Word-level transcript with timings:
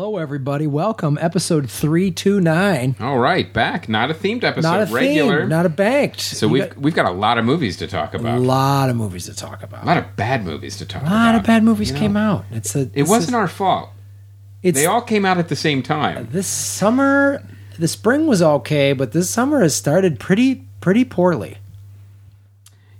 everybody. 0.00 0.66
Welcome, 0.66 1.18
episode 1.20 1.68
three 1.70 2.10
two 2.10 2.40
nine. 2.40 2.96
All 2.98 3.18
right, 3.18 3.52
back. 3.52 3.90
Not 3.90 4.10
a 4.10 4.14
themed 4.14 4.42
episode, 4.42 4.66
Not 4.68 4.88
a 4.88 4.92
regular. 4.92 5.40
theme, 5.40 5.48
not 5.50 5.66
a 5.66 5.68
banked. 5.68 6.20
so 6.20 6.46
You 6.46 6.52
we've 6.52 6.68
got 6.70 6.78
we've 6.78 6.94
got 6.94 7.06
a 7.06 7.10
lot 7.14 7.36
of 7.36 7.44
movies 7.44 7.76
to 7.78 7.86
talk 7.86 8.14
a 8.14 8.16
about. 8.16 8.40
lot 8.40 8.88
of 8.88 8.96
movies 8.96 9.26
to 9.26 9.36
talk 9.36 9.62
about. 9.62 9.84
A 9.84 9.86
lot 9.86 9.98
of 9.98 10.16
bad 10.16 10.44
movies 10.46 10.78
to 10.78 10.86
talk 10.86 11.02
about. 11.02 11.12
A 11.12 11.14
about. 11.14 11.24
lot 11.26 11.34
of 11.34 11.46
bad 11.46 11.62
movies 11.62 11.88
You 11.88 11.94
know, 11.94 12.00
came 12.00 12.16
out. 12.16 12.44
It's 12.50 12.74
a. 12.74 12.88
It 12.94 13.06
wasn't 13.06 13.34
our 13.36 13.48
fault. 13.48 13.90
It's 14.62 14.78
They 14.78 14.86
all 14.86 15.02
came 15.02 15.26
out 15.26 15.36
at 15.38 15.48
the 15.48 15.56
same 15.56 15.82
time. 15.82 16.28
this 16.30 16.46
summer. 16.46 17.42
The 17.78 17.88
spring 17.88 18.26
was 18.26 18.40
okay, 18.42 18.92
but 18.94 19.12
this 19.12 19.28
summer 19.28 19.60
has 19.60 19.74
started 19.76 20.18
pretty 20.18 20.64
pretty 20.80 21.04
poorly. 21.04 21.58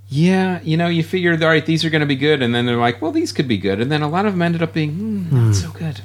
Yeah, 0.08 0.60
you 0.62 0.76
know, 0.76 0.88
you 0.88 1.02
figured, 1.02 1.42
all 1.42 1.48
right, 1.48 1.64
these 1.64 1.86
are 1.86 1.90
going 1.90 2.00
to 2.00 2.06
be 2.06 2.16
good, 2.16 2.42
and 2.42 2.54
then 2.54 2.66
they're 2.66 2.76
like, 2.76 3.00
well, 3.00 3.12
these 3.12 3.32
could 3.32 3.48
be 3.48 3.56
good, 3.56 3.80
and 3.80 3.90
then 3.90 4.02
a 4.02 4.08
lot 4.08 4.26
of 4.26 4.34
them 4.34 4.42
ended 4.42 4.62
up 4.62 4.74
being 4.74 4.90
hmm, 4.92 5.46
not 5.46 5.54
so 5.54 5.70
good. 5.70 6.02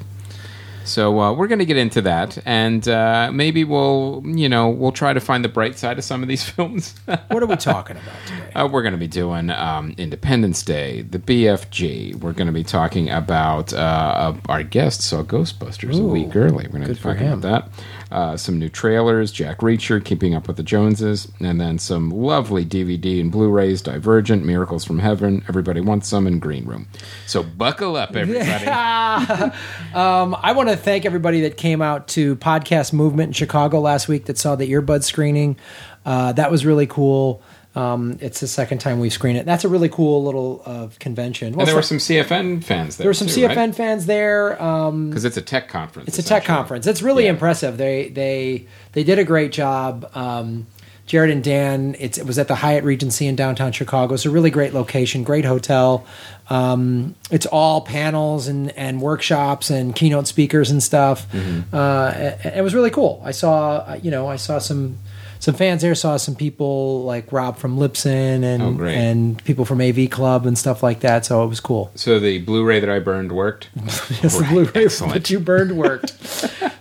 So 0.88 1.20
uh, 1.20 1.32
we're 1.32 1.46
going 1.46 1.58
to 1.58 1.66
get 1.66 1.76
into 1.76 2.02
that, 2.02 2.38
and 2.44 2.86
uh, 2.88 3.30
maybe 3.32 3.64
we'll, 3.64 4.22
you 4.24 4.48
know, 4.48 4.68
we'll 4.70 4.92
try 4.92 5.12
to 5.12 5.20
find 5.20 5.44
the 5.44 5.48
bright 5.48 5.78
side 5.78 5.98
of 5.98 6.04
some 6.04 6.22
of 6.22 6.28
these 6.28 6.42
films. 6.48 6.94
What 7.04 7.42
are 7.42 7.46
we 7.46 7.56
talking 7.56 7.96
about 7.96 8.26
today? 8.26 8.52
Uh, 8.54 8.66
we're 8.66 8.82
going 8.82 8.92
to 8.92 8.98
be 8.98 9.06
doing 9.06 9.50
um, 9.50 9.94
Independence 9.98 10.62
Day, 10.62 11.02
the 11.02 11.18
BFG. 11.18 12.16
We're 12.16 12.32
going 12.32 12.46
to 12.46 12.52
be 12.52 12.64
talking 12.64 13.10
about 13.10 13.72
uh, 13.72 14.34
our 14.48 14.62
guest 14.62 15.02
saw 15.02 15.22
Ghostbusters 15.22 16.00
a 16.00 16.02
week 16.02 16.34
early. 16.34 16.66
We're 16.66 16.80
going 16.80 16.88
to 16.88 16.94
be 16.94 17.00
talking 17.00 17.28
about 17.28 17.42
that. 17.42 17.70
Uh, 18.10 18.36
some 18.36 18.58
new 18.58 18.70
trailers, 18.70 19.30
Jack 19.30 19.58
Reacher, 19.58 20.02
Keeping 20.02 20.34
Up 20.34 20.48
with 20.48 20.56
the 20.56 20.62
Joneses, 20.62 21.30
and 21.40 21.60
then 21.60 21.78
some 21.78 22.08
lovely 22.10 22.64
DVD 22.64 23.20
and 23.20 23.30
Blu-rays, 23.30 23.82
Divergent, 23.82 24.46
Miracles 24.46 24.84
from 24.84 24.98
Heaven, 24.98 25.44
Everybody 25.46 25.82
Wants 25.82 26.08
Some, 26.08 26.26
and 26.26 26.40
Green 26.40 26.64
Room. 26.64 26.88
So 27.26 27.42
buckle 27.42 27.96
up, 27.96 28.16
everybody. 28.16 28.66
um, 29.94 30.36
I 30.42 30.52
want 30.52 30.70
to 30.70 30.76
thank 30.76 31.04
everybody 31.04 31.42
that 31.42 31.58
came 31.58 31.82
out 31.82 32.08
to 32.08 32.36
Podcast 32.36 32.94
Movement 32.94 33.28
in 33.28 33.32
Chicago 33.34 33.80
last 33.80 34.08
week 34.08 34.24
that 34.24 34.38
saw 34.38 34.56
the 34.56 34.70
earbud 34.72 35.04
screening. 35.04 35.58
Uh, 36.06 36.32
that 36.32 36.50
was 36.50 36.64
really 36.64 36.86
cool. 36.86 37.42
Um, 37.74 38.18
it's 38.20 38.40
the 38.40 38.48
second 38.48 38.78
time 38.78 38.98
we've 38.98 39.12
screened 39.12 39.38
it. 39.38 39.46
That's 39.46 39.64
a 39.64 39.68
really 39.68 39.88
cool 39.88 40.24
little 40.24 40.62
uh, 40.66 40.88
convention. 40.98 41.52
Well, 41.52 41.60
and 41.60 41.68
there 41.68 41.76
were 41.76 41.82
some 41.82 41.98
CFN 41.98 42.64
fans 42.64 42.96
there. 42.96 43.04
there 43.04 43.10
were 43.10 43.14
some 43.14 43.28
too, 43.28 43.42
CFN 43.46 43.74
fans 43.74 44.06
there. 44.06 44.60
Um, 44.60 45.10
because 45.10 45.24
it's 45.24 45.36
a 45.36 45.42
tech 45.42 45.68
conference. 45.68 46.08
It's 46.08 46.18
a 46.18 46.22
tech 46.22 46.44
conference. 46.44 46.86
It's 46.86 47.02
really 47.02 47.24
Yeah. 47.24 47.30
impressive. 47.30 47.76
They 47.76 48.08
they 48.08 48.66
they 48.92 49.04
did 49.04 49.18
a 49.18 49.24
great 49.24 49.52
job. 49.52 50.10
Um, 50.14 50.66
Jared 51.06 51.30
and 51.30 51.42
Dan. 51.42 51.96
It's, 51.98 52.18
it 52.18 52.26
was 52.26 52.38
at 52.38 52.48
the 52.48 52.54
Hyatt 52.56 52.84
Regency 52.84 53.26
in 53.26 53.34
downtown 53.34 53.72
Chicago. 53.72 54.12
It's 54.12 54.26
a 54.26 54.30
really 54.30 54.50
great 54.50 54.74
location, 54.74 55.22
great 55.24 55.46
hotel. 55.46 56.04
Um, 56.50 57.14
it's 57.30 57.46
all 57.46 57.80
panels 57.80 58.46
and, 58.46 58.70
and 58.72 59.00
workshops 59.00 59.70
and 59.70 59.94
keynote 59.94 60.26
speakers 60.26 60.70
and 60.70 60.82
stuff. 60.82 61.30
Mm-hmm. 61.32 61.74
Uh, 61.74 62.10
it, 62.14 62.56
it 62.58 62.62
was 62.62 62.74
really 62.74 62.90
cool. 62.90 63.22
I 63.24 63.30
saw 63.30 63.94
you 63.94 64.10
know 64.10 64.26
I 64.28 64.36
saw 64.36 64.58
some 64.58 64.98
some 65.40 65.54
fans 65.54 65.82
there. 65.82 65.94
Saw 65.94 66.16
some 66.16 66.34
people 66.34 67.04
like 67.04 67.30
Rob 67.32 67.56
from 67.56 67.78
Lipson 67.78 68.42
and 68.44 68.62
Oh, 68.80 68.84
and 68.84 69.42
people 69.44 69.64
from 69.64 69.80
AV 69.80 70.10
Club 70.10 70.46
and 70.46 70.56
stuff 70.58 70.82
like 70.82 71.00
that. 71.00 71.24
So 71.24 71.42
it 71.44 71.48
was 71.48 71.60
cool. 71.60 71.90
So 71.94 72.18
the 72.20 72.38
Blu-ray 72.38 72.80
that 72.80 72.90
I 72.90 72.98
burned 72.98 73.32
worked. 73.32 73.68
Yes, 74.22 74.36
the 74.38 74.44
Blu-ray 74.50 74.84
excellent. 74.84 75.12
that 75.14 75.30
you 75.30 75.38
burned 75.40 75.76
worked. 75.78 76.10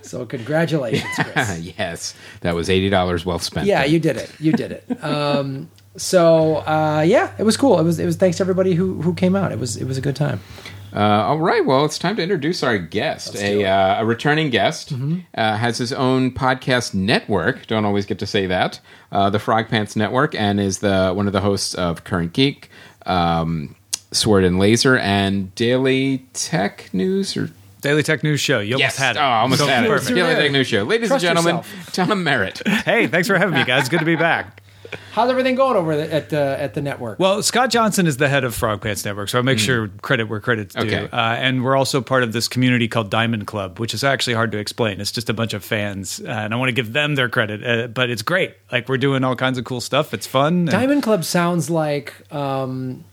so 0.05 0.25
congratulations, 0.25 1.09
Chris. 1.19 1.59
yes, 1.77 2.15
that 2.41 2.55
was 2.55 2.69
eighty 2.69 2.89
dollars 2.89 3.25
well 3.25 3.39
spent. 3.39 3.67
Yeah, 3.67 3.83
you 3.85 3.99
did 3.99 4.17
it. 4.17 4.31
You 4.39 4.51
did 4.53 4.71
it. 4.71 5.03
Um, 5.03 5.69
so 5.95 6.57
uh, 6.57 7.03
yeah, 7.05 7.33
it 7.37 7.43
was 7.43 7.57
cool. 7.57 7.79
It 7.79 7.83
was 7.83 7.99
it 7.99 8.05
was 8.05 8.15
thanks 8.15 8.37
to 8.37 8.43
everybody 8.43 8.73
who 8.75 9.01
who 9.01 9.13
came 9.13 9.35
out. 9.35 9.51
It 9.51 9.59
was 9.59 9.77
it 9.77 9.85
was 9.85 9.97
a 9.97 10.01
good 10.01 10.15
time. 10.15 10.39
Uh, 10.95 10.99
all 10.99 11.39
right. 11.39 11.65
Well, 11.65 11.85
it's 11.85 11.97
time 11.99 12.15
to 12.15 12.23
introduce 12.23 12.63
our 12.63 12.77
guest. 12.77 13.29
Let's 13.35 13.39
do 13.41 13.59
it. 13.59 13.63
A, 13.63 13.65
uh, 13.69 14.01
a 14.01 14.05
returning 14.05 14.49
guest 14.49 14.93
Mm-hmm. 14.93 15.19
uh, 15.35 15.57
has 15.57 15.77
his 15.77 15.91
own 15.93 16.31
podcast 16.31 16.93
network. 16.93 17.67
Don't 17.67 17.85
always 17.85 18.05
get 18.05 18.19
to 18.19 18.25
say 18.25 18.45
that. 18.47 18.79
Uh, 19.11 19.29
the 19.29 19.39
Frog 19.39 19.67
Pants 19.69 19.95
Network, 19.95 20.33
and 20.35 20.59
is 20.59 20.79
the 20.79 21.11
one 21.13 21.27
of 21.27 21.33
the 21.33 21.41
hosts 21.41 21.73
of 21.75 22.03
Current 22.03 22.33
Geek, 22.33 22.69
um, 23.05 23.75
Sword 24.11 24.43
and 24.43 24.59
Laser, 24.59 24.97
and 24.97 25.53
Daily 25.55 26.25
Tech 26.33 26.89
News. 26.93 27.35
Or 27.37 27.49
Daily 27.81 28.03
Tech 28.03 28.23
News 28.23 28.39
Show. 28.41 28.59
You 28.59 28.77
yes, 28.77 28.97
almost 28.97 28.97
had 28.99 29.15
it. 29.15 29.19
oh, 29.19 29.23
almost 29.23 29.61
So 29.61 29.67
had 29.67 29.83
it. 29.85 29.87
perfect. 29.87 30.15
Daily. 30.15 30.35
Tech 30.35 30.51
News 30.51 30.67
Show, 30.67 30.83
ladies 30.83 31.09
Trust 31.09 31.23
and 31.25 31.37
gentlemen, 31.37 31.63
yourself. 31.63 31.93
Tom 31.93 32.23
Merritt. 32.23 32.61
Hey, 32.67 33.07
thanks 33.07 33.27
for 33.27 33.37
having 33.37 33.53
me, 33.53 33.63
guys. 33.65 33.87
Good 33.89 33.99
to 33.99 34.05
be 34.05 34.15
back. 34.15 34.61
How's 35.11 35.29
everything 35.29 35.55
going 35.55 35.75
over 35.75 35.95
the, 35.95 36.13
at 36.13 36.29
the 36.29 36.37
at 36.59 36.73
the 36.75 36.81
network? 36.81 37.19
Well, 37.19 37.41
Scott 37.41 37.69
Johnson 37.71 38.05
is 38.07 38.17
the 38.17 38.29
head 38.29 38.43
of 38.43 38.53
Frog 38.55 38.81
Pants 38.81 39.03
Network, 39.03 39.29
so 39.29 39.39
I 39.39 39.41
make 39.41 39.57
sure 39.59 39.87
credit 40.01 40.29
where 40.29 40.39
credit's 40.39 40.75
due. 40.75 40.81
Okay. 40.81 41.09
Uh, 41.11 41.17
and 41.33 41.63
we're 41.63 41.75
also 41.75 42.01
part 42.01 42.23
of 42.23 42.33
this 42.33 42.47
community 42.47 42.87
called 42.87 43.09
Diamond 43.09 43.47
Club, 43.47 43.79
which 43.79 43.93
is 43.93 44.03
actually 44.03 44.35
hard 44.35 44.51
to 44.51 44.57
explain. 44.59 45.01
It's 45.01 45.11
just 45.11 45.29
a 45.29 45.33
bunch 45.33 45.53
of 45.53 45.63
fans, 45.63 46.19
uh, 46.19 46.27
and 46.29 46.53
I 46.53 46.57
want 46.57 46.69
to 46.69 46.73
give 46.73 46.93
them 46.93 47.15
their 47.15 47.29
credit. 47.29 47.63
Uh, 47.65 47.87
but 47.87 48.09
it's 48.09 48.21
great. 48.21 48.53
Like 48.71 48.87
we're 48.87 48.97
doing 48.97 49.23
all 49.23 49.35
kinds 49.35 49.57
of 49.57 49.65
cool 49.65 49.81
stuff. 49.81 50.13
It's 50.13 50.27
fun. 50.27 50.53
and- 50.53 50.69
Diamond 50.69 51.03
Club 51.03 51.23
sounds 51.25 51.69
like 51.69 52.13
um, 52.31 53.03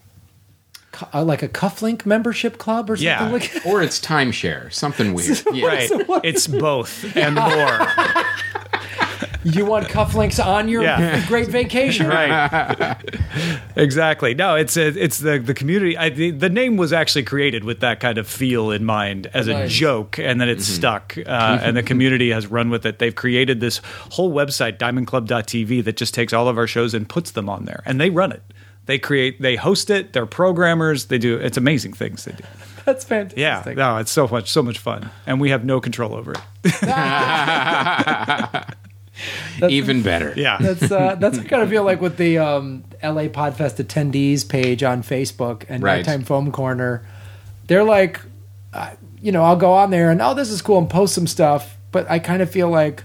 uh, 1.12 1.24
like 1.24 1.42
a 1.42 1.48
cufflink 1.48 2.04
membership 2.06 2.58
club 2.58 2.90
or 2.90 2.96
something 2.96 3.06
Yeah. 3.06 3.30
like 3.30 3.52
that. 3.54 3.66
or 3.66 3.82
it's 3.82 3.98
timeshare, 4.00 4.72
something 4.72 5.14
weird. 5.14 5.42
Yeah. 5.52 5.66
Right. 5.66 5.90
It's 6.22 6.46
both 6.46 7.16
and 7.16 7.34
more. 7.36 7.88
You 9.44 9.66
want 9.66 9.88
cufflinks 9.88 10.44
on 10.44 10.68
your 10.68 10.82
Yeah. 10.82 11.26
great 11.28 11.48
vacation? 11.48 12.08
right. 12.08 12.96
Exactly. 13.76 14.34
No 14.34 14.54
it's 14.54 14.76
a, 14.76 14.86
it's 14.86 15.18
the 15.18 15.38
the 15.38 15.54
community 15.54 15.96
I, 15.96 16.08
the, 16.08 16.30
the 16.30 16.48
name 16.48 16.76
was 16.76 16.92
actually 16.92 17.24
created 17.24 17.64
with 17.64 17.80
that 17.80 18.00
kind 18.00 18.18
of 18.18 18.26
feel 18.26 18.70
in 18.70 18.84
mind 18.84 19.28
as 19.34 19.48
a 19.48 19.66
joke 19.68 20.18
and 20.18 20.40
then 20.40 20.48
it's 20.48 20.64
mm-hmm. 20.64 20.76
stuck 20.76 21.18
uh, 21.18 21.58
and 21.60 21.76
the 21.76 21.80
mm-hmm. 21.80 21.86
community 21.86 22.30
has 22.30 22.46
run 22.46 22.70
with 22.70 22.86
it. 22.86 22.98
They've 22.98 23.14
created 23.14 23.60
this 23.60 23.80
whole 24.10 24.32
website 24.32 24.78
diamondclub.tv 24.78 25.84
that 25.84 25.96
just 25.96 26.14
takes 26.14 26.32
all 26.32 26.48
of 26.48 26.56
our 26.56 26.66
shows 26.66 26.94
and 26.94 27.08
puts 27.08 27.32
them 27.32 27.48
on 27.48 27.64
there 27.64 27.82
and 27.84 28.00
they 28.00 28.10
run 28.10 28.32
it. 28.32 28.42
They 28.86 28.98
create 28.98 29.40
they 29.42 29.56
host 29.56 29.90
it 29.90 30.12
they're 30.12 30.26
programmers 30.26 31.06
they 31.06 31.18
do 31.18 31.36
it's 31.36 31.56
amazing 31.56 31.94
things 31.94 32.24
they 32.24 32.32
do. 32.32 32.44
That's 32.84 33.04
fantastic. 33.04 33.38
yeah 33.38 33.62
no 33.74 33.96
it's 33.96 34.10
so 34.10 34.28
much 34.28 34.50
so 34.50 34.62
much 34.62 34.78
fun 34.78 35.10
and 35.26 35.40
we 35.40 35.50
have 35.50 35.64
no 35.64 35.80
control 35.80 36.14
over 36.14 36.32
it 36.32 36.40
Even 39.68 40.02
better. 40.02 40.32
yeah 40.36 40.58
That's 40.60 40.90
uh, 40.90 41.14
that's 41.16 41.36
what 41.38 41.46
I 41.46 41.48
kind 41.48 41.62
of 41.62 41.68
feel 41.70 41.84
like 41.84 42.00
with 42.00 42.16
the 42.16 42.38
um, 42.38 42.84
LA 43.02 43.28
Podfest 43.28 43.82
attendees 43.84 44.48
page 44.48 44.82
on 44.82 45.02
Facebook 45.02 45.64
and 45.68 45.82
Right. 45.82 45.98
Nighttime 45.98 46.24
Foam 46.24 46.50
Corner. 46.50 47.06
They're 47.66 47.84
like, 47.84 48.20
uh, 48.72 48.90
you 49.22 49.30
know, 49.32 49.42
I'll 49.44 49.56
go 49.56 49.72
on 49.72 49.90
there 49.90 50.10
and 50.10 50.20
oh, 50.20 50.34
this 50.34 50.50
is 50.50 50.60
cool 50.62 50.78
and 50.78 50.90
post 50.90 51.14
some 51.14 51.26
stuff, 51.26 51.76
but 51.92 52.10
I 52.10 52.18
kind 52.18 52.42
of 52.42 52.50
feel 52.50 52.68
like, 52.68 53.04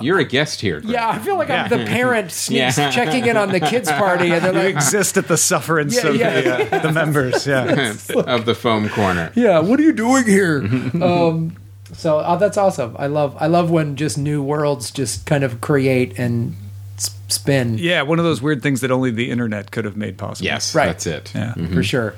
You're 0.00 0.18
a 0.20 0.24
guest 0.24 0.60
here. 0.60 0.80
Greg. 0.80 0.92
yeah, 0.92 1.08
I 1.10 1.18
feel 1.18 1.36
like 1.36 1.50
I'm 1.50 1.68
the 1.68 1.84
parent 1.84 2.30
sneaks 2.44 2.78
Yeah. 2.78 2.90
checking 2.90 3.26
in 3.26 3.36
on 3.36 3.50
the 3.50 3.60
kids 3.60 3.90
party, 3.92 4.30
and 4.30 4.42
they're 4.42 4.54
you 4.62 4.68
exist 4.68 5.16
at 5.18 5.28
the 5.28 5.36
sufferance 5.36 5.96
Yeah, 6.02 6.10
of 6.10 6.16
yeah. 6.16 6.40
The, 6.64 6.76
uh, 6.76 6.78
the 6.80 6.92
members 6.92 7.46
yeah 7.46 7.90
of 8.16 8.46
the 8.46 8.54
foam 8.54 8.88
corner. 8.88 9.32
yeah, 9.34 9.58
what 9.58 9.78
are 9.78 9.82
you 9.82 9.92
doing 9.92 10.24
here? 10.24 10.58
um, 11.02 11.56
so 11.92 12.22
oh, 12.24 12.36
that's 12.38 12.56
awesome. 12.56 12.96
I 12.98 13.06
love 13.06 13.36
I 13.40 13.46
love 13.46 13.70
when 13.70 13.96
just 13.96 14.18
new 14.18 14.42
worlds 14.42 14.90
just 14.90 15.26
kind 15.26 15.44
of 15.44 15.60
create 15.60 16.18
and 16.18 16.56
spin. 16.96 17.78
Yeah, 17.78 18.02
one 18.02 18.18
of 18.18 18.24
those 18.24 18.42
weird 18.42 18.62
things 18.62 18.80
that 18.82 18.90
only 18.90 19.10
the 19.10 19.30
internet 19.30 19.70
could 19.70 19.84
have 19.84 19.96
made 19.96 20.18
possible. 20.18 20.46
Yes, 20.46 20.74
Right. 20.74 20.86
that's 20.86 21.06
it. 21.06 21.32
Yeah. 21.34 21.54
for 21.72 21.82
sure. 21.82 22.14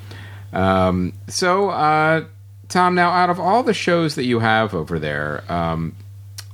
Um, 0.52 1.12
so, 1.28 1.70
uh, 1.70 2.24
Tom, 2.68 2.94
now 2.94 3.10
out 3.10 3.30
of 3.30 3.38
all 3.40 3.62
the 3.62 3.74
shows 3.74 4.14
that 4.16 4.24
you 4.24 4.40
have 4.40 4.74
over 4.74 4.98
there, 4.98 5.42
um, 5.48 5.94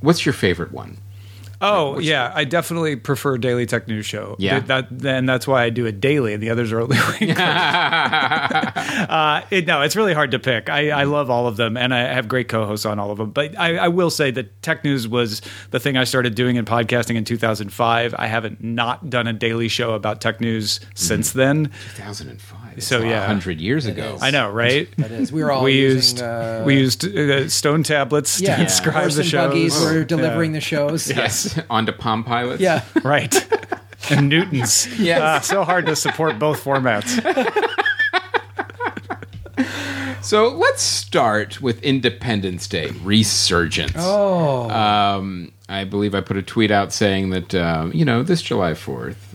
what's 0.00 0.24
your 0.26 0.32
favorite 0.32 0.72
one? 0.72 0.96
Oh, 1.60 1.98
yeah. 1.98 2.32
I 2.34 2.44
definitely 2.44 2.96
prefer 2.96 3.36
Daily 3.38 3.66
Tech 3.66 3.86
News 3.86 4.06
Show. 4.06 4.36
Yeah. 4.38 4.60
That, 4.60 4.90
and 5.04 5.28
that's 5.28 5.46
why 5.46 5.64
I 5.64 5.70
do 5.70 5.86
it 5.86 6.00
daily, 6.00 6.32
and 6.32 6.42
the 6.42 6.50
others 6.50 6.72
are 6.72 6.80
only 6.80 6.96
weekly. 7.20 7.34
uh, 7.36 9.42
it, 9.50 9.66
no, 9.66 9.82
it's 9.82 9.96
really 9.96 10.14
hard 10.14 10.30
to 10.30 10.38
pick. 10.38 10.68
I, 10.70 10.90
I 10.90 11.04
love 11.04 11.30
all 11.30 11.46
of 11.46 11.56
them, 11.56 11.76
and 11.76 11.94
I 11.94 12.00
have 12.14 12.28
great 12.28 12.48
co-hosts 12.48 12.86
on 12.86 12.98
all 12.98 13.10
of 13.10 13.18
them. 13.18 13.30
But 13.30 13.58
I, 13.58 13.76
I 13.76 13.88
will 13.88 14.10
say 14.10 14.30
that 14.32 14.62
Tech 14.62 14.84
News 14.84 15.06
was 15.06 15.42
the 15.70 15.80
thing 15.80 15.96
I 15.96 16.04
started 16.04 16.34
doing 16.34 16.56
in 16.56 16.64
podcasting 16.64 17.16
in 17.16 17.24
2005. 17.24 18.14
I 18.18 18.26
haven't 18.26 18.62
not 18.62 19.10
done 19.10 19.26
a 19.26 19.32
daily 19.32 19.68
show 19.68 19.94
about 19.94 20.20
tech 20.20 20.40
news 20.40 20.80
since 20.94 21.32
then. 21.32 21.70
2005. 21.96 22.59
So, 22.78 23.00
yeah. 23.02 23.26
hundred 23.26 23.60
years 23.60 23.86
ago. 23.86 24.16
I 24.20 24.30
know, 24.30 24.50
right? 24.50 24.88
That 24.96 25.10
is, 25.10 25.32
we 25.32 25.42
were 25.42 25.50
all 25.52 25.64
we 25.64 25.72
using, 25.80 25.96
used 25.96 26.22
uh, 26.22 26.62
we 26.64 26.76
used 26.78 27.04
uh, 27.04 27.48
stone 27.48 27.82
tablets 27.82 28.40
yeah, 28.40 28.56
to 28.56 28.64
describe 28.70 28.94
horse 28.94 29.14
the 29.16 29.20
and 29.22 29.30
shows. 29.30 29.48
buggies 29.48 29.80
were 29.80 30.04
delivering 30.04 30.52
Yeah. 30.52 30.56
the 30.58 30.60
shows. 30.60 31.10
Yes, 31.10 31.58
onto 31.70 31.92
Palm 31.92 32.24
Pilots. 32.24 32.60
Yeah. 32.62 32.84
right. 33.04 33.34
and 34.10 34.28
Newtons. 34.28 34.86
Yes. 34.98 35.20
Ah, 35.22 35.40
so 35.40 35.64
hard 35.64 35.86
to 35.86 35.96
support 35.96 36.38
both 36.38 36.62
formats. 36.64 37.08
So 40.22 40.48
let's 40.48 40.82
start 40.82 41.62
with 41.62 41.82
Independence 41.82 42.68
Day 42.68 42.90
resurgence. 43.02 43.94
Oh, 43.96 44.68
Um, 44.70 45.50
I 45.68 45.84
believe 45.84 46.14
I 46.14 46.20
put 46.20 46.36
a 46.36 46.42
tweet 46.42 46.70
out 46.70 46.92
saying 46.92 47.30
that 47.30 47.54
um, 47.54 47.90
you 47.94 48.04
know 48.04 48.22
this 48.22 48.42
July 48.42 48.74
Fourth, 48.74 49.29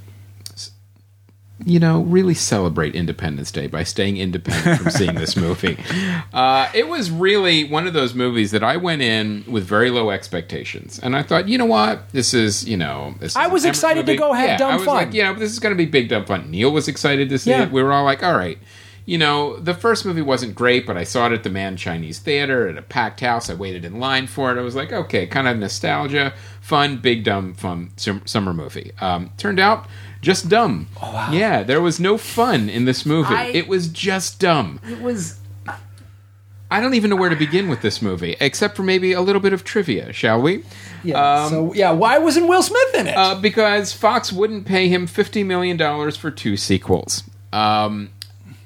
you 1.65 1.79
know, 1.79 2.01
really 2.01 2.35
celebrate 2.35 2.93
Independence 2.95 3.51
Day 3.51 3.65
by 3.67 3.83
staying 3.83 4.17
independent 4.17 4.79
from 4.81 4.91
seeing 4.91 5.15
this 5.15 5.35
movie. 5.35 5.77
Uh, 6.33 6.69
it 6.73 6.87
was 6.89 7.09
really 7.09 7.63
one 7.63 7.87
of 7.87 7.93
those 7.93 8.13
movies 8.13 8.51
that 8.51 8.61
I 8.63 8.75
went 8.75 9.01
in 9.01 9.45
with 9.47 9.63
very 9.63 9.89
low 9.89 10.09
expectations, 10.09 10.99
and 10.99 11.15
I 11.15 11.23
thought, 11.23 11.47
you 11.47 11.57
know 11.57 11.65
what, 11.65 12.09
this 12.11 12.33
is, 12.33 12.67
you 12.67 12.75
know, 12.75 13.15
I 13.35 13.47
was 13.47 13.63
excited 13.63 14.05
to 14.07 14.15
go 14.17 14.33
have 14.33 14.47
yeah, 14.47 14.57
dumb 14.57 14.71
I 14.71 14.75
was 14.75 14.85
fun. 14.85 14.95
Like, 14.95 15.13
you 15.13 15.23
know, 15.23 15.33
this 15.33 15.51
is 15.51 15.59
going 15.59 15.73
to 15.73 15.77
be 15.77 15.85
big 15.85 16.09
dumb 16.09 16.25
fun. 16.25 16.51
Neil 16.51 16.71
was 16.71 16.87
excited 16.89 17.29
to 17.29 17.37
see 17.37 17.51
Yeah. 17.51 17.63
it. 17.63 17.71
We 17.71 17.81
were 17.81 17.93
all 17.93 18.03
like, 18.03 18.21
all 18.21 18.35
right. 18.35 18.57
You 19.05 19.17
know, 19.17 19.57
the 19.57 19.73
first 19.75 20.03
movie 20.05 20.23
wasn't 20.23 20.55
great, 20.55 20.85
but 20.85 20.97
I 20.97 21.03
saw 21.03 21.27
it 21.27 21.31
at 21.31 21.43
the 21.43 21.49
Mann 21.49 21.77
Chinese 21.77 22.19
Theater 22.19 22.67
at 22.67 22.77
a 22.77 22.81
packed 22.81 23.21
house. 23.21 23.49
I 23.49 23.53
waited 23.53 23.85
in 23.85 23.99
line 23.99 24.25
for 24.27 24.51
it. 24.51 24.57
I 24.57 24.61
was 24.61 24.75
like, 24.75 24.91
okay, 24.91 25.27
kind 25.27 25.47
of 25.47 25.57
nostalgia, 25.57 26.33
fun, 26.59 26.97
big 26.97 27.23
dumb 27.23 27.53
fun 27.53 27.91
summer 27.97 28.53
movie. 28.53 28.91
Um, 28.99 29.29
turned 29.37 29.59
out 29.59 29.87
just 30.25 30.49
dumb. 30.49 30.87
Oh, 31.01 31.13
wow. 31.13 31.31
Yeah, 31.31 31.61
there 31.63 31.79
was 31.81 31.99
no 31.99 32.17
fun 32.17 32.67
in 32.67 32.85
this 32.85 33.05
movie. 33.05 33.33
I- 33.35 33.45
it 33.53 33.67
was 33.67 33.87
just 33.87 34.39
dumb. 34.39 34.79
It 34.89 34.99
was. 35.01 35.39
I 36.71 36.81
don't 36.81 36.95
even 36.95 37.11
know 37.11 37.15
where 37.15 37.29
to 37.29 37.35
begin 37.35 37.69
with 37.69 37.81
this 37.81 38.01
movie, 38.01 38.35
except 38.41 38.75
for 38.75 38.81
maybe 38.81 39.13
a 39.13 39.21
little 39.21 39.39
bit 39.39 39.53
of 39.53 39.63
trivia, 39.63 40.11
shall 40.11 40.41
we? 40.41 40.63
Yeah. 41.03 41.43
Um, 41.43 41.49
so 41.51 41.73
yeah, 41.73 41.91
why 41.91 42.17
wasn't 42.17 42.47
Will 42.47 42.63
Smith 42.63 42.95
in 42.95 43.05
it? 43.07 43.15
Uh, 43.15 43.35
because 43.35 43.93
Fox 43.93 44.33
wouldn't 44.33 44.65
pay 44.65 44.87
him 44.89 45.05
fifty 45.05 45.43
million 45.43 45.77
dollars 45.77 46.17
for 46.17 46.31
two 46.31 46.57
sequels. 46.57 47.23
Um, 47.53 48.09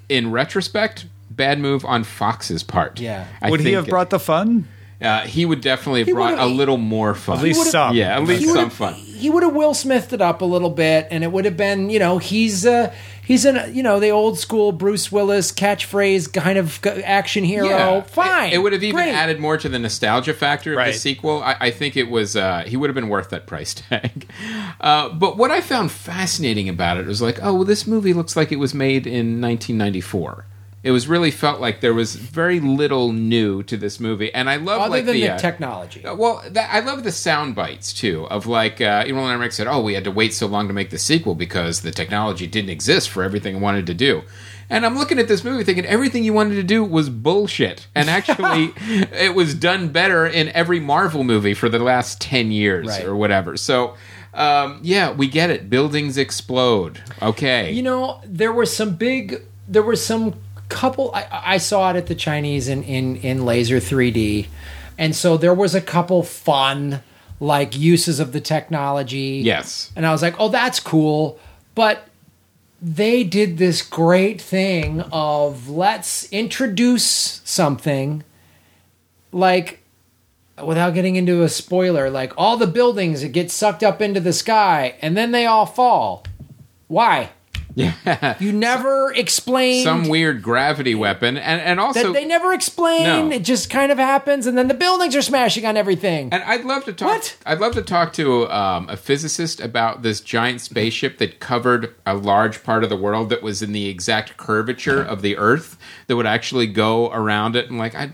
in 0.07 0.31
retrospect, 0.31 1.07
bad 1.29 1.59
move 1.59 1.83
on 1.83 2.05
Fox's 2.05 2.63
part. 2.63 2.99
Yeah. 3.01 3.27
I 3.41 3.49
Would 3.51 3.59
he 3.59 3.73
have 3.73 3.87
brought 3.87 4.09
the 4.11 4.19
fun? 4.19 4.67
Uh, 5.01 5.21
he 5.21 5.45
would 5.45 5.61
definitely 5.61 6.01
have 6.01 6.07
He 6.07 6.13
brought 6.13 6.33
a 6.33 6.43
would've- 6.43 6.55
little 6.55 6.77
more 6.77 7.15
fun. 7.15 7.37
At 7.37 7.43
least 7.43 7.71
some. 7.71 7.95
yeah, 7.95 8.15
at 8.17 8.23
least 8.25 8.45
some 8.45 8.55
would've- 8.57 8.73
fun. 8.73 8.93
He 8.95 9.29
would 9.29 9.43
have 9.43 9.53
Will 9.53 9.73
Smithed 9.73 10.13
it 10.13 10.21
up 10.21 10.41
a 10.41 10.45
little 10.45 10.69
bit, 10.69 11.07
and 11.11 11.25
it 11.25 11.31
would 11.31 11.43
have 11.43 11.57
been, 11.57 11.89
you 11.89 11.99
know, 11.99 12.19
he's 12.19 12.65
uh, 12.65 12.93
he's 13.25 13.43
an 13.43 13.75
you 13.75 13.83
know 13.83 13.99
the 13.99 14.11
old 14.11 14.39
school 14.39 14.71
Bruce 14.71 15.11
Willis 15.11 15.51
catchphrase 15.51 16.31
kind 16.33 16.57
of 16.57 16.81
g- 16.81 16.89
action 17.03 17.43
hero. 17.43 18.01
Fine, 18.07 18.51
It, 18.51 18.55
it 18.55 18.57
would 18.59 18.71
have 18.71 18.81
even 18.83 18.95
Great. 18.95 19.13
added 19.13 19.39
more 19.39 19.57
to 19.57 19.67
the 19.67 19.77
nostalgia 19.79 20.33
factor 20.33 20.71
of 20.71 20.77
Right. 20.77 20.93
the 20.93 20.97
sequel. 20.99 21.43
I, 21.43 21.55
I 21.59 21.71
think 21.71 21.97
it 21.97 22.09
was 22.09 22.37
uh, 22.37 22.63
he 22.65 22.77
would 22.77 22.89
have 22.89 22.95
been 22.95 23.09
worth 23.09 23.29
that 23.31 23.45
price 23.45 23.73
tag. 23.73 24.29
Uh, 24.81 25.09
but 25.09 25.35
what 25.35 25.51
I 25.51 25.59
found 25.59 25.91
fascinating 25.91 26.69
about 26.69 26.95
it 26.97 27.05
was 27.05 27.21
like, 27.21 27.37
oh, 27.41 27.53
well, 27.55 27.63
this 27.65 27.85
movie 27.85 28.13
looks 28.13 28.37
like 28.37 28.49
it 28.53 28.55
was 28.59 28.73
made 28.73 29.05
in 29.05 29.41
1994. 29.41 30.45
It 30.81 30.91
was 30.91 31.07
really 31.09 31.31
felt 31.31 31.59
like 31.59 31.81
there 31.81 31.93
was 31.93 32.15
very 32.15 32.61
little 32.61 33.11
new 33.11 33.63
to 33.63 33.75
this 33.75 33.99
movie, 33.99 34.33
and 34.33 34.49
I 34.49 34.55
love 34.55 34.79
other 34.81 34.89
like 34.91 35.05
than 35.05 35.15
the, 35.15 35.21
the, 35.23 35.29
uh, 35.31 35.37
technology. 35.37 36.05
uh, 36.05 36.15
Well, 36.15 36.41
that, 36.51 36.69
I 36.73 36.79
love 36.79 37.03
the 37.03 37.11
sound 37.11 37.53
bites 37.53 37.91
too. 37.91 38.25
Of 38.27 38.45
like, 38.47 38.79
uh, 38.79 39.03
you 39.05 39.13
know, 39.13 39.23
when 39.23 39.51
said, 39.51 39.67
"Oh, 39.67 39.81
we 39.81 39.93
had 39.93 40.05
to 40.05 40.11
wait 40.11 40.33
so 40.33 40.47
long 40.47 40.67
to 40.69 40.73
make 40.73 40.89
the 40.89 40.97
sequel 40.97 41.35
because 41.35 41.81
the 41.81 41.91
technology 41.91 42.47
didn't 42.47 42.69
exist 42.69 43.09
for 43.09 43.23
everything 43.23 43.57
I 43.57 43.59
wanted 43.59 43.87
to 43.87 43.93
do." 43.93 44.21
And 44.69 44.85
I'm 44.85 44.95
looking 44.97 45.19
at 45.19 45.27
this 45.27 45.43
movie 45.43 45.63
thinking 45.63 45.85
everything 45.85 46.23
you 46.23 46.31
wanted 46.31 46.55
to 46.55 46.63
do 46.63 46.83
was 46.83 47.09
bullshit, 47.09 47.87
and 47.93 48.09
actually, 48.09 48.71
it 49.11 49.35
was 49.35 49.53
done 49.55 49.89
better 49.89 50.25
in 50.27 50.47
every 50.49 50.79
Marvel 50.79 51.25
movie 51.25 51.53
for 51.55 51.67
the 51.67 51.79
last 51.79 52.21
ten 52.21 52.51
years 52.51 52.87
Right. 52.87 53.03
or 53.05 53.15
whatever. 53.15 53.57
So. 53.57 53.95
Um, 54.31 54.79
yeah, 54.83 55.11
we 55.11 55.27
get 55.27 55.49
it. 55.49 55.71
Buildings 55.71 56.15
explode. 56.15 57.01
Okay. 57.19 57.71
You 57.71 57.81
know, 57.81 58.21
there 58.23 58.53
were 58.53 58.67
some 58.67 58.95
big. 58.95 59.41
There 59.67 59.81
were 59.81 59.95
some 59.95 60.35
couple. 60.69 61.11
I, 61.13 61.27
I 61.31 61.57
saw 61.57 61.91
it 61.91 61.97
at 61.97 62.07
the 62.07 62.15
Chinese 62.15 62.67
in 62.67 62.83
in 62.83 63.17
in 63.17 63.45
laser 63.45 63.77
3D, 63.77 64.47
and 64.97 65.15
so 65.15 65.37
there 65.37 65.53
was 65.53 65.75
a 65.75 65.81
couple 65.81 66.23
fun 66.23 67.01
like 67.39 67.77
uses 67.77 68.19
of 68.19 68.33
the 68.33 68.41
technology. 68.41 69.41
yes. 69.43 69.91
and 69.95 70.05
I 70.05 70.11
was 70.11 70.21
like, 70.21 70.35
oh, 70.39 70.49
that's 70.49 70.79
cool, 70.79 71.39
but. 71.75 72.05
They 72.81 73.25
did 73.25 73.57
this 73.57 73.81
great 73.81 74.39
thing 74.39 75.01
of 75.11 75.67
let's 75.69 76.31
introduce 76.31 77.41
something 77.43 78.23
like 79.33 79.79
without 80.63 80.93
getting 80.93 81.15
into 81.15 81.43
a 81.43 81.49
spoiler, 81.49 82.09
like 82.09 82.33
all 82.37 82.57
the 82.57 82.67
buildings 82.67 83.21
that 83.21 83.29
get 83.29 83.51
sucked 83.51 83.83
up 83.83 84.01
into 84.01 84.19
the 84.19 84.33
sky 84.33 84.95
and 85.01 85.15
then 85.15 85.31
they 85.31 85.45
all 85.45 85.65
fall. 85.65 86.23
Why? 86.87 87.31
Yeah. 87.75 88.35
You 88.39 88.51
never 88.51 89.11
explain 89.13 89.83
Some 89.83 90.07
weird 90.07 90.41
gravity 90.41 90.95
weapon, 90.95 91.37
and 91.37 91.61
and 91.61 91.79
also 91.79 92.07
that 92.07 92.13
they 92.13 92.25
never 92.25 92.53
explain. 92.53 93.03
No. 93.03 93.35
It 93.35 93.43
just 93.43 93.69
kind 93.69 93.91
of 93.91 93.97
happens, 93.97 94.45
and 94.47 94.57
then 94.57 94.67
the 94.67 94.73
buildings 94.73 95.15
are 95.15 95.21
smashing 95.21 95.65
on 95.65 95.77
everything. 95.77 96.29
And 96.31 96.43
I'd 96.43 96.65
love 96.65 96.85
to 96.85 96.93
talk. 96.93 97.09
What? 97.09 97.37
I'd 97.45 97.59
love 97.59 97.73
to 97.73 97.81
talk 97.81 98.13
to 98.13 98.49
um, 98.49 98.89
a 98.89 98.97
physicist 98.97 99.59
about 99.59 100.01
this 100.01 100.21
giant 100.21 100.61
spaceship 100.61 101.17
that 101.19 101.39
covered 101.39 101.95
a 102.05 102.15
large 102.15 102.63
part 102.63 102.83
of 102.83 102.89
the 102.89 102.97
world 102.97 103.29
that 103.29 103.41
was 103.41 103.61
in 103.61 103.71
the 103.71 103.87
exact 103.87 104.37
curvature 104.37 105.01
of 105.01 105.21
the 105.21 105.37
Earth 105.37 105.77
that 106.07 106.15
would 106.15 106.25
actually 106.27 106.67
go 106.67 107.11
around 107.11 107.55
it. 107.55 107.69
And 107.69 107.77
like, 107.77 107.95
I, 107.95 108.11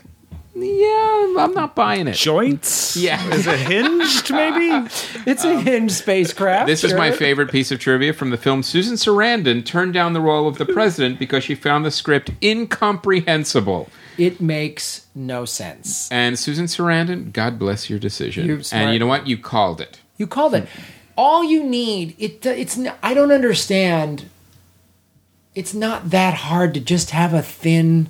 yeah, 0.57 1.35
I'm 1.37 1.53
not 1.53 1.75
buying 1.75 2.07
it. 2.07 2.15
Joints? 2.15 2.95
Yeah. 2.95 3.21
Is 3.33 3.45
it 3.45 3.59
hinged, 3.59 4.31
maybe? 4.31 4.87
it's 5.25 5.43
a 5.43 5.59
hinged 5.59 5.95
spacecraft. 5.95 6.67
This 6.67 6.85
is 6.85 6.93
my 6.93 7.09
sure. 7.09 7.17
favorite 7.17 7.51
piece 7.51 7.71
of 7.73 7.79
trivia 7.79 8.13
from 8.13 8.29
the 8.29 8.37
film. 8.37 8.63
Susan 8.63 8.95
Sarandon 8.95 9.65
turned 9.65 9.93
down 9.93 10.13
the 10.13 10.21
role 10.21 10.47
of 10.47 10.57
the 10.57 10.65
president 10.65 11.19
because 11.19 11.43
she 11.43 11.55
found 11.55 11.83
the 11.85 11.91
script 11.91 12.31
incomprehensible. 12.41 13.89
It 14.17 14.39
makes 14.39 15.07
no 15.13 15.43
sense. 15.43 16.09
And 16.09 16.39
Susan 16.39 16.67
Sarandon, 16.67 17.33
God 17.33 17.59
bless 17.59 17.89
your 17.89 17.99
decision. 17.99 18.47
You're 18.47 18.63
smart. 18.63 18.85
and 18.85 18.93
you 18.93 18.99
know 18.99 19.07
what? 19.07 19.27
You 19.27 19.37
called 19.37 19.81
it. 19.81 19.99
You 20.15 20.25
called 20.25 20.55
it. 20.55 20.69
All 21.17 21.43
you 21.43 21.63
need. 21.65 22.15
It. 22.17 22.45
It's. 22.45 22.77
n- 22.77 22.93
I 23.03 23.13
don't 23.13 23.31
understand. 23.31 24.29
It's 25.53 25.73
not 25.73 26.11
that 26.11 26.33
hard 26.33 26.73
to 26.75 26.79
just 26.79 27.11
have 27.11 27.33
a 27.33 27.41
thin 27.41 28.07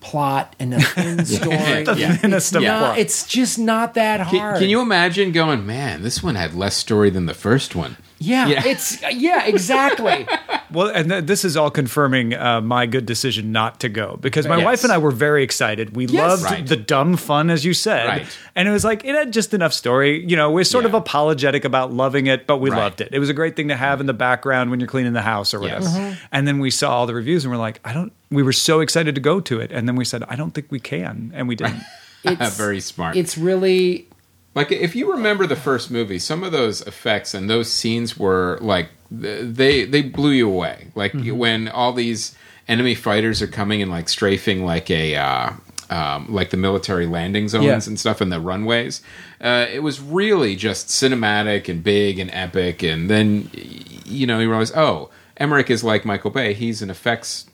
plot 0.00 0.56
and 0.58 0.74
a 0.74 0.80
thin 0.94 1.24
story. 1.24 1.56
Yeah. 2.00 2.16
thinnest 2.16 2.54
of 2.56 2.62
Nah, 2.62 2.78
plot. 2.78 2.98
it's 2.98 3.26
just 3.26 3.58
not 3.58 3.94
that 3.94 4.26
Can, 4.28 4.38
hard. 4.40 4.58
can 4.58 4.68
you 4.70 4.80
imagine 4.80 5.32
going, 5.32 5.66
man, 5.66 6.02
this 6.02 6.22
one 6.22 6.34
had 6.34 6.54
less 6.54 6.76
story 6.76 7.10
than 7.10 7.26
the 7.26 7.34
first 7.34 7.74
one? 7.76 7.96
Yeah, 8.22 8.46
Yeah. 8.48 8.62
it's 8.66 9.02
yeah, 9.12 9.46
exactly. 9.46 10.26
Well, 10.72 10.86
and 10.86 11.08
th- 11.10 11.24
this 11.24 11.44
is 11.44 11.56
all 11.56 11.68
confirming 11.68 12.32
uh, 12.32 12.60
my 12.60 12.86
good 12.86 13.04
decision 13.04 13.50
not 13.50 13.80
to 13.80 13.88
go 13.88 14.16
because 14.20 14.46
my 14.46 14.58
Yes. 14.58 14.64
wife 14.64 14.84
and 14.84 14.92
I 14.92 14.98
were 14.98 15.10
very 15.10 15.42
excited. 15.42 15.96
We 15.96 16.06
Yes. 16.06 16.14
loved 16.14 16.44
Right. 16.44 16.64
the 16.64 16.76
dumb 16.76 17.16
fun, 17.16 17.50
as 17.50 17.64
you 17.64 17.74
said, 17.74 18.06
Right. 18.06 18.26
and 18.54 18.68
it 18.68 18.70
was 18.70 18.84
like 18.84 19.04
it 19.04 19.16
had 19.16 19.32
just 19.32 19.52
enough 19.52 19.72
story. 19.72 20.24
You 20.24 20.36
know, 20.36 20.48
we're 20.52 20.62
sort 20.62 20.84
of 20.84 20.94
apologetic 20.94 21.64
about 21.64 21.92
loving 21.92 22.28
it, 22.28 22.46
but 22.46 22.58
we 22.58 22.70
Right. 22.70 22.78
loved 22.78 23.00
it. 23.00 23.08
It 23.10 23.18
was 23.18 23.28
a 23.28 23.34
great 23.34 23.56
thing 23.56 23.66
to 23.66 23.74
have 23.74 23.98
in 24.00 24.06
the 24.06 24.12
background 24.12 24.70
when 24.70 24.78
you're 24.78 24.86
cleaning 24.88 25.12
the 25.12 25.22
house 25.22 25.52
or 25.52 25.58
whatever. 25.58 25.86
Yes. 25.86 25.96
Mm-hmm. 25.98 26.12
And 26.30 26.46
then 26.46 26.60
we 26.60 26.70
saw 26.70 26.90
all 26.98 27.06
the 27.06 27.14
reviews 27.14 27.44
and 27.44 27.50
we're 27.52 27.58
like, 27.58 27.80
I 27.84 27.92
don't. 27.92 28.12
We 28.30 28.44
were 28.44 28.52
so 28.52 28.78
excited 28.78 29.16
to 29.16 29.20
go 29.20 29.40
to 29.40 29.58
it, 29.58 29.72
and 29.72 29.88
then 29.88 29.96
we 29.96 30.04
said, 30.04 30.22
I 30.28 30.36
don't 30.36 30.52
think 30.54 30.68
we 30.70 30.78
can, 30.78 31.32
and 31.34 31.48
we 31.48 31.56
didn't. 31.56 31.82
It's 32.22 32.56
Very 32.64 32.80
smart. 32.80 33.16
It's 33.16 33.36
really 33.38 34.06
Like 34.54 34.72
if 34.72 34.96
you 34.96 35.12
remember 35.12 35.46
the 35.46 35.56
first 35.56 35.90
movie, 35.90 36.18
some 36.18 36.42
of 36.42 36.52
those 36.52 36.80
effects 36.82 37.34
and 37.34 37.48
those 37.48 37.70
scenes 37.72 38.18
were 38.18 38.58
like 38.60 38.88
they 39.10 39.84
they 39.84 40.02
blew 40.02 40.30
you 40.32 40.48
away. 40.48 40.88
Like 40.94 41.12
when 41.14 41.68
all 41.68 41.92
these 41.92 42.34
enemy 42.68 42.94
fighters 42.94 43.40
are 43.42 43.46
coming 43.46 43.80
and 43.82 43.90
like 43.90 44.08
strafing 44.08 44.64
like 44.64 44.90
a 44.90 45.16
uh, 45.16 45.50
um, 45.90 46.32
like 46.32 46.50
the 46.50 46.56
military 46.56 47.06
landing 47.06 47.48
zones 47.48 47.64
Yeah. 47.64 47.80
and 47.86 47.98
stuff 47.98 48.20
in 48.22 48.28
the 48.30 48.40
runways. 48.40 49.02
Uh, 49.40 49.66
it 49.72 49.82
was 49.82 50.00
really 50.00 50.54
just 50.56 50.88
cinematic 50.88 51.68
and 51.68 51.82
big 51.82 52.18
and 52.18 52.30
epic. 52.32 52.82
And 52.82 53.08
then 53.10 53.50
you 54.04 54.26
know 54.26 54.38
you 54.40 54.48
realize, 54.48 54.72
oh, 54.76 55.10
Emmerich 55.36 55.70
is 55.70 55.82
like 55.84 56.04
Michael 56.04 56.30
Bay. 56.30 56.54
He's 56.54 56.82
an 56.82 56.90
effects 56.90 57.46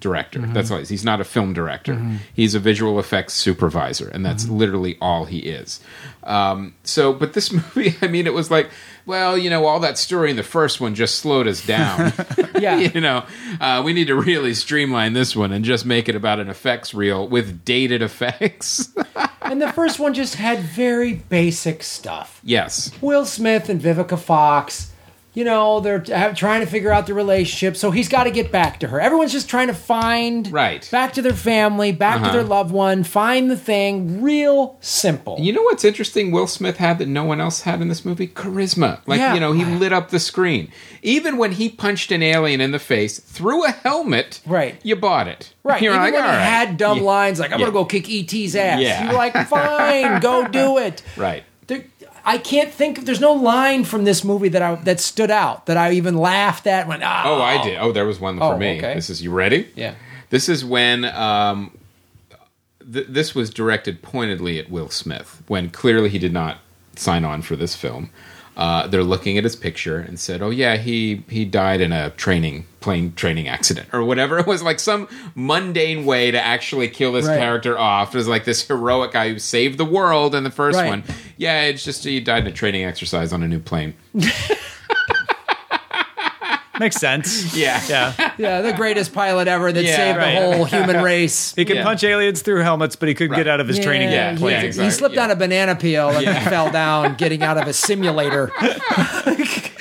director. 0.00 0.40
That's 0.40 0.70
all 0.70 0.76
he 0.78 0.82
is. 0.82 0.88
He's 0.88 1.04
not 1.04 1.20
a 1.20 1.24
film 1.24 1.52
director. 1.52 2.18
He's 2.34 2.54
a 2.54 2.58
visual 2.60 2.98
effects 2.98 3.34
supervisor, 3.34 4.08
and 4.08 4.24
that's 4.24 4.48
literally 4.48 4.98
all 5.00 5.24
he 5.24 5.38
is. 5.38 5.80
Um, 6.22 6.74
so, 6.84 7.12
but 7.12 7.32
this 7.32 7.52
movie, 7.76 7.94
I 8.02 8.08
mean, 8.08 8.26
it 8.26 8.34
was 8.34 8.50
like, 8.50 8.70
well, 9.06 9.36
you 9.36 9.50
know, 9.50 9.66
all 9.66 9.80
that 9.80 9.98
story 9.98 10.30
in 10.30 10.36
the 10.36 10.42
first 10.42 10.80
one 10.80 10.94
just 10.94 11.16
slowed 11.16 11.46
us 11.46 11.64
down. 11.64 12.12
yeah. 12.58 12.78
you 12.78 13.00
know, 13.00 13.24
uh, 13.60 13.82
we 13.84 13.92
need 13.92 14.06
to 14.06 14.14
really 14.14 14.54
streamline 14.54 15.12
this 15.12 15.36
one 15.36 15.52
and 15.52 15.64
just 15.64 15.84
make 15.84 16.08
it 16.08 16.14
about 16.16 16.40
an 16.40 16.48
effects 16.48 16.94
reel 16.94 17.28
with 17.28 17.64
dated 17.64 18.02
effects. 18.02 18.94
And 19.42 19.60
the 19.60 19.72
first 19.72 19.98
one 19.98 20.14
just 20.14 20.36
had 20.36 20.60
very 20.60 21.14
basic 21.14 21.82
stuff. 21.82 22.40
yes. 22.42 22.90
Will 23.02 23.26
Smith 23.26 23.68
and 23.68 23.80
Vivica 23.80 24.18
Fox, 24.18 24.90
you 25.34 25.44
know, 25.44 25.80
they're 25.80 25.98
trying 26.00 26.60
to 26.60 26.66
figure 26.66 26.90
out 26.92 27.06
the 27.06 27.14
relationship, 27.14 27.76
so 27.76 27.90
he's 27.90 28.08
got 28.08 28.24
to 28.24 28.30
get 28.30 28.50
back 28.52 28.80
to 28.80 28.88
her. 28.88 29.00
Everyone's 29.00 29.32
just 29.32 29.48
trying 29.50 29.66
to 29.66 29.74
find 29.74 30.50
Right. 30.52 30.88
back 30.90 31.12
to 31.14 31.22
their 31.22 31.32
family, 31.34 31.92
back 31.92 32.18
to 32.18 32.22
Uh-huh. 32.24 32.32
their 32.32 32.42
loved 32.44 32.70
one, 32.72 33.02
find 33.04 33.50
the 33.50 33.56
thing. 33.56 34.22
Real 34.22 34.76
simple. 34.80 35.36
You 35.40 35.52
know 35.52 35.62
what's 35.62 35.84
interesting? 35.84 36.30
Will 36.30 36.46
Smith 36.46 36.76
had 36.78 36.98
that 36.98 37.08
no 37.08 37.24
one 37.24 37.40
else 37.40 37.62
had 37.62 37.80
in 37.82 37.88
this 37.88 38.04
movie? 38.04 38.28
Charisma. 38.28 38.98
Like, 39.06 39.18
Yeah. 39.20 39.34
you 39.34 39.40
know, 39.40 39.52
he 39.52 39.64
lit 39.64 39.92
up 39.92 40.10
the 40.10 40.20
screen. 40.20 40.68
Even 41.02 41.36
when 41.36 41.52
he 41.52 41.68
punched 41.68 42.12
an 42.12 42.22
alien 42.22 42.60
in 42.60 42.70
the 42.70 42.78
face 42.78 43.18
through 43.18 43.64
a 43.66 43.70
helmet, 43.72 44.40
Right. 44.46 44.76
you 44.82 44.96
bought 44.96 45.28
it. 45.28 45.52
Right. 45.64 45.82
You're 45.82 45.92
Even 45.94 46.02
like, 46.04 46.14
when 46.14 46.22
he 46.22 46.28
right. 46.28 46.38
had 46.40 46.76
dumb 46.76 46.98
Yeah. 46.98 47.04
lines 47.04 47.40
like, 47.40 47.52
I'm 47.52 47.58
Yeah. 47.58 47.66
going 47.66 47.72
to 47.72 47.78
go 47.80 47.84
kick 47.84 48.08
E.T.'s 48.08 48.54
ass. 48.54 48.80
Yeah. 48.80 49.04
You're 49.04 49.14
like, 49.14 49.34
fine, 49.48 50.20
go 50.20 50.46
do 50.46 50.78
it. 50.78 51.02
Right. 51.16 51.42
I 52.24 52.38
can't 52.38 52.72
think. 52.72 52.98
Of. 52.98 53.06
There's 53.06 53.20
no 53.20 53.32
line 53.34 53.84
from 53.84 54.04
this 54.04 54.24
movie 54.24 54.48
that 54.50 54.62
I 54.62 54.74
that 54.76 55.00
stood 55.00 55.30
out 55.30 55.66
that 55.66 55.76
I 55.76 55.92
even 55.92 56.16
laughed 56.16 56.66
at. 56.66 56.86
Went, 56.88 57.02
oh, 57.02 57.06
Oh, 57.24 57.42
I 57.42 57.62
did. 57.62 57.76
Oh, 57.78 57.92
there 57.92 58.06
was 58.06 58.18
one 58.20 58.38
for 58.38 58.54
Oh, 58.54 58.58
me. 58.58 58.78
okay. 58.78 58.94
This 58.94 59.10
is 59.10 59.22
you 59.22 59.30
ready? 59.30 59.68
Yeah. 59.74 59.94
This 60.30 60.48
is 60.48 60.64
when 60.64 61.04
um, 61.04 61.76
th- 62.92 63.06
this 63.08 63.34
was 63.34 63.50
directed 63.50 64.02
pointedly 64.02 64.58
at 64.58 64.70
Will 64.70 64.88
Smith 64.88 65.42
when 65.46 65.70
clearly 65.70 66.08
he 66.08 66.18
did 66.18 66.32
not 66.32 66.58
sign 66.96 67.24
on 67.24 67.42
for 67.42 67.56
this 67.56 67.74
film. 67.76 68.10
Uh, 68.56 68.86
they're 68.86 69.02
looking 69.02 69.36
at 69.36 69.42
his 69.42 69.56
picture 69.56 69.98
and 69.98 70.18
said, 70.18 70.40
"Oh 70.40 70.50
yeah, 70.50 70.76
he 70.76 71.24
he 71.28 71.44
died 71.44 71.80
in 71.80 71.90
a 71.90 72.10
training 72.10 72.66
plane 72.80 73.12
training 73.16 73.48
accident 73.48 73.88
or 73.92 74.04
whatever." 74.04 74.38
It 74.44 74.46
was 74.46 74.62
like 74.62 74.78
some 74.78 75.08
mundane 75.34 76.04
way 76.06 76.30
to 76.30 76.40
actually 76.40 76.86
kill 76.88 77.10
this 77.12 77.26
Right. 77.26 77.36
character 77.38 77.76
off. 77.76 78.14
It 78.14 78.18
was 78.18 78.28
like 78.28 78.44
this 78.44 78.66
heroic 78.68 79.10
guy 79.10 79.30
who 79.30 79.40
saved 79.40 79.76
the 79.76 79.84
world 79.84 80.36
in 80.36 80.44
the 80.44 80.52
first 80.52 80.78
Right. 80.78 80.86
one. 80.88 81.02
Yeah, 81.36 81.62
it's 81.62 81.84
just 81.84 82.04
he 82.04 82.20
died 82.20 82.42
in 82.42 82.48
a 82.48 82.52
training 82.52 82.84
exercise 82.84 83.32
on 83.32 83.42
a 83.42 83.48
new 83.48 83.60
plane. 83.60 83.94
Makes 86.80 86.96
sense. 86.96 87.56
Yeah, 87.56 87.80
Yeah. 87.88 88.32
Yeah, 88.36 88.60
the 88.60 88.72
greatest 88.72 89.12
pilot 89.14 89.46
ever 89.46 89.70
that 89.70 89.84
Yeah, 89.84 89.96
saved 89.96 90.18
right. 90.18 90.34
the 90.34 90.40
whole 90.56 90.64
human 90.64 91.04
race. 91.04 91.54
He 91.54 91.64
could 91.64 91.76
Yeah. 91.76 91.84
punch 91.84 92.02
aliens 92.02 92.42
through 92.42 92.62
helmets, 92.62 92.96
but 92.96 93.08
he 93.08 93.14
couldn't 93.14 93.36
get 93.36 93.46
out 93.46 93.60
of 93.60 93.68
his 93.68 93.78
training 93.78 94.10
Yeah, 94.10 94.32
he, 94.32 94.38
plane. 94.38 94.72
yeah, 94.74 94.82
he 94.84 94.90
slipped 94.90 95.14
yeah. 95.14 95.22
on 95.24 95.30
a 95.30 95.36
banana 95.36 95.76
peel 95.76 96.08
and 96.10 96.24
Yeah. 96.24 96.48
fell 96.48 96.72
down, 96.72 97.14
getting 97.18 97.44
out 97.44 97.58
of 97.58 97.68
a 97.68 97.72
simulator. 97.72 98.50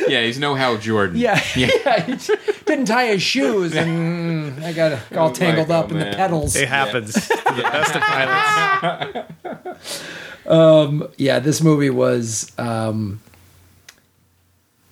yeah. 0.07 0.21
He's 0.21 0.37
no 0.37 0.53
Hal 0.53 0.77
Jordan. 0.77 1.17
Yeah, 1.17 1.41
yeah. 1.55 2.05
he 2.05 2.15
didn't 2.65 2.85
tie 2.85 3.07
his 3.07 3.23
shoes, 3.23 3.75
and 3.75 4.55
mm, 4.59 4.63
I 4.63 4.71
got 4.73 4.99
all 5.17 5.27
like, 5.29 5.35
tangled 5.35 5.71
oh, 5.71 5.79
up 5.79 5.91
in 5.91 5.97
the 5.97 6.05
man. 6.05 6.15
pedals. 6.15 6.55
It 6.55 6.67
happens 6.67 7.13
to 7.15 7.53
the 7.55 7.63
best 7.63 7.95
of 7.95 8.01
pilots. 8.03 10.03
Yeah, 10.45 11.39
this 11.39 11.61
movie 11.61 11.89
was 11.89 12.51
um 12.57 13.21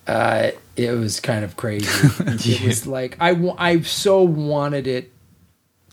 uh 0.06 0.50
it 0.76 0.92
was 0.92 1.20
kind 1.20 1.44
of 1.44 1.56
crazy. 1.56 1.86
it 2.52 2.62
was 2.66 2.86
like 2.86 3.16
I 3.20 3.30
I 3.58 3.80
so 3.82 4.22
wanted 4.22 4.86
it 4.86 5.12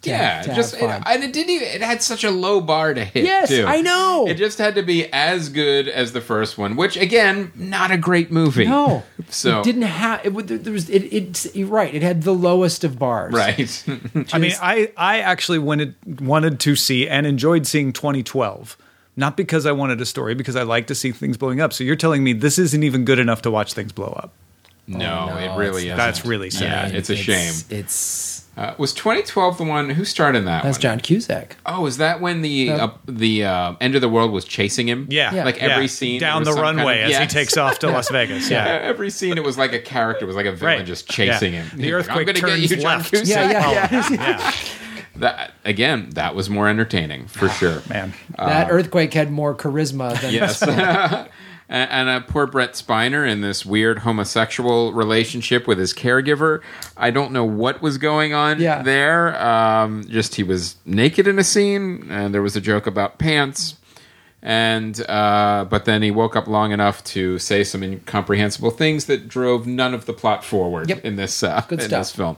to, 0.02 0.10
Yeah, 0.10 0.42
to 0.44 0.56
just 0.56 0.76
have 0.76 1.02
it, 1.02 1.08
and 1.08 1.24
it 1.24 1.34
didn't. 1.34 1.50
Even, 1.50 1.68
it 1.68 1.82
had 1.82 2.02
such 2.02 2.24
a 2.24 2.32
low 2.32 2.62
bar 2.62 2.94
to 2.94 3.04
hit. 3.04 3.26
Yes, 3.26 3.50
too. 3.50 3.66
I 3.68 3.82
know. 3.82 4.28
It 4.28 4.36
just 4.36 4.58
had 4.58 4.76
to 4.76 4.84
be 4.84 5.12
as 5.12 5.50
good 5.50 5.88
as 5.90 6.14
the 6.14 6.22
first 6.22 6.58
one, 6.58 6.76
which 6.78 6.96
again, 6.96 7.52
not 7.56 7.92
a 7.92 7.98
great 7.98 8.32
movie. 8.32 8.66
no, 8.66 9.04
so 9.30 9.60
it 9.60 9.64
didn't 9.64 9.82
have 9.84 10.26
it. 10.26 10.64
There 10.64 10.74
was 10.74 10.90
it. 10.90 11.14
It's 11.14 11.54
you're 11.56 11.68
right. 11.68 11.94
It 11.94 12.02
had 12.02 12.24
the 12.24 12.34
lowest 12.34 12.84
of 12.84 12.98
bars. 12.98 13.34
right. 13.34 13.84
I 14.34 14.38
mean, 14.38 14.54
I, 14.62 14.92
I 14.96 15.20
actually 15.20 15.60
wanted 15.60 15.96
wanted 16.22 16.60
to 16.62 16.76
see 16.76 17.08
and 17.08 17.28
enjoyed 17.28 17.68
seeing 17.68 17.92
2012. 17.92 18.78
Not 19.20 19.36
because 19.38 19.66
I 19.66 19.72
wanted 19.74 20.00
a 20.02 20.06
story, 20.06 20.34
because 20.34 20.56
I 20.56 20.64
like 20.64 20.88
to 20.88 20.96
see 20.96 21.12
things 21.12 21.36
blowing 21.38 21.60
up. 21.62 21.74
So 21.74 21.84
you're 21.84 21.96
telling 21.98 22.24
me 22.24 22.32
this 22.34 22.58
isn't 22.58 22.84
even 22.84 23.04
good 23.06 23.20
enough 23.20 23.42
to 23.44 23.52
watch 23.52 23.74
things 23.74 23.92
blow 23.92 24.14
up. 24.24 24.32
no, 24.88 25.28
no, 25.28 25.38
it 25.38 25.56
really 25.58 25.90
is. 25.90 25.98
That's 25.98 26.26
really 26.26 26.50
sad. 26.50 26.92
Yeah, 26.92 26.98
it's 26.98 27.10
a 27.12 27.16
shame. 27.16 27.54
It's 27.70 28.48
Uh, 28.58 28.74
was 28.78 28.92
2012 28.94 29.58
the 29.58 29.64
one 29.64 29.90
who 29.92 30.04
starred 30.04 30.36
in 30.36 30.44
that? 30.46 30.64
that's 30.64 30.78
one? 30.78 30.82
John 30.82 31.00
Cusack. 31.00 31.56
Oh, 31.66 31.86
is 31.86 31.98
that 31.98 32.20
when 32.22 32.42
the 32.42 32.72
Uh, 32.72 32.88
uh, 32.88 32.92
the 33.08 33.46
uh, 33.46 33.74
end 33.80 33.96
of 33.96 34.02
the 34.02 34.10
world 34.10 34.32
was 34.32 34.44
chasing 34.46 34.88
him? 34.90 35.06
Yeah, 35.10 35.34
Yeah. 35.34 35.44
like 35.46 35.58
yeah. 35.58 35.68
every 35.76 35.88
scene 35.88 36.20
down 36.20 36.44
the 36.44 36.50
was 36.52 36.56
some 36.58 36.66
kind 36.66 36.78
runway 36.78 37.04
of- 37.04 37.12
as 37.12 37.18
he 37.20 37.28
takes 37.28 37.56
off 37.56 37.80
to 37.80 37.88
Las 37.92 38.10
Vegas. 38.10 38.50
Yeah, 38.50 38.66
Every 38.82 39.12
scene, 39.12 39.38
it 39.38 39.44
was 39.44 39.58
like 39.58 39.72
a 39.74 39.80
character, 39.80 40.26
it 40.26 40.28
was 40.28 40.36
like 40.36 40.46
a 40.48 40.52
villain 40.54 40.78
Right. 40.80 40.86
just 40.86 41.08
chasing 41.10 41.54
Yeah. 41.54 41.62
him. 41.64 41.78
The 41.78 41.84
He's 41.84 41.92
like, 41.92 41.94
earthquake 42.00 42.18
I'm 42.30 42.34
gonna 42.36 42.40
turns 42.40 42.62
get 42.62 42.72
you, 42.72 42.78
John 42.84 42.98
left. 42.98 43.10
Cusack. 43.12 43.52
Yeah, 43.52 43.88
yeah, 43.92 44.08
yeah. 44.12 44.52
yeah, 45.20 45.28
That 45.28 45.52
again, 45.66 46.10
that 46.12 46.36
was 46.36 46.50
more 46.50 46.68
entertaining 46.68 47.28
for 47.28 47.50
sure. 47.50 47.82
man. 47.90 48.14
that 48.38 48.70
earthquake 48.72 49.14
had 49.14 49.32
more 49.32 49.56
charisma 49.56 50.20
than 50.22 50.34
Yes. 50.34 50.62
and 50.64 51.28
and 51.70 52.10
uh, 52.10 52.20
poor 52.22 52.48
Brent 52.48 52.72
Spiner 52.72 53.30
in 53.30 53.42
this 53.42 53.64
weird 53.66 54.00
homosexual 54.00 54.92
relationship 54.94 55.68
with 55.68 55.78
his 55.78 55.94
caregiver. 55.94 56.62
I 56.98 57.12
don't 57.12 57.32
know 57.32 57.46
what 57.46 57.82
was 57.82 57.98
going 58.00 58.34
on 58.34 58.60
Yeah. 58.60 58.82
there. 58.82 59.40
Um, 59.42 60.04
just 60.10 60.36
he 60.36 60.44
was 60.44 60.78
naked 60.86 61.28
in 61.28 61.38
a 61.38 61.44
scene, 61.44 62.08
and 62.10 62.34
there 62.34 62.42
was 62.42 62.56
a 62.56 62.62
joke 62.62 62.88
about 62.88 63.20
pants. 63.20 63.76
And 64.42 65.02
uh, 65.10 65.66
but 65.70 65.84
then 65.86 66.02
he 66.02 66.12
woke 66.12 66.36
up 66.38 66.48
long 66.48 66.72
enough 66.72 67.04
to 67.06 67.38
say 67.40 67.64
some 67.66 67.84
incomprehensible 67.84 68.72
things 68.72 69.06
that 69.06 69.28
drove 69.28 69.68
none 69.68 69.94
of 69.94 70.06
the 70.06 70.14
plot 70.14 70.46
forward 70.46 70.88
Yep. 70.90 71.04
in 71.04 71.18
this 71.18 71.44
uh, 71.44 71.62
Good 71.68 71.82
in 71.82 71.88
stuff. 71.88 72.00
this 72.00 72.12
film. 72.16 72.38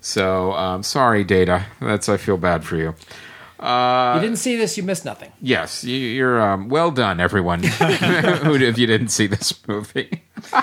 So 0.00 0.52
um, 0.52 0.82
sorry, 0.82 1.24
Data. 1.24 1.66
That's 1.80 2.08
I 2.08 2.16
feel 2.16 2.38
bad 2.38 2.64
for 2.64 2.76
you. 2.76 2.94
You 3.62 4.20
didn't 4.20 4.38
see 4.38 4.56
this. 4.56 4.76
You 4.76 4.82
missed 4.82 5.04
nothing. 5.04 5.32
Yes, 5.40 5.84
you- 5.84 5.96
you're 5.96 6.40
um, 6.40 6.68
well 6.68 6.90
done, 6.90 7.20
everyone. 7.20 7.62
Who 8.42 8.54
if 8.54 8.78
you 8.78 8.86
didn't 8.86 9.08
see 9.08 9.26
this 9.26 9.52
movie? 9.68 10.22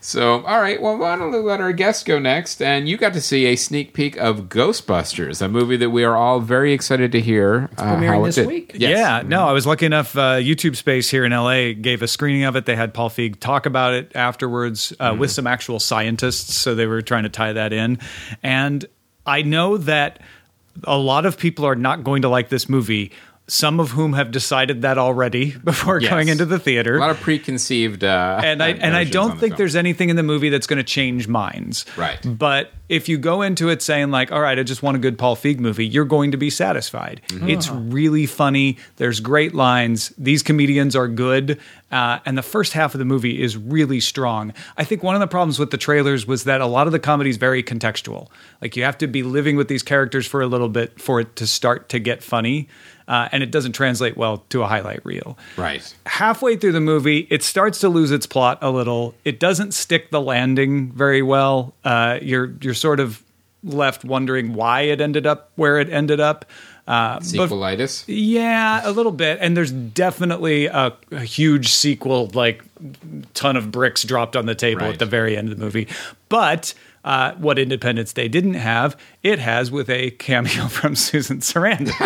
so, 0.00 0.44
all 0.44 0.60
right. 0.60 0.80
Well, 0.80 0.98
why 0.98 1.16
don't 1.16 1.30
we 1.32 1.38
let 1.38 1.60
our 1.60 1.72
guests 1.72 2.02
go 2.04 2.18
next? 2.18 2.60
And 2.60 2.88
you 2.88 2.96
got 2.96 3.12
to 3.14 3.20
see 3.20 3.46
a 3.46 3.56
sneak 3.56 3.94
peek 3.94 4.16
of 4.16 4.48
Ghostbusters, 4.48 5.40
a 5.40 5.48
movie 5.48 5.76
that 5.78 5.90
we 5.90 6.04
are 6.04 6.16
all 6.16 6.40
very 6.40 6.72
excited 6.72 7.12
to 7.12 7.20
hear 7.20 7.70
uh, 7.78 7.82
premiering 7.96 8.06
how 8.06 8.22
it 8.22 8.26
this 8.26 8.34
did. 8.36 8.46
week. 8.46 8.72
Yes. 8.74 8.98
Yeah, 8.98 9.22
no, 9.26 9.46
I 9.46 9.52
was 9.52 9.66
lucky 9.66 9.86
enough. 9.86 10.16
Uh, 10.16 10.36
YouTube 10.36 10.76
Space 10.76 11.08
here 11.08 11.24
in 11.24 11.32
LA 11.32 11.72
gave 11.72 12.02
a 12.02 12.08
screening 12.08 12.44
of 12.44 12.56
it. 12.56 12.66
They 12.66 12.76
had 12.76 12.92
Paul 12.92 13.08
Feig 13.10 13.40
talk 13.40 13.66
about 13.66 13.94
it 13.94 14.12
afterwards 14.14 14.92
uh, 15.00 15.16
with 15.18 15.30
some 15.30 15.46
actual 15.46 15.80
scientists. 15.80 16.54
So 16.54 16.74
they 16.74 16.86
were 16.86 17.02
trying 17.02 17.22
to 17.24 17.28
tie 17.30 17.52
that 17.54 17.72
in. 17.72 17.98
And 18.42 18.84
I 19.26 19.40
know 19.42 19.78
that 19.78 20.20
a 20.82 20.98
lot 20.98 21.26
of 21.26 21.38
people 21.38 21.64
are 21.64 21.76
not 21.76 22.04
going 22.04 22.22
to 22.22 22.28
like 22.28 22.48
this 22.48 22.68
movie. 22.68 23.12
Some 23.46 23.78
of 23.78 23.90
whom 23.90 24.14
have 24.14 24.30
decided 24.30 24.80
that 24.82 24.96
already 24.96 25.50
before 25.64 26.00
Yes. 26.00 26.10
going 26.10 26.28
into 26.28 26.46
the 26.46 26.58
theater. 26.58 26.96
A 26.96 27.00
lot 27.00 27.10
of 27.10 27.20
preconceived. 27.20 28.02
Uh, 28.02 28.40
and 28.44 28.62
I 28.62 28.68
and 28.70 28.96
I 28.96 29.04
don't 29.04 29.34
the 29.34 29.36
think 29.40 29.56
there's 29.58 29.76
anything 29.76 30.08
in 30.08 30.16
the 30.16 30.22
movie 30.22 30.48
that's 30.48 30.66
going 30.66 30.78
to 30.78 30.82
change 30.82 31.28
minds. 31.28 31.84
Right. 31.96 32.18
But 32.24 32.72
if 32.88 33.06
you 33.08 33.18
go 33.18 33.42
into 33.42 33.68
it 33.68 33.82
saying 33.82 34.10
like, 34.10 34.32
"All 34.32 34.40
right, 34.40 34.58
I 34.58 34.62
just 34.62 34.82
want 34.82 34.96
a 34.96 35.00
good 35.00 35.18
Paul 35.18 35.36
Feig 35.36 35.58
movie," 35.58 35.86
you're 35.86 36.06
going 36.06 36.30
to 36.30 36.38
be 36.38 36.48
satisfied. 36.48 37.20
Mm-hmm. 37.28 37.50
It's 37.50 37.68
really 37.68 38.24
funny. 38.24 38.78
There's 38.96 39.20
great 39.20 39.54
lines. 39.54 40.14
These 40.16 40.42
comedians 40.42 40.96
are 40.96 41.08
good, 41.08 41.60
uh, 41.92 42.20
and 42.24 42.38
the 42.38 42.42
first 42.42 42.72
half 42.72 42.94
of 42.94 42.98
the 42.98 43.04
movie 43.04 43.42
is 43.42 43.58
really 43.58 44.00
strong. 44.00 44.54
I 44.78 44.84
think 44.84 45.02
one 45.02 45.14
of 45.16 45.20
the 45.20 45.26
problems 45.26 45.58
with 45.58 45.70
the 45.70 45.76
trailers 45.78 46.26
was 46.26 46.44
that 46.44 46.62
a 46.62 46.66
lot 46.66 46.86
of 46.86 46.92
the 46.94 46.98
comedy 46.98 47.28
is 47.28 47.36
very 47.36 47.62
contextual. 47.62 48.28
Like 48.62 48.74
you 48.74 48.84
have 48.84 48.96
to 48.98 49.06
be 49.06 49.22
living 49.22 49.56
with 49.56 49.68
these 49.68 49.82
characters 49.82 50.26
for 50.26 50.40
a 50.40 50.46
little 50.46 50.70
bit 50.70 50.98
for 50.98 51.20
it 51.20 51.36
to 51.36 51.46
start 51.46 51.90
to 51.90 51.98
get 51.98 52.22
funny. 52.22 52.68
Uh, 53.06 53.28
and 53.32 53.42
it 53.42 53.50
doesn't 53.50 53.72
translate 53.72 54.16
well 54.16 54.38
to 54.48 54.62
a 54.62 54.66
highlight 54.66 55.04
reel 55.04 55.36
right. 55.58 55.94
halfway 56.06 56.56
through 56.56 56.72
the 56.72 56.80
movie, 56.80 57.26
it 57.30 57.42
starts 57.42 57.80
to 57.80 57.88
lose 57.88 58.10
its 58.10 58.26
plot 58.26 58.58
a 58.62 58.70
little. 58.70 59.14
It 59.24 59.38
doesn't 59.38 59.74
stick 59.74 60.10
the 60.10 60.20
landing 60.20 60.90
very 60.92 61.20
well. 61.20 61.74
Uh, 61.84 62.18
you're 62.22 62.54
you're 62.62 62.74
sort 62.74 63.00
of 63.00 63.22
left 63.62 64.04
wondering 64.04 64.54
why 64.54 64.82
it 64.82 65.00
ended 65.00 65.26
up 65.26 65.50
where 65.56 65.78
it 65.78 65.90
ended 65.90 66.20
up. 66.20 66.44
Uh, 66.86 67.14
but 67.14 67.22
Sequelitis. 67.22 68.04
yeah, 68.06 68.82
a 68.84 68.92
little 68.92 69.12
bit. 69.12 69.38
And 69.40 69.56
there's 69.56 69.72
definitely 69.72 70.66
a, 70.66 70.92
a 71.12 71.20
huge 71.20 71.68
sequel, 71.68 72.30
like 72.34 72.62
ton 73.32 73.56
of 73.56 73.72
bricks 73.72 74.02
dropped 74.02 74.36
on 74.36 74.44
the 74.46 74.54
table 74.54 74.82
Right. 74.82 74.92
at 74.92 74.98
the 74.98 75.06
very 75.06 75.36
end 75.36 75.48
of 75.50 75.56
the 75.58 75.64
movie. 75.64 75.88
But 76.28 76.74
uh, 77.02 77.32
what 77.34 77.58
Independence 77.58 78.12
Day 78.12 78.28
didn't 78.28 78.54
have, 78.54 78.98
it 79.22 79.38
has 79.38 79.70
with 79.70 79.88
a 79.88 80.10
cameo 80.12 80.66
from 80.68 80.94
Susan 80.94 81.38
Sarandon. 81.38 81.88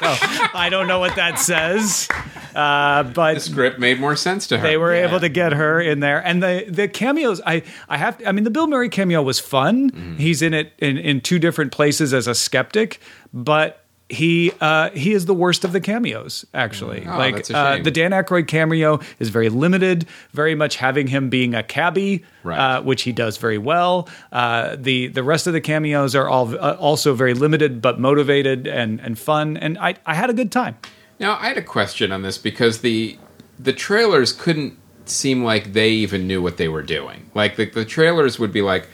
so 0.00 0.48
I 0.58 0.68
don't 0.70 0.86
know 0.86 0.98
what 0.98 1.16
that 1.16 1.38
says, 1.38 2.06
uh, 2.54 3.02
but 3.04 3.34
The 3.34 3.40
script 3.40 3.78
made 3.78 4.00
more 4.00 4.16
sense 4.16 4.46
to 4.48 4.58
her. 4.58 4.66
they 4.66 4.76
were 4.76 4.94
Yeah. 4.94 5.08
able 5.08 5.20
to 5.20 5.28
get 5.30 5.52
her 5.52 5.80
in 5.80 6.00
there 6.00 6.18
and 6.24 6.42
the 6.42 6.64
the 6.68 6.88
cameos 6.88 7.40
i 7.46 7.62
i 7.88 7.96
have 7.98 8.16
to, 8.18 8.26
i 8.28 8.32
mean 8.32 8.44
the 8.44 8.50
bill 8.50 8.66
murray 8.66 8.88
cameo 8.88 9.22
was 9.22 9.38
fun 9.40 9.90
Mm-hmm. 9.90 10.16
he's 10.16 10.40
in 10.42 10.54
it 10.54 10.72
in, 10.78 10.96
in 10.96 11.20
two 11.20 11.38
different 11.38 11.70
places 11.72 12.14
as 12.14 12.26
a 12.26 12.34
skeptic 12.34 12.98
but 13.34 13.84
he 14.08 14.52
uh, 14.60 14.90
he 14.90 15.12
is 15.12 15.26
the 15.26 15.34
worst 15.34 15.64
of 15.64 15.72
the 15.72 15.80
cameos, 15.80 16.46
actually. 16.54 17.04
Oh, 17.06 17.18
like 17.18 17.50
uh, 17.52 17.78
the 17.82 17.90
Dan 17.90 18.12
Aykroyd 18.12 18.46
cameo 18.46 19.00
is 19.18 19.30
very 19.30 19.48
limited, 19.48 20.06
very 20.32 20.54
much 20.54 20.76
having 20.76 21.08
him 21.08 21.28
being 21.28 21.54
a 21.54 21.62
cabbie, 21.62 22.24
Right. 22.44 22.58
uh, 22.58 22.82
which 22.82 23.02
he 23.02 23.12
does 23.12 23.36
very 23.36 23.58
well. 23.58 24.08
Uh, 24.30 24.76
the 24.78 25.08
the 25.08 25.24
rest 25.24 25.46
of 25.48 25.52
the 25.54 25.60
cameos 25.60 26.14
are 26.14 26.28
all 26.28 26.54
uh, 26.56 26.76
also 26.78 27.14
very 27.14 27.34
limited, 27.34 27.82
but 27.82 27.98
motivated 27.98 28.66
and 28.68 29.00
and 29.00 29.18
fun. 29.18 29.56
And 29.56 29.76
I 29.78 29.96
I 30.06 30.14
had 30.14 30.30
a 30.30 30.34
good 30.34 30.52
time. 30.52 30.76
Now, 31.18 31.36
I 31.40 31.48
had 31.48 31.56
a 31.58 31.62
question 31.62 32.12
on 32.12 32.22
this 32.22 32.38
because 32.38 32.82
the 32.82 33.18
the 33.58 33.72
trailers 33.72 34.32
couldn't 34.32 34.78
seem 35.06 35.42
like 35.42 35.72
they 35.72 35.90
even 35.90 36.26
knew 36.28 36.40
what 36.42 36.58
they 36.58 36.68
were 36.68 36.82
doing. 36.82 37.28
Like 37.34 37.56
the, 37.56 37.64
the 37.68 37.84
trailers 37.84 38.38
would 38.38 38.52
be 38.52 38.62
like. 38.62 38.88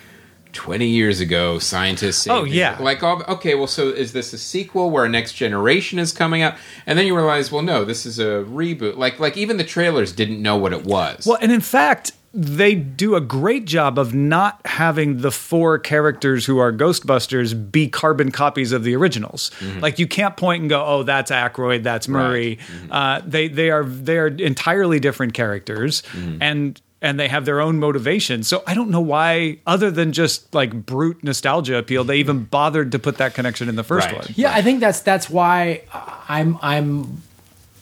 20 0.53 0.87
years 0.87 1.21
ago, 1.21 1.59
scientists. 1.59 2.27
Oh, 2.29 2.45
the-" 2.45 2.51
yeah. 2.51 2.77
Like, 2.81 3.03
oh, 3.03 3.23
okay, 3.29 3.55
well, 3.55 3.67
so 3.67 3.89
is 3.89 4.13
this 4.13 4.33
a 4.33 4.39
sequel 4.39 4.91
where 4.91 5.05
a 5.05 5.09
next 5.09 5.35
generation 5.35 5.99
is 5.99 6.13
coming 6.13 6.43
out? 6.43 6.57
And 6.87 6.99
then 6.99 7.07
you 7.07 7.17
realize, 7.17 7.51
well, 7.51 7.63
no, 7.63 7.85
this 7.85 8.07
is 8.07 8.19
a 8.19 8.45
reboot. 8.49 8.97
Like, 8.97 9.19
like 9.19 9.37
even 9.37 9.57
the 9.57 9.65
trailers 9.65 10.13
didn't 10.13 10.41
know 10.41 10.57
what 10.57 10.73
it 10.73 10.85
was. 10.85 11.27
Well, 11.27 11.39
and 11.41 11.53
in 11.53 11.61
fact, 11.61 12.13
they 12.35 12.75
do 12.75 13.15
a 13.15 13.21
great 13.21 13.67
job 13.67 13.99
of 13.99 14.15
not 14.15 14.61
having 14.65 15.19
the 15.19 15.31
four 15.31 15.79
characters 15.79 16.47
who 16.47 16.59
are 16.59 16.73
Ghostbusters 16.73 17.71
be 17.71 17.89
carbon 17.89 18.31
copies 18.31 18.73
of 18.73 18.85
the 18.85 18.97
originals. 18.97 19.51
Mm-hmm. 19.61 19.81
Like 19.81 19.99
you 19.99 20.07
can't 20.07 20.37
point 20.37 20.63
and 20.63 20.71
go, 20.71 20.85
"Oh, 20.85 21.03
that's 21.03 21.31
Aykroyd, 21.31 21.83
that's 21.83 22.09
Murray." 22.09 22.57
Mm-hmm. 22.57 22.93
Uh, 22.93 23.21
they 23.27 23.49
they 23.49 23.71
are 23.71 23.85
they 23.85 24.17
are 24.17 24.29
entirely 24.29 24.99
different 24.99 25.35
characters, 25.35 26.03
mm-hmm. 26.13 26.39
and 26.41 26.81
and 27.03 27.19
they 27.21 27.29
have 27.29 27.45
their 27.45 27.61
own 27.61 27.79
motivation. 27.79 28.43
So 28.45 28.63
I 28.67 28.73
don't 28.75 28.89
know 28.89 29.01
why, 29.01 29.59
other 29.67 29.91
than 29.91 30.13
just 30.13 30.55
like 30.55 30.73
brute 30.87 31.23
nostalgia 31.23 31.77
appeal, 31.77 32.05
they 32.05 32.17
even 32.17 32.45
bothered 32.45 32.93
to 32.93 32.99
put 32.99 33.19
that 33.19 33.35
connection 33.35 33.69
in 33.69 33.75
the 33.77 33.85
first 33.85 34.07
Right. 34.07 34.17
one. 34.17 34.27
Yeah, 34.37 34.53
I 34.55 34.63
think 34.63 34.81
that's 34.81 35.01
that's 35.01 35.29
why 35.29 35.83
I'm 36.29 36.59
I'm 36.63 37.23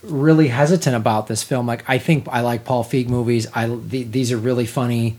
really 0.03 0.49
hesitant 0.49 0.97
about 0.97 1.27
this 1.27 1.43
film. 1.43 1.67
Like, 1.67 1.85
I 1.89 1.99
think 1.99 2.27
I 2.29 2.41
like 2.41 2.65
Paul 2.65 2.83
Feig 2.83 3.09
movies. 3.09 3.47
I 3.55 3.67
the, 3.69 4.03
these 4.05 4.33
are 4.33 4.39
really 4.39 4.67
funny 4.67 5.19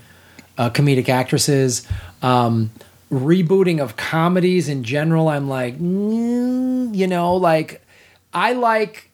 uh, 0.57 0.71
comedic 0.71 1.07
actresses. 1.07 1.87
Um, 2.23 2.71
rebooting 3.11 3.79
of 3.79 3.95
comedies 3.97 4.67
in 4.69 4.83
general, 4.83 5.27
I'm 5.27 5.47
like, 5.49 5.77
mm, 5.79 6.95
you 6.95 7.07
know, 7.07 7.35
like 7.35 7.85
I 8.33 8.53
like 8.53 9.09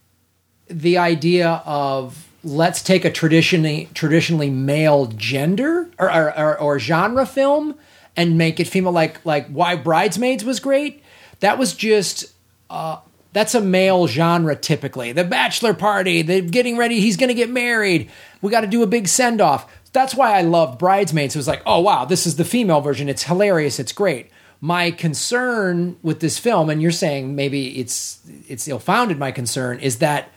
the 0.69 0.97
idea 0.99 1.61
of 1.65 2.26
let's 2.47 2.81
take 2.81 3.03
a 3.03 3.11
traditionally 3.11 3.89
traditionally 3.93 4.49
male 4.49 5.07
gender 5.07 5.89
or, 5.99 6.11
or, 6.11 6.39
or, 6.39 6.59
or 6.59 6.79
genre 6.79 7.25
film 7.25 7.75
and 8.15 8.37
make 8.37 8.59
it 8.59 8.67
female 8.67 8.93
like 8.93 9.23
like 9.25 9.47
why 9.49 9.75
bridesmaids 9.75 10.45
was 10.45 10.59
great. 10.59 11.03
That 11.41 11.57
was 11.57 11.73
just 11.73 12.33
uh 12.69 12.99
that's 13.33 13.53
a 13.53 13.61
male 13.61 14.07
genre 14.07 14.55
typically. 14.55 15.11
The 15.11 15.25
bachelor 15.25 15.73
party 15.73 16.21
the 16.21 16.41
getting 16.41 16.77
ready 16.77 17.01
he's 17.01 17.17
gonna 17.17 17.33
get 17.33 17.49
married. 17.49 18.09
We 18.41 18.49
got 18.49 18.61
to 18.61 18.67
do 18.67 18.81
a 18.81 18.87
big 18.87 19.07
send 19.07 19.41
off 19.41 19.71
that's 19.93 20.13
why 20.13 20.37
i 20.37 20.41
loved 20.41 20.77
bridesmaids. 20.79 21.35
It 21.35 21.39
was 21.39 21.47
like 21.47 21.61
oh 21.65 21.81
wow 21.81 22.05
this 22.05 22.25
is 22.25 22.37
the 22.37 22.45
female 22.45 22.79
version. 22.79 23.09
It's 23.09 23.23
hilarious. 23.23 23.77
It's 23.77 23.91
great. 23.91 24.31
My 24.61 24.89
concern 24.89 25.97
with 26.01 26.21
this 26.21 26.39
film 26.39 26.69
and 26.69 26.81
you're 26.81 26.91
saying 26.91 27.35
maybe 27.35 27.77
it's 27.77 28.21
it's 28.47 28.69
ill-founded 28.69 29.19
my 29.19 29.31
concern 29.31 29.79
is 29.79 29.99
that 29.99 30.31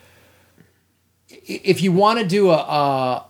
if 1.51 1.83
you 1.83 1.93
want 1.93 2.21
to 2.21 2.27
do 2.27 2.51
a, 2.51 3.27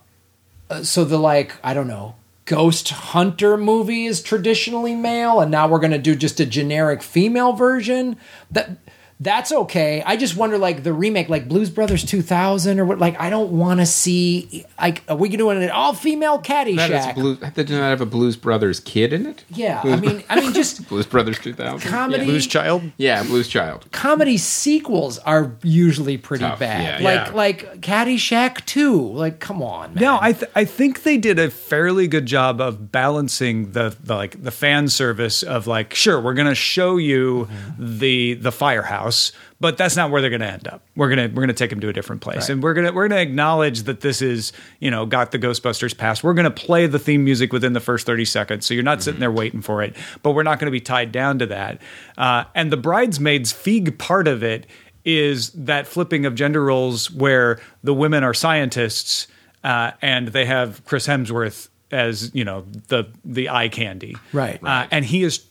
a, 0.69 0.85
so 0.85 1.03
the 1.03 1.17
like 1.17 1.53
I 1.63 1.73
don't 1.73 1.87
know 1.87 2.15
ghost 2.45 2.89
hunter 2.89 3.55
movie 3.55 4.05
is 4.05 4.21
traditionally 4.21 4.95
male 4.95 5.39
and 5.39 5.51
now 5.51 5.67
we're 5.67 5.79
going 5.79 5.91
to 5.91 5.97
do 5.97 6.15
just 6.15 6.39
a 6.39 6.45
generic 6.45 7.01
female 7.01 7.53
version 7.53 8.17
that 8.49 8.71
that's 9.21 9.51
okay 9.51 10.01
i 10.05 10.17
just 10.17 10.35
wonder 10.35 10.57
like 10.57 10.83
the 10.83 10.91
remake 10.91 11.29
like 11.29 11.47
blues 11.47 11.69
brothers 11.69 12.03
2000 12.03 12.79
or 12.79 12.85
what 12.85 12.97
like 12.99 13.19
i 13.19 13.29
don't 13.29 13.51
want 13.51 13.79
to 13.79 13.85
see 13.85 14.65
like 14.79 15.03
are 15.07 15.15
we 15.15 15.29
doing 15.29 15.61
an 15.61 15.69
all 15.69 15.93
female 15.93 16.37
That 16.39 16.67
is 16.67 16.77
caddyshack 16.77 17.15
Blues, 17.15 17.37
did 17.53 17.69
not 17.69 17.81
have 17.81 18.01
a 18.01 18.05
Blues 18.05 18.35
Brothers 18.35 18.79
kid 18.79 19.13
in 19.13 19.25
it? 19.27 19.43
yeah 19.49 19.81
i 19.83 19.95
mean 19.95 20.23
i 20.29 20.39
mean 20.41 20.53
just 20.53 20.87
Blues 20.89 21.05
Brothers 21.05 21.39
2000. 21.39 21.89
Comedy- 21.89 22.25
Blues 22.25 22.47
Child. 22.47 22.83
Yeah, 22.97 23.23
Blues 23.23 23.47
Child. 23.47 23.87
comedy 23.91 24.37
sequels 24.37 25.19
are 25.19 25.55
usually 25.63 26.17
pretty 26.17 26.43
Tough, 26.43 26.59
bad 26.59 27.01
yeah, 27.01 27.07
like 27.07 27.27
yeah. 27.27 27.33
like 27.35 27.81
caddyshack 27.81 28.65
2 28.65 29.01
like 29.13 29.39
come 29.39 29.61
on 29.61 29.93
man. 29.93 30.03
No, 30.03 30.17
I 30.19 30.33
th- 30.33 30.51
I 30.55 30.65
think 30.65 31.03
they 31.03 31.17
did 31.17 31.37
a 31.39 31.49
fairly 31.51 32.07
good 32.07 32.25
job 32.25 32.59
of 32.59 32.91
balancing 32.91 33.71
the, 33.71 33.95
the 34.03 34.15
like 34.15 34.41
the 34.41 34.51
fan 34.51 34.87
service 34.89 35.43
of 35.43 35.67
like 35.67 35.93
sure 35.93 36.19
we're 36.19 36.33
gonna 36.33 36.55
show 36.55 36.97
you 36.97 37.47
mm-hmm. 37.49 37.99
the 37.99 38.33
the 38.35 38.51
firehouse, 38.51 39.10
but 39.59 39.77
that's 39.77 39.95
not 39.95 40.09
where 40.11 40.21
they're 40.21 40.29
gonna 40.29 40.45
end 40.45 40.67
up. 40.67 40.81
We're 40.95 41.09
gonna 41.09 41.27
we're 41.33 41.41
gonna 41.41 41.53
take 41.53 41.69
them 41.69 41.79
to 41.81 41.89
a 41.89 41.93
different 41.93 42.21
place, 42.21 42.49
and 42.49 42.61
we're 42.63 42.73
gonna 42.73 42.91
we're 42.91 43.07
gonna 43.07 43.21
acknowledge 43.21 43.83
that 43.83 44.01
this 44.01 44.21
is 44.21 44.51
you 44.79 44.89
know 44.91 45.05
got 45.05 45.31
the 45.31 45.39
Ghostbusters 45.39 45.97
past. 45.97 46.23
We're 46.23 46.33
gonna 46.33 46.51
play 46.51 46.87
the 46.87 46.99
theme 46.99 47.23
music 47.23 47.51
within 47.53 47.73
the 47.73 47.79
first 47.79 48.05
thirty 48.05 48.25
seconds, 48.25 48.65
so 48.65 48.73
you're 48.73 48.83
not 48.83 49.01
sitting 49.03 49.19
there 49.19 49.31
waiting 49.31 49.61
for 49.61 49.81
it, 49.83 49.95
but 50.23 50.31
we're 50.31 50.43
not 50.43 50.59
gonna 50.59 50.71
be 50.71 50.81
tied 50.81 51.11
down 51.11 51.39
to 51.39 51.45
that. 51.47 51.79
Uh, 52.17 52.43
and 52.55 52.71
the 52.71 52.77
bridesmaids 52.77 53.53
feig 53.53 53.97
part 53.97 54.27
of 54.27 54.43
it 54.43 54.65
is 55.05 55.49
that 55.51 55.87
flipping 55.87 56.25
of 56.25 56.35
gender 56.35 56.63
roles 56.63 57.09
where 57.11 57.59
the 57.83 57.93
women 57.93 58.23
are 58.23 58.33
scientists 58.35 59.27
uh, 59.63 59.91
and 60.01 60.27
they 60.29 60.45
have 60.45 60.83
Chris 60.85 61.07
Hemsworth 61.07 61.69
as 61.91 62.33
you 62.33 62.45
know 62.45 62.65
the 62.87 63.05
the 63.25 63.49
eye 63.49 63.67
candy, 63.67 64.15
Right. 64.33 64.59
Uh, 64.63 64.87
and 64.91 65.03
he 65.05 65.23
is. 65.23 65.45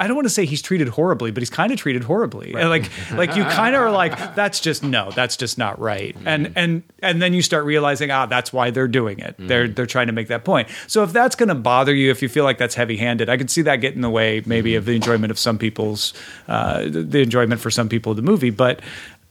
I 0.00 0.06
don't 0.06 0.16
want 0.16 0.24
to 0.26 0.30
say 0.30 0.46
he's 0.46 0.62
treated 0.62 0.88
horribly, 0.88 1.30
but 1.30 1.42
he's 1.42 1.50
kind 1.50 1.70
of 1.72 1.78
treated 1.78 2.02
horribly. 2.02 2.54
And 2.54 2.70
Like, 2.70 2.90
like 3.12 3.36
you 3.36 3.44
kind 3.44 3.76
of 3.76 3.82
are 3.82 3.90
like, 3.90 4.34
that's 4.34 4.58
just 4.58 4.82
no, 4.82 5.10
that's 5.10 5.36
just 5.36 5.58
not 5.58 5.78
right. 5.78 6.16
And 6.24 6.52
and 6.56 6.82
and 7.02 7.20
then 7.20 7.34
you 7.34 7.42
start 7.42 7.64
realizing, 7.66 8.10
ah, 8.10 8.24
that's 8.26 8.50
why 8.52 8.70
they're 8.70 8.88
doing 8.88 9.18
it. 9.18 9.36
They're 9.38 9.68
they're 9.68 9.86
trying 9.86 10.06
to 10.06 10.12
make 10.14 10.28
that 10.28 10.42
point. 10.44 10.68
So 10.86 11.02
if 11.04 11.12
that's 11.12 11.36
going 11.36 11.50
to 11.50 11.54
bother 11.54 11.94
you, 11.94 12.10
if 12.10 12.22
you 12.22 12.28
feel 12.30 12.44
like 12.44 12.56
that's 12.56 12.74
heavy 12.74 12.96
handed, 12.96 13.28
I 13.28 13.36
could 13.36 13.50
see 13.50 13.62
that 13.62 13.76
get 13.76 13.94
in 13.94 14.00
the 14.00 14.10
way 14.10 14.42
maybe 14.46 14.74
of 14.74 14.86
the 14.86 14.96
enjoyment 14.96 15.30
of 15.30 15.38
some 15.38 15.58
people's 15.58 16.14
uh, 16.48 16.84
the 16.88 17.20
enjoyment 17.20 17.60
for 17.60 17.70
some 17.70 17.88
people 17.88 18.10
of 18.12 18.16
the 18.16 18.22
movie. 18.22 18.50
But 18.50 18.80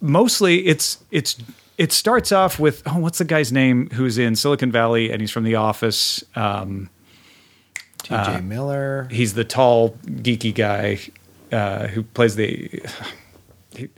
mostly, 0.02 0.68
it's 0.68 1.00
it's 1.10 1.36
it 1.80 1.92
starts 1.92 2.32
off 2.32 2.60
with 2.60 2.84
oh, 2.86 3.00
what's 3.00 3.18
the 3.18 3.26
guy's 3.26 3.52
name 3.52 3.90
who's 3.94 4.18
in 4.18 4.36
Silicon 4.36 4.72
Valley 4.72 5.12
and 5.12 5.20
he's 5.22 5.32
from 5.32 5.46
The 5.46 5.56
Office. 5.56 6.24
Um, 6.36 6.90
tj 8.04 8.44
miller. 8.44 9.08
he's 9.12 9.34
the 9.34 9.44
tall 9.44 9.92
geeky 10.06 10.54
guy 10.54 11.00
uh, 11.52 11.88
who 11.88 12.04
plays 12.04 12.36
the 12.36 12.82
he, 13.76 13.90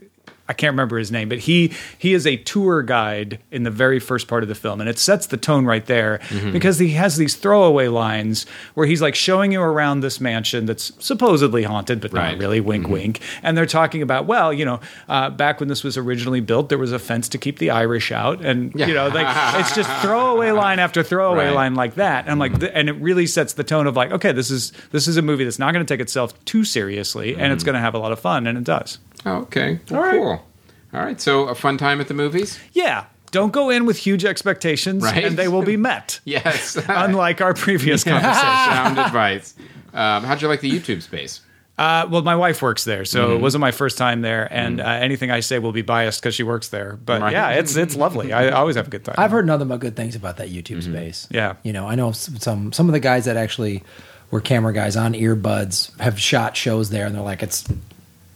I 0.52 0.54
can't 0.54 0.72
remember 0.74 0.98
his 0.98 1.10
name, 1.10 1.30
but 1.30 1.38
he 1.38 1.72
he 1.96 2.12
is 2.12 2.26
a 2.26 2.36
tour 2.36 2.82
guide 2.82 3.38
in 3.50 3.62
the 3.62 3.70
very 3.70 3.98
first 3.98 4.28
part 4.28 4.42
of 4.42 4.50
the 4.50 4.54
film, 4.54 4.82
and 4.82 4.90
it 4.90 4.98
sets 4.98 5.26
the 5.26 5.38
tone 5.38 5.64
right 5.64 5.86
there 5.86 6.18
Mm-hmm. 6.28 6.52
because 6.52 6.78
he 6.78 6.90
has 6.90 7.16
these 7.16 7.36
throwaway 7.36 7.88
lines 7.88 8.44
where 8.74 8.86
he's 8.86 9.00
like 9.00 9.14
showing 9.14 9.50
you 9.50 9.62
around 9.62 10.00
this 10.00 10.20
mansion 10.20 10.66
that's 10.66 10.92
supposedly 10.98 11.62
haunted, 11.62 12.02
but 12.02 12.12
Right. 12.12 12.32
not 12.32 12.38
really. 12.38 12.60
Wink, 12.60 12.86
wink. 12.86 13.20
And 13.42 13.56
they're 13.56 13.64
talking 13.64 14.02
about 14.02 14.26
well, 14.26 14.52
you 14.52 14.66
know, 14.66 14.80
uh, 15.08 15.30
back 15.30 15.58
when 15.58 15.70
this 15.70 15.82
was 15.82 15.96
originally 15.96 16.40
built, 16.40 16.68
there 16.68 16.76
was 16.76 16.92
a 16.92 16.98
fence 16.98 17.30
to 17.30 17.38
keep 17.38 17.58
the 17.58 17.70
Irish 17.70 18.12
out, 18.12 18.42
and 18.44 18.74
you 18.74 18.92
know, 18.92 19.08
like 19.08 19.26
it's 19.58 19.74
just 19.74 19.88
throwaway 20.02 20.50
line 20.50 20.78
after 20.80 21.02
throwaway 21.02 21.46
Right. 21.46 21.54
line 21.54 21.74
like 21.74 21.94
that. 21.94 22.24
And 22.24 22.32
I'm 22.32 22.38
like, 22.38 22.60
th- 22.60 22.72
and 22.74 22.90
it 22.90 22.96
really 23.00 23.26
sets 23.26 23.54
the 23.54 23.64
tone 23.64 23.86
of 23.86 23.96
like, 23.96 24.10
okay, 24.12 24.32
this 24.32 24.50
is 24.50 24.72
this 24.90 25.08
is 25.08 25.16
a 25.16 25.22
movie 25.22 25.44
that's 25.44 25.58
not 25.58 25.72
going 25.72 25.84
to 25.86 25.90
take 25.94 26.00
itself 26.02 26.32
too 26.44 26.62
seriously, 26.64 27.36
and 27.36 27.54
it's 27.54 27.64
going 27.64 27.74
to 27.74 27.80
have 27.80 27.94
a 27.94 27.98
lot 27.98 28.12
of 28.12 28.20
fun, 28.20 28.46
and 28.46 28.58
it 28.58 28.64
does. 28.64 28.98
Oh, 29.26 29.36
okay. 29.42 29.78
Well, 29.90 30.10
Cool. 30.10 30.46
All 30.94 31.00
right. 31.04 31.20
So 31.20 31.48
a 31.48 31.54
fun 31.54 31.78
time 31.78 32.00
at 32.00 32.08
the 32.08 32.14
movies. 32.14 32.58
Yeah. 32.72 33.04
Don't 33.30 33.52
go 33.52 33.70
in 33.70 33.86
with 33.86 33.96
huge 33.96 34.24
expectations, 34.26 35.02
Right. 35.02 35.24
and 35.24 35.38
they 35.38 35.48
will 35.48 35.62
be 35.62 35.76
met. 35.78 36.20
Yes. 36.24 36.76
Unlike 36.88 37.40
our 37.40 37.54
previous 37.54 38.04
conversation. 38.04 38.34
Sound 38.40 38.98
advice. 38.98 39.54
Um, 39.94 40.24
how'd 40.24 40.42
you 40.42 40.48
like 40.48 40.60
the 40.60 40.70
YouTube 40.70 41.00
space? 41.02 41.40
Uh, 41.78 42.06
well, 42.10 42.20
my 42.20 42.36
wife 42.36 42.60
works 42.60 42.84
there, 42.84 43.06
so 43.06 43.24
Mm-hmm. 43.28 43.32
it 43.36 43.40
wasn't 43.40 43.60
my 43.62 43.70
first 43.70 43.96
time 43.96 44.20
there, 44.20 44.46
and 44.52 44.78
uh, 44.80 44.84
anything 44.84 45.30
I 45.30 45.40
say 45.40 45.58
will 45.58 45.72
be 45.72 45.80
biased 45.80 46.20
because 46.20 46.34
she 46.34 46.42
works 46.42 46.68
there. 46.68 46.98
But 47.02 47.22
Right. 47.22 47.32
yeah, 47.32 47.50
it's 47.52 47.74
it's 47.76 47.96
lovely. 47.96 48.32
I 48.34 48.50
always 48.50 48.76
have 48.76 48.86
a 48.88 48.90
good 48.90 49.04
time. 49.04 49.14
I've 49.16 49.30
heard 49.30 49.46
nothing 49.46 49.68
but 49.68 49.80
good 49.80 49.96
things 49.96 50.14
about 50.14 50.36
that 50.36 50.50
YouTube 50.50 50.82
space. 50.82 51.26
Yeah. 51.30 51.54
you 51.62 51.72
know, 51.72 51.88
I 51.88 51.94
know 51.94 52.12
some 52.12 52.72
some 52.72 52.88
of 52.88 52.92
the 52.92 53.00
guys 53.00 53.24
that 53.24 53.38
actually 53.38 53.82
were 54.30 54.42
camera 54.42 54.74
guys 54.74 54.96
on 54.96 55.14
earbuds 55.14 55.98
have 55.98 56.20
shot 56.20 56.54
shows 56.58 56.90
there, 56.90 57.06
and 57.06 57.14
they're 57.14 57.22
like, 57.22 57.42
it's 57.42 57.64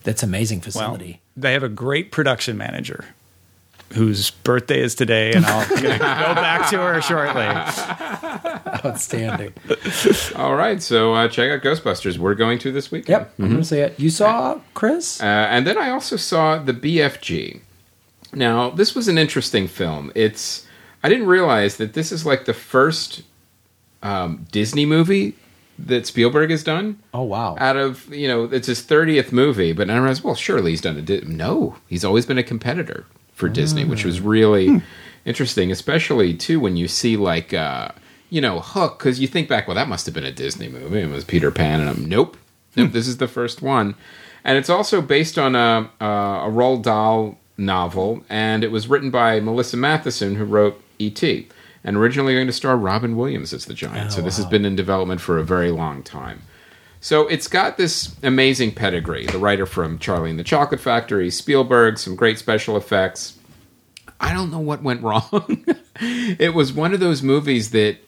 it's 0.07 0.23
amazing 0.23 0.59
well, 0.59 0.65
facility. 0.65 1.21
they 1.37 1.53
have 1.53 1.63
a 1.63 1.69
great 1.69 2.13
production 2.13 2.57
manager 2.57 3.05
whose 3.95 4.31
birthday 4.31 4.81
is 4.81 4.95
today, 4.95 5.33
and 5.33 5.47
I'll 5.47 5.69
go 5.69 5.83
back 6.35 6.69
to 6.71 6.79
her 6.79 7.01
shortly. 7.01 7.43
Outstanding. 8.85 9.53
All 10.35 10.57
right. 10.57 10.83
So 10.83 11.15
uh, 11.15 11.29
check 11.29 11.51
out 11.51 11.63
Ghostbusters. 11.63 12.19
We're 12.19 12.35
going 12.35 12.59
to 12.61 12.73
this 12.73 12.91
weekend. 12.91 13.09
yep, 13.09 13.35
I'm 13.39 13.51
gonna 13.51 13.65
say 13.65 13.83
it. 13.83 13.99
You 13.99 14.11
saw 14.11 14.61
Chris? 14.75 15.23
Uh, 15.23 15.25
and 15.25 15.67
then 15.67 15.79
I 15.79 15.91
also 15.91 16.17
saw 16.17 16.59
the 16.59 16.73
BFG. 16.73 17.61
Now, 18.33 18.71
this 18.71 18.95
was 18.95 19.09
an 19.09 19.19
interesting 19.19 19.69
film. 19.69 20.13
It's 20.15 20.67
I 21.03 21.09
didn't 21.09 21.27
realize 21.27 21.77
that 21.77 21.95
this 21.95 22.11
is 22.11 22.27
like 22.27 22.45
the 22.45 22.55
first 22.55 23.23
um, 24.03 24.47
Disney 24.51 24.85
movie 24.85 25.35
that 25.79 26.07
Spielberg 26.07 26.51
has 26.51 26.65
done. 26.65 26.99
oh 27.13 27.23
wow. 27.23 27.57
Out 27.59 27.77
of 27.77 28.13
you 28.15 28.29
know, 28.29 28.45
it's 28.45 28.67
his 28.67 28.83
thirtieth 28.83 29.33
movie, 29.33 29.73
but 29.73 29.91
I 29.91 29.97
realized, 29.97 30.25
well, 30.25 30.35
surely 30.35 30.73
he's 30.73 30.81
done 30.81 30.97
a 30.97 31.03
Di- 31.03 31.23
no. 31.23 31.77
He's 31.87 32.05
always 32.05 32.27
been 32.27 32.39
a 32.39 32.43
competitor 32.43 33.07
for 33.33 33.49
Disney, 33.49 33.85
which 33.85 34.05
was 34.05 34.21
mm. 34.21 34.27
really 34.27 34.69
hmm. 34.69 34.79
interesting, 35.25 35.71
especially 35.71 36.35
too 36.35 36.59
when 36.59 36.77
you 36.77 36.89
see 36.89 37.17
like 37.17 37.53
uh, 37.53 37.91
you 38.31 38.41
know 38.41 38.61
Hook, 38.61 38.99
because 38.99 39.21
you 39.21 39.27
think 39.27 39.49
back, 39.49 39.69
well, 39.69 39.75
that 39.75 39.89
must 39.89 40.07
have 40.07 40.15
been 40.15 40.25
a 40.25 40.33
Disney 40.33 40.69
movie. 40.69 41.01
It 41.01 41.11
was 41.11 41.25
Peter 41.25 41.51
Pan, 41.51 41.81
and 41.81 41.91
I'm 41.91 42.09
nope, 42.09 42.37
nope. 42.77 42.89
Hmm. 42.89 42.93
This 42.93 43.07
is 43.07 43.19
the 43.19 43.29
first 43.29 43.61
one, 43.63 43.95
and 44.45 44.57
it's 44.57 44.71
also 44.71 45.03
based 45.03 45.39
on 45.39 45.55
a 45.55 45.91
a, 46.01 46.05
a 46.05 46.51
Roald 46.51 46.83
Dahl 46.83 47.39
novel, 47.59 48.25
and 48.29 48.65
it 48.65 48.71
was 48.71 48.89
written 48.89 49.11
by 49.11 49.41
Melissa 49.41 49.77
Mathison, 49.77 50.37
who 50.37 50.45
wrote 50.45 50.83
E.T. 50.99 51.49
And 51.87 51.97
originally 51.97 52.35
going 52.35 52.49
to 52.49 52.53
star 52.53 52.77
Robin 52.77 53.17
Williams 53.17 53.55
as 53.55 53.65
the 53.65 53.73
giant. 53.73 54.13
so 54.13 54.21
oh, 54.21 54.25
this 54.25 54.37
has 54.37 54.45
been 54.45 54.67
in 54.67 54.77
development 54.77 55.21
for 55.21 55.39
a 55.39 55.45
very 55.45 55.71
long 55.71 56.03
time. 56.03 56.43
So 57.01 57.29
it's 57.29 57.47
got 57.47 57.77
this 57.77 58.17
amazing 58.25 58.73
pedigree. 58.75 59.27
The 59.27 59.39
writer 59.39 59.65
from 59.67 59.99
Charlie 60.01 60.31
and 60.31 60.39
the 60.39 60.45
Chocolate 60.45 60.81
Factory, 60.81 61.31
Spielberg, 61.31 61.99
some 61.99 62.17
great 62.17 62.39
special 62.39 62.77
effects. 62.77 63.39
I 64.21 64.35
don't 64.35 64.51
know 64.51 64.59
what 64.59 64.83
went 64.83 65.03
wrong. 65.05 65.65
it 66.01 66.53
was 66.55 66.73
one 66.73 66.93
of 66.93 66.99
those 66.99 67.23
movies 67.23 67.71
that 67.71 67.99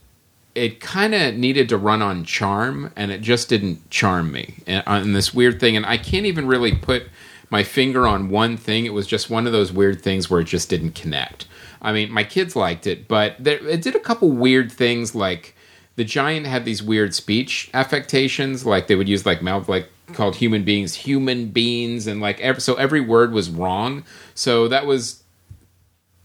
it 0.57 0.81
kind 0.81 1.14
of 1.14 1.37
needed 1.37 1.69
to 1.69 1.77
run 1.77 2.03
on 2.03 2.25
charm, 2.25 2.93
and 2.97 3.12
it 3.12 3.21
just 3.21 3.49
didn't 3.49 3.88
charm 3.91 4.33
me. 4.33 4.57
And 4.67 4.83
uh, 4.87 4.91
on 4.91 5.12
this 5.12 5.33
weird 5.33 5.61
thing, 5.61 5.77
and 5.77 5.87
I 5.87 5.97
can't 5.99 6.27
even 6.27 6.49
really 6.49 6.75
put 6.75 7.05
my 7.51 7.62
finger 7.62 8.07
on 8.07 8.29
one 8.29 8.57
thing. 8.57 8.85
It 8.85 8.93
was 8.93 9.07
just 9.07 9.31
one 9.31 9.47
of 9.47 9.53
those 9.53 9.73
weird 9.73 10.03
things 10.03 10.29
where 10.29 10.41
it 10.41 10.45
just 10.49 10.69
didn't 10.69 10.97
connect. 10.97 11.47
I 11.81 11.93
mean, 11.93 12.11
my 12.11 12.25
kids 12.25 12.57
liked 12.57 12.87
it, 12.87 13.09
but 13.09 13.37
there, 13.38 13.64
it 13.67 13.83
did 13.83 13.95
a 13.95 14.01
couple 14.01 14.31
weird 14.31 14.71
things 14.73 15.14
like 15.14 15.55
the 15.97 16.05
giant 16.05 16.47
had 16.47 16.64
these 16.64 16.83
weird 16.83 17.14
speech 17.14 17.71
affectations 17.75 18.64
like 18.64 18.87
they 18.87 18.95
would 18.95 19.09
use 19.09 19.27
like 19.27 19.43
mouth 19.43 19.69
like 19.69 19.91
called 20.12 20.37
human 20.37 20.62
beings 20.62 20.95
human 20.95 21.49
beings 21.49 22.07
and 22.07 22.21
like 22.21 22.41
ev 22.41 22.62
so 22.62 22.75
every 22.75 23.01
word 23.01 23.33
was 23.33 23.51
wrong. 23.51 24.05
So 24.35 24.69
that 24.69 24.87
was 24.87 25.23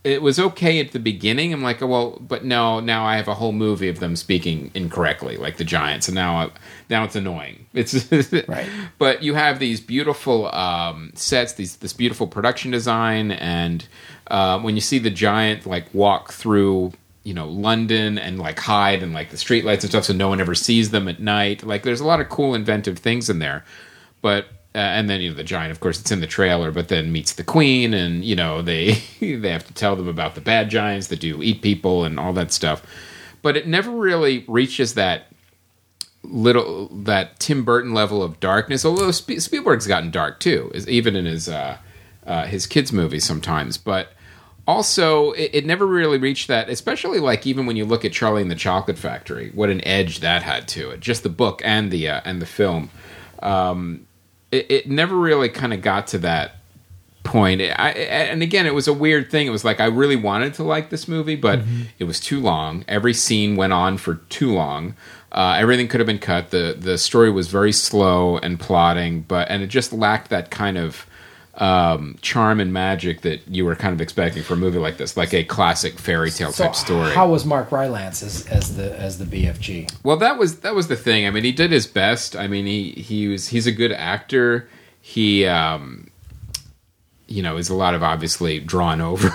it 0.03 0.21
was 0.21 0.37
okay 0.39 0.79
at 0.79 0.91
the 0.91 0.99
beginning 0.99 1.53
i'm 1.53 1.61
like 1.63 1.81
oh, 1.81 1.87
well 1.87 2.17
but 2.21 2.43
no 2.43 2.79
now 2.79 3.05
i 3.05 3.15
have 3.15 3.27
a 3.27 3.33
whole 3.35 3.51
movie 3.51 3.87
of 3.87 3.99
them 3.99 4.15
speaking 4.15 4.69
incorrectly 4.73 5.37
like 5.37 5.57
the 5.57 5.63
giants 5.63 6.07
and 6.07 6.15
now 6.15 6.35
I, 6.37 6.49
now 6.89 7.03
it's 7.03 7.15
annoying 7.15 7.65
it's 7.73 8.11
Right. 8.47 8.69
but 8.97 9.23
you 9.23 9.33
have 9.33 9.59
these 9.59 9.79
beautiful 9.79 10.53
um, 10.53 11.11
sets 11.15 11.53
these 11.53 11.77
this 11.77 11.93
beautiful 11.93 12.27
production 12.27 12.71
design 12.71 13.31
and 13.31 13.87
uh, 14.27 14.59
when 14.59 14.75
you 14.75 14.81
see 14.81 14.99
the 14.99 15.09
giant 15.09 15.65
like 15.65 15.93
walk 15.93 16.31
through 16.31 16.91
you 17.23 17.33
know 17.33 17.47
London 17.47 18.17
and 18.17 18.37
like 18.39 18.59
hide 18.59 19.01
and 19.01 19.13
like 19.13 19.29
the 19.29 19.37
streetlights 19.37 19.81
and 19.81 19.89
stuff, 19.89 20.03
so 20.05 20.13
no 20.13 20.27
one 20.27 20.41
ever 20.41 20.53
sees 20.55 20.91
them 20.91 21.07
at 21.07 21.19
night. 21.21 21.63
Like 21.63 21.83
there's 21.83 22.01
a 22.01 22.05
lot 22.05 22.19
of 22.19 22.27
cool 22.29 22.53
inventive 22.53 22.99
things 22.99 23.29
in 23.29 23.39
there, 23.39 23.63
but. 24.21 24.47
Uh, 24.75 24.79
and 24.79 25.07
then 25.07 25.21
you 25.21 25.29
know 25.29 25.35
the 25.35 25.43
giant, 25.43 25.71
of 25.71 25.79
course, 25.79 25.99
it's 25.99 26.11
in 26.11 26.19
the 26.19 26.27
trailer, 26.27 26.71
but 26.71 26.87
then 26.87 27.11
meets 27.11 27.33
the 27.33 27.43
queen, 27.43 27.93
and 27.93 28.25
you 28.25 28.35
know 28.35 28.61
they 28.61 28.93
they 29.19 29.51
have 29.51 29.67
to 29.67 29.73
tell 29.73 29.95
them 29.95 30.07
about 30.07 30.35
the 30.35 30.41
bad 30.41 30.69
giants 30.69 31.07
that 31.07 31.19
do 31.19 31.43
eat 31.43 31.61
people 31.61 32.03
and 32.03 32.19
all 32.19 32.33
that 32.33 32.51
stuff. 32.51 32.83
But 33.43 33.55
it 33.55 33.67
never 33.67 33.91
really 33.91 34.45
reaches 34.47 34.95
that 34.95 35.27
little 36.23 36.87
that 36.87 37.39
Tim 37.39 37.63
Burton 37.63 37.93
level 37.93 38.23
of 38.23 38.39
darkness. 38.39 38.83
Although 38.85 39.11
Sp- 39.13 39.39
Spielberg's 39.39 39.85
gotten 39.85 40.09
dark 40.09 40.39
too, 40.39 40.71
is 40.73 40.89
even 40.89 41.15
in 41.15 41.25
his 41.25 41.47
uh, 41.47 41.77
uh, 42.25 42.45
his 42.45 42.65
kids 42.65 42.91
movies 42.91 43.25
sometimes. 43.25 43.77
But 43.77 44.13
also, 44.65 45.31
it, 45.33 45.51
it 45.53 45.65
never 45.65 45.85
really 45.85 46.17
reached 46.17 46.47
that. 46.47 46.69
Especially 46.69 47.19
like 47.19 47.45
even 47.45 47.65
when 47.65 47.75
you 47.75 47.85
look 47.85 48.05
at 48.05 48.11
Charlie 48.11 48.41
and 48.41 48.49
the 48.49 48.55
Chocolate 48.55 48.97
Factory, 48.97 49.51
what 49.53 49.69
an 49.69 49.85
edge 49.85 50.21
that 50.21 50.41
had 50.41 50.67
to 50.69 50.89
it. 50.91 50.99
Just 50.99 51.23
the 51.23 51.29
book 51.29 51.61
and 51.63 51.91
the 51.91 52.09
uh, 52.09 52.21
and 52.25 52.41
the 52.41 52.47
film. 52.47 52.89
Um, 53.41 54.07
it, 54.53 54.65
it 54.69 54.89
never 54.89 55.15
really 55.15 55.49
kind 55.49 55.73
of 55.73 55.81
got 55.81 56.07
to 56.07 56.19
that 56.19 56.57
point. 57.23 57.61
I, 57.61 57.89
and 57.89 58.43
again, 58.43 58.65
it 58.65 58.73
was 58.73 58.87
a 58.87 58.93
weird 58.93 59.31
thing. 59.31 59.47
It 59.47 59.51
was 59.51 59.65
like 59.65 59.79
I 59.79 59.85
really 59.85 60.15
wanted 60.15 60.53
to 60.55 60.63
like 60.63 60.89
this 60.89 61.07
movie, 61.07 61.35
but 61.35 61.59
it 61.99 62.03
was 62.03 62.19
too 62.19 62.39
long. 62.39 62.85
Every 62.87 63.13
scene 63.13 63.55
went 63.55 63.73
on 63.73 63.97
for 63.97 64.15
too 64.29 64.53
long. 64.53 64.95
Uh, 65.31 65.55
everything 65.57 65.87
could 65.87 65.99
have 65.99 66.07
been 66.07 66.19
cut. 66.19 66.51
the 66.51 66.75
The 66.77 66.97
story 66.97 67.31
was 67.31 67.47
very 67.47 67.71
slow 67.71 68.37
and 68.37 68.59
plotting, 68.59 69.21
but 69.21 69.49
and 69.49 69.63
it 69.63 69.67
just 69.67 69.91
lacked 69.91 70.29
that 70.29 70.51
kind 70.51 70.77
of 70.77 71.07
um, 71.55 72.17
charm 72.21 72.59
and 72.59 72.73
magic 72.73 73.21
that 73.21 73.47
you 73.47 73.63
were 73.63 73.75
kind 73.75 73.93
of 73.93 74.01
expecting 74.01 74.41
for 74.41 74.55
a 74.55 74.57
movie 74.57 74.79
like 74.79 74.97
this, 74.97 75.15
like 75.15 75.33
a 75.33 75.43
classic 75.43 75.99
fairy 75.99 76.31
tale 76.31 76.51
So 76.51 76.65
type 76.65 76.75
story. 76.75 77.13
how 77.13 77.29
was 77.29 77.45
Mark 77.45 77.71
Rylance 77.71 78.23
as, 78.23 78.47
as 78.47 78.75
the 78.75 78.97
as 78.99 79.19
the 79.19 79.25
BFG? 79.25 79.93
Well, 80.03 80.17
that 80.17 80.37
was 80.37 80.61
that 80.61 80.73
was 80.73 80.87
the 80.87 80.95
thing. 80.95 81.27
I 81.27 81.29
mean, 81.29 81.43
he 81.43 81.51
did 81.51 81.71
his 81.71 81.85
best. 81.85 82.35
I 82.35 82.47
mean, 82.47 82.65
he 82.65 82.91
he 82.91 83.27
was 83.27 83.49
he's 83.49 83.67
a 83.67 83.71
good 83.71 83.91
actor. 83.91 84.67
He 84.99 85.45
um 85.45 86.09
you 87.27 87.41
know, 87.41 87.57
is 87.57 87.69
a 87.69 87.73
lot 87.75 87.95
of 87.95 88.03
obviously 88.03 88.59
drawn 88.59 89.01
over 89.01 89.29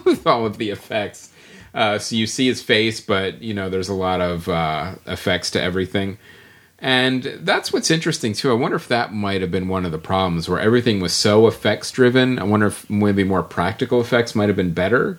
with 0.04 0.26
all 0.26 0.46
of 0.46 0.58
the 0.58 0.70
effects. 0.70 1.30
Uh, 1.74 1.98
so 1.98 2.16
you 2.16 2.26
see 2.26 2.46
his 2.46 2.62
face, 2.62 3.00
but 3.00 3.42
you 3.42 3.52
know, 3.52 3.68
there's 3.68 3.90
a 3.90 3.94
lot 3.94 4.20
of 4.20 4.48
uh, 4.48 4.94
effects 5.06 5.50
to 5.50 5.60
everything. 5.62 6.16
And 6.78 7.22
that's 7.40 7.72
what's 7.72 7.90
interesting 7.90 8.34
too. 8.34 8.50
I 8.50 8.54
wonder 8.54 8.76
if 8.76 8.88
that 8.88 9.12
might 9.12 9.40
have 9.40 9.50
been 9.50 9.68
one 9.68 9.86
of 9.86 9.92
the 9.92 9.98
problems 9.98 10.48
where 10.48 10.60
everything 10.60 11.00
was 11.00 11.12
so 11.12 11.46
effects 11.46 11.90
driven. 11.90 12.38
I 12.38 12.44
wonder 12.44 12.66
if 12.66 12.88
maybe 12.90 13.24
more 13.24 13.42
practical 13.42 14.00
effects 14.00 14.34
might 14.34 14.48
have 14.48 14.56
been 14.56 14.74
better. 14.74 15.18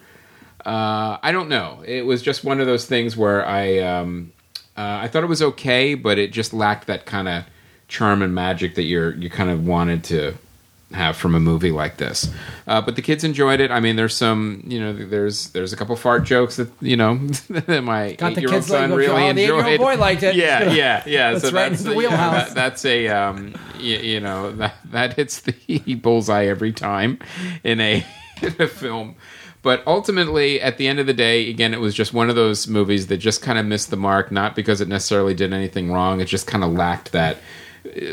Uh, 0.64 1.18
I 1.24 1.32
don't 1.32 1.50
know. 1.50 1.84
It 1.86 2.06
was 2.06 2.22
just 2.22 2.44
one 2.44 2.60
of 2.60 2.68
those 2.68 2.86
things 2.86 3.18
where 3.18 3.46
I 3.46 3.80
um, 3.80 4.34
uh, 4.76 5.00
I 5.02 5.08
thought 5.08 5.24
it 5.24 5.28
was 5.28 5.42
okay, 5.42 5.96
but 5.96 6.20
it 6.20 6.32
just 6.32 6.54
lacked 6.54 6.88
that 6.88 7.06
kind 7.06 7.28
of 7.28 7.46
charm 7.88 8.22
and 8.22 8.36
magic 8.36 8.76
that 8.76 8.84
you're 8.84 9.16
you 9.16 9.30
kind 9.30 9.50
of 9.50 9.66
wanted 9.66 10.04
to 10.06 10.36
have 10.94 11.18
from 11.18 11.36
a 11.36 11.40
movie 11.40 11.72
like 11.72 11.98
this. 11.98 12.32
Uh, 12.66 12.80
but 12.82 12.96
the 12.96 13.02
kids 13.02 13.24
enjoyed 13.26 13.60
it. 13.60 13.72
I 13.72 13.80
mean, 13.82 13.98
there's 13.98 14.16
some 14.16 14.64
you 14.66 14.80
know 14.80 14.94
there's 14.94 15.50
there's 15.50 15.74
a 15.74 15.76
couple 15.76 15.96
fart 15.98 16.24
jokes 16.24 16.56
that 16.56 16.70
you 16.82 16.96
know 16.96 17.18
that 17.50 17.84
my 17.84 18.14
Got 18.14 18.36
the 18.36 18.40
eight-year-old 18.42 18.54
kids 18.54 18.70
like, 18.70 18.80
son 18.80 18.92
oh, 18.94 18.96
really 18.96 19.34
the 19.34 19.42
enjoyed. 19.42 19.66
eight-year-old 19.66 19.80
boy 19.80 19.98
liked 19.98 20.24
it. 20.24 20.36
Yeah, 20.48 20.72
yeah, 20.72 21.04
yeah. 21.06 21.34
That's 21.34 21.52
right 21.52 21.72
into 21.72 21.84
the 21.84 21.90
a- 21.92 21.94
you 21.96 22.02
know, 22.04 22.10
wheelhouse. 22.10 22.48
that- 22.48 22.56
that's 22.56 22.86
a 22.86 23.08
um, 23.10 23.56
you, 23.80 23.98
you 23.98 24.20
know 24.20 24.52
that 24.54 24.76
that 24.92 25.14
hits 25.14 25.42
the 25.42 25.96
bullseye 25.96 26.46
every 26.46 26.72
time 26.72 27.20
in 27.64 27.80
a 27.82 28.06
in 28.42 28.56
a 28.60 28.68
film. 28.68 29.16
But 29.64 29.84
ultimately, 29.86 30.62
at 30.62 30.78
the 30.78 30.88
end 30.88 31.00
of 31.00 31.08
the 31.08 31.14
day, 31.14 31.50
again, 31.50 31.74
it 31.74 31.82
was 31.82 31.94
just 31.94 32.14
one 32.14 32.30
of 32.30 32.36
those 32.38 32.68
movies 32.70 33.08
that 33.08 33.18
just 33.18 33.42
kind 33.42 33.58
of 33.60 33.66
missed 33.66 33.90
the 33.90 33.98
mark. 33.98 34.32
Not 34.32 34.56
because 34.56 34.80
it 34.80 34.88
necessarily 34.88 35.34
did 35.34 35.52
anything 35.52 35.92
wrong; 35.92 36.22
it 36.22 36.26
just 36.26 36.48
kind 36.48 36.64
of 36.64 36.72
lacked 36.72 37.12
that 37.12 37.38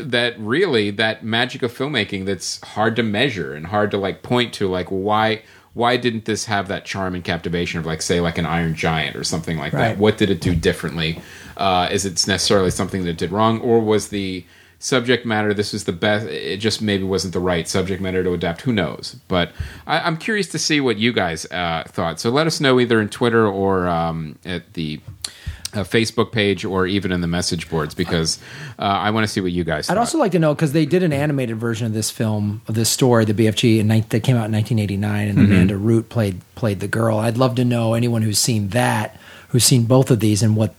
that 0.03 0.39
really 0.39 0.91
that 0.91 1.23
magic 1.23 1.63
of 1.63 1.75
filmmaking 1.75 2.25
that's 2.25 2.59
hard 2.61 2.95
to 2.95 3.03
measure 3.03 3.53
and 3.53 3.67
hard 3.67 3.91
to 3.91 3.97
like 3.97 4.23
point 4.23 4.53
to. 4.55 4.67
Like 4.69 4.87
why 4.89 5.41
why 5.73 5.97
didn't 5.97 6.23
this 6.25 6.45
have 6.45 6.67
that 6.69 6.85
charm 6.85 7.15
and 7.15 7.23
captivation 7.23 7.79
of 7.79 7.85
like 7.85 8.01
say 8.01 8.21
like 8.21 8.37
an 8.37 8.45
Iron 8.45 8.75
Giant 8.75 9.15
or 9.15 9.23
something 9.23 9.57
like 9.57 9.73
Right. 9.73 9.89
that? 9.89 9.97
What 9.97 10.17
did 10.17 10.29
it 10.29 10.39
do 10.41 10.55
differently? 10.55 11.19
Uh, 11.57 11.89
is 11.91 12.05
it 12.05 12.11
necessarily 12.27 12.69
something 12.71 13.03
that 13.03 13.09
it 13.11 13.17
did 13.17 13.31
wrong, 13.31 13.59
or 13.61 13.79
was 13.79 14.09
the 14.09 14.45
subject 14.77 15.25
matter 15.25 15.53
this 15.53 15.71
was 15.71 15.85
the 15.85 15.91
best 15.93 16.27
it 16.27 16.57
just 16.57 16.81
maybe 16.81 17.03
wasn't 17.03 17.33
the 17.33 17.39
right 17.39 17.67
subject 17.67 18.01
matter 18.01 18.23
to 18.23 18.33
adapt 18.33 18.61
who 18.61 18.73
knows 18.73 19.15
but 19.29 19.51
I, 19.87 19.99
i'm 20.01 20.17
curious 20.17 20.47
to 20.49 20.59
see 20.59 20.81
what 20.81 20.97
you 20.97 21.13
guys 21.13 21.45
uh, 21.49 21.85
thought 21.87 22.19
so 22.19 22.29
let 22.29 22.45
us 22.45 22.59
know 22.59 22.79
either 22.79 22.99
in 23.01 23.07
twitter 23.09 23.47
or 23.47 23.87
um, 23.87 24.37
at 24.45 24.73
the 24.73 24.99
uh, 25.75 25.83
facebook 25.83 26.31
page 26.31 26.63
or 26.65 26.87
even 26.87 27.11
in 27.11 27.21
the 27.21 27.27
message 27.27 27.69
boards 27.69 27.93
because 27.93 28.39
uh, 28.79 28.83
i 28.83 29.09
want 29.09 29.23
to 29.23 29.27
see 29.27 29.41
what 29.41 29.51
you 29.51 29.63
guys 29.63 29.89
I'd 29.89 29.93
thought. 29.95 29.99
also 29.99 30.17
like 30.17 30.31
to 30.31 30.39
know 30.39 30.53
because 30.55 30.73
they 30.73 30.85
did 30.85 31.03
an 31.03 31.11
animated 31.13 31.57
version 31.57 31.85
of 31.87 31.93
this 31.93 32.09
film, 32.11 32.61
of 32.67 32.75
this 32.75 32.89
story, 32.89 33.25
the 33.25 33.33
BFG, 33.33 33.79
in, 33.79 33.87
that 33.87 34.23
came 34.23 34.35
out 34.37 34.45
in 34.45 34.51
1989, 34.53 35.27
and 35.27 35.37
Mm-hmm. 35.37 35.51
Amanda 35.51 35.77
Root 35.77 36.09
played 36.09 36.41
played 36.55 36.79
the 36.79 36.87
girl. 36.87 37.17
I'd 37.19 37.37
love 37.37 37.55
to 37.55 37.65
know 37.65 37.93
anyone 37.93 38.21
who's 38.21 38.39
seen 38.39 38.69
that, 38.69 39.17
who's 39.49 39.63
seen 39.65 39.83
both 39.85 40.09
of 40.11 40.19
these, 40.19 40.41
and 40.43 40.55
what 40.55 40.73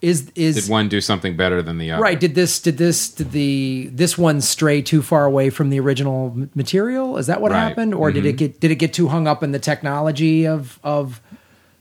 is 0.00 0.30
is 0.36 0.54
did 0.54 0.70
one 0.70 0.88
do 0.88 1.00
something 1.00 1.36
better 1.36 1.60
than 1.60 1.78
the 1.78 1.90
other 1.90 2.02
right? 2.02 2.18
Did 2.20 2.34
this 2.36 2.60
did 2.60 2.78
this 2.78 3.08
did 3.10 3.32
the 3.32 3.90
this 3.92 4.16
one 4.16 4.40
stray 4.40 4.80
too 4.80 5.02
far 5.02 5.24
away 5.24 5.50
from 5.50 5.70
the 5.70 5.80
original 5.80 6.46
material? 6.54 7.16
Is 7.18 7.26
that 7.26 7.40
what 7.40 7.50
Right. 7.50 7.58
Mm-hmm. 7.58 7.68
happened, 7.68 7.94
or 7.94 8.12
did 8.12 8.26
it 8.26 8.34
get 8.34 8.60
did 8.60 8.70
it 8.70 8.76
get 8.76 8.92
too 8.92 9.08
hung 9.08 9.26
up 9.26 9.42
in 9.42 9.50
the 9.52 9.58
technology 9.58 10.46
of 10.46 10.78
of 10.84 11.20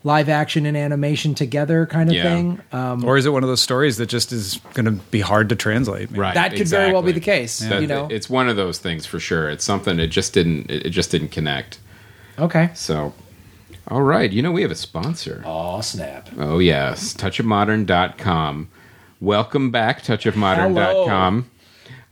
live 0.06 0.28
action 0.28 0.66
and 0.66 0.76
animation 0.76 1.34
together 1.34 1.86
kind 1.86 2.10
of 2.10 2.16
Yeah. 2.16 2.24
thing? 2.24 2.60
Um, 2.74 3.06
Or 3.06 3.18
is 3.18 3.26
it 3.26 3.30
one 3.32 3.44
of 3.44 3.48
those 3.50 3.62
stories 3.62 3.98
that 3.98 4.08
just 4.08 4.32
is 4.34 4.60
going 4.74 4.86
to 4.86 4.92
be 4.92 5.22
hard 5.22 5.48
to 5.50 5.56
translate? 5.56 6.12
maybe? 6.12 6.20
right 6.20 6.34
That 6.34 6.56
could 6.56 6.68
very 6.68 6.92
well 6.92 7.02
be 7.02 7.14
the 7.14 7.20
case, 7.22 7.60
That- 7.60 7.82
you 7.82 7.88
know? 7.88 8.08
it's 8.12 8.30
one 8.30 8.50
of 8.50 8.56
those 8.58 8.80
things 8.80 9.06
for 9.06 9.20
sure 9.20 9.50
it's 9.50 9.64
something 9.64 10.00
it 10.00 10.08
just 10.08 10.34
didn't 10.34 10.70
it 10.70 10.86
it 10.88 10.90
just 10.90 11.10
didn't 11.12 11.30
connect 11.30 11.80
okay. 12.38 12.70
so 12.74 13.14
all 13.88 14.02
right 14.02 14.32
you 14.32 14.42
know 14.42 14.52
we 14.52 14.62
have 14.62 14.72
a 14.72 14.76
sponsor 14.76 15.42
Oh 15.46 15.80
snap! 15.82 16.30
Oh, 16.38 16.60
yes. 16.60 17.14
Touchofmodern.com. 17.14 18.68
Welcome 19.22 19.72
back, 19.72 20.02
touchofmodern.com. 20.04 21.50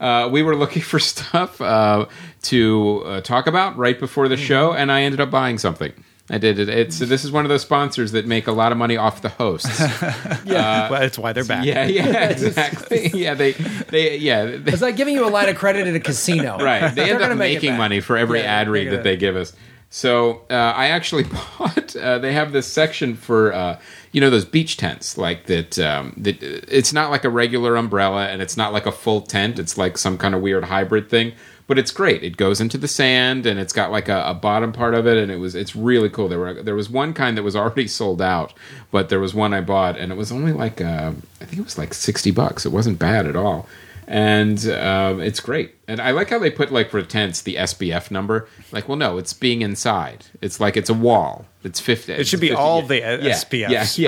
Uh, 0.00 0.28
we 0.32 0.42
were 0.42 0.56
looking 0.56 0.82
for 0.82 0.98
stuff 1.12 1.60
uh, 1.60 2.06
to 2.42 3.02
uh, 3.06 3.20
talk 3.20 3.46
about 3.46 3.76
right 3.76 4.00
before 4.00 4.28
the 4.28 4.36
show, 4.36 4.72
and 4.72 4.90
I 4.90 5.02
ended 5.02 5.20
up 5.20 5.30
buying 5.30 5.58
something. 5.58 5.92
I 6.32 6.38
did 6.38 6.58
it. 6.58 6.70
It's 6.70 6.98
this 6.98 7.24
is 7.26 7.30
one 7.30 7.44
of 7.44 7.50
those 7.50 7.60
sponsors 7.60 8.12
that 8.12 8.26
make 8.26 8.46
a 8.46 8.52
lot 8.52 8.72
of 8.72 8.78
money 8.78 8.96
off 8.96 9.20
the 9.20 9.28
hosts. 9.28 9.78
well, 10.46 10.88
that's 10.90 11.18
why 11.18 11.34
they're 11.34 11.44
back. 11.44 11.66
yeah, 11.66 11.84
yeah, 11.84 12.28
exactly. 12.30 13.08
Yeah, 13.14 13.34
they, 13.34 13.52
they, 13.52 14.16
yeah, 14.16 14.44
they, 14.46 14.72
It's 14.72 14.80
like 14.80 14.96
giving 14.96 15.14
you 15.14 15.26
a 15.26 15.30
line 15.30 15.50
of 15.50 15.56
credit 15.56 15.86
at 15.86 15.94
a 15.94 16.00
casino. 16.00 16.56
right. 16.58 16.88
They 16.88 17.04
They're 17.04 17.10
end 17.10 17.18
gonna 17.18 17.32
up 17.34 17.38
make 17.38 17.56
making 17.56 17.76
money 17.76 18.00
for 18.00 18.16
every 18.16 18.40
Yeah, 18.40 18.46
ad 18.60 18.68
read 18.70 18.90
that 18.92 19.02
they 19.04 19.16
give 19.18 19.36
us. 19.36 19.52
So 19.90 20.40
uh, 20.48 20.54
I 20.54 20.86
actually 20.88 21.24
bought. 21.24 21.94
Uh, 21.94 22.18
they 22.18 22.32
have 22.32 22.52
this 22.52 22.66
section 22.66 23.14
for 23.14 23.52
uh, 23.52 23.78
you 24.12 24.22
know 24.22 24.30
those 24.30 24.46
beach 24.46 24.78
tents, 24.78 25.18
like 25.18 25.44
that. 25.46 25.78
Um, 25.78 26.14
that 26.16 26.42
it's 26.42 26.94
not 26.94 27.10
like 27.10 27.24
a 27.24 27.28
regular 27.28 27.76
umbrella, 27.76 28.26
and 28.28 28.40
it's 28.40 28.56
not 28.56 28.72
like 28.72 28.86
a 28.86 28.92
full 28.92 29.20
tent. 29.20 29.58
It's 29.58 29.76
like 29.76 29.98
some 29.98 30.16
kind 30.16 30.34
of 30.34 30.40
weird 30.40 30.64
hybrid 30.64 31.10
thing. 31.10 31.34
But 31.66 31.78
it's 31.78 31.90
great. 31.90 32.22
It 32.22 32.36
goes 32.36 32.60
into 32.60 32.76
the 32.76 32.88
sand, 32.88 33.46
and 33.46 33.58
it's 33.58 33.72
got 33.72 33.90
like 33.90 34.08
a, 34.08 34.22
a 34.26 34.34
bottom 34.34 34.72
part 34.72 34.94
of 34.94 35.06
it, 35.06 35.16
and 35.16 35.30
it 35.30 35.36
was 35.36 35.54
it's 35.54 35.74
really 35.76 36.10
cool. 36.10 36.28
There 36.28 36.38
were 36.38 36.62
there 36.62 36.74
was 36.74 36.90
one 36.90 37.14
kind 37.14 37.36
that 37.36 37.42
was 37.42 37.56
already 37.56 37.88
sold 37.88 38.20
out, 38.20 38.52
but 38.90 39.08
there 39.08 39.20
was 39.20 39.34
one 39.34 39.54
I 39.54 39.60
bought, 39.60 39.96
and 39.98 40.12
it 40.12 40.16
was 40.16 40.32
only 40.32 40.52
like 40.52 40.80
uh, 40.80 41.12
I 41.40 41.44
think 41.44 41.58
it 41.58 41.64
was 41.64 41.78
like 41.78 41.94
sixty 41.94 42.30
bucks. 42.30 42.66
It 42.66 42.72
wasn't 42.72 42.98
bad 42.98 43.26
at 43.26 43.36
all 43.36 43.68
and 44.08 44.66
um, 44.68 45.20
it's 45.22 45.40
great. 45.40 45.74
And 45.88 46.00
I 46.00 46.10
like 46.10 46.28
how 46.28 46.38
they 46.38 46.50
put 46.50 46.72
like 46.72 46.90
for 46.90 47.02
tents 47.02 47.40
the 47.42 47.54
SPF 47.54 48.10
number. 48.10 48.48
Like, 48.70 48.88
well, 48.88 48.98
no, 48.98 49.16
it's 49.16 49.32
being 49.32 49.62
inside. 49.62 50.26
It's 50.40 50.60
like 50.60 50.76
it's 50.76 50.90
a 50.90 50.94
wall. 50.94 51.46
It's 51.64 51.80
fifty. 51.80 52.12
It 52.12 52.26
should 52.26 52.40
be 52.40 52.52
all 52.52 52.82
the 52.82 53.00
SPFs, 53.00 54.06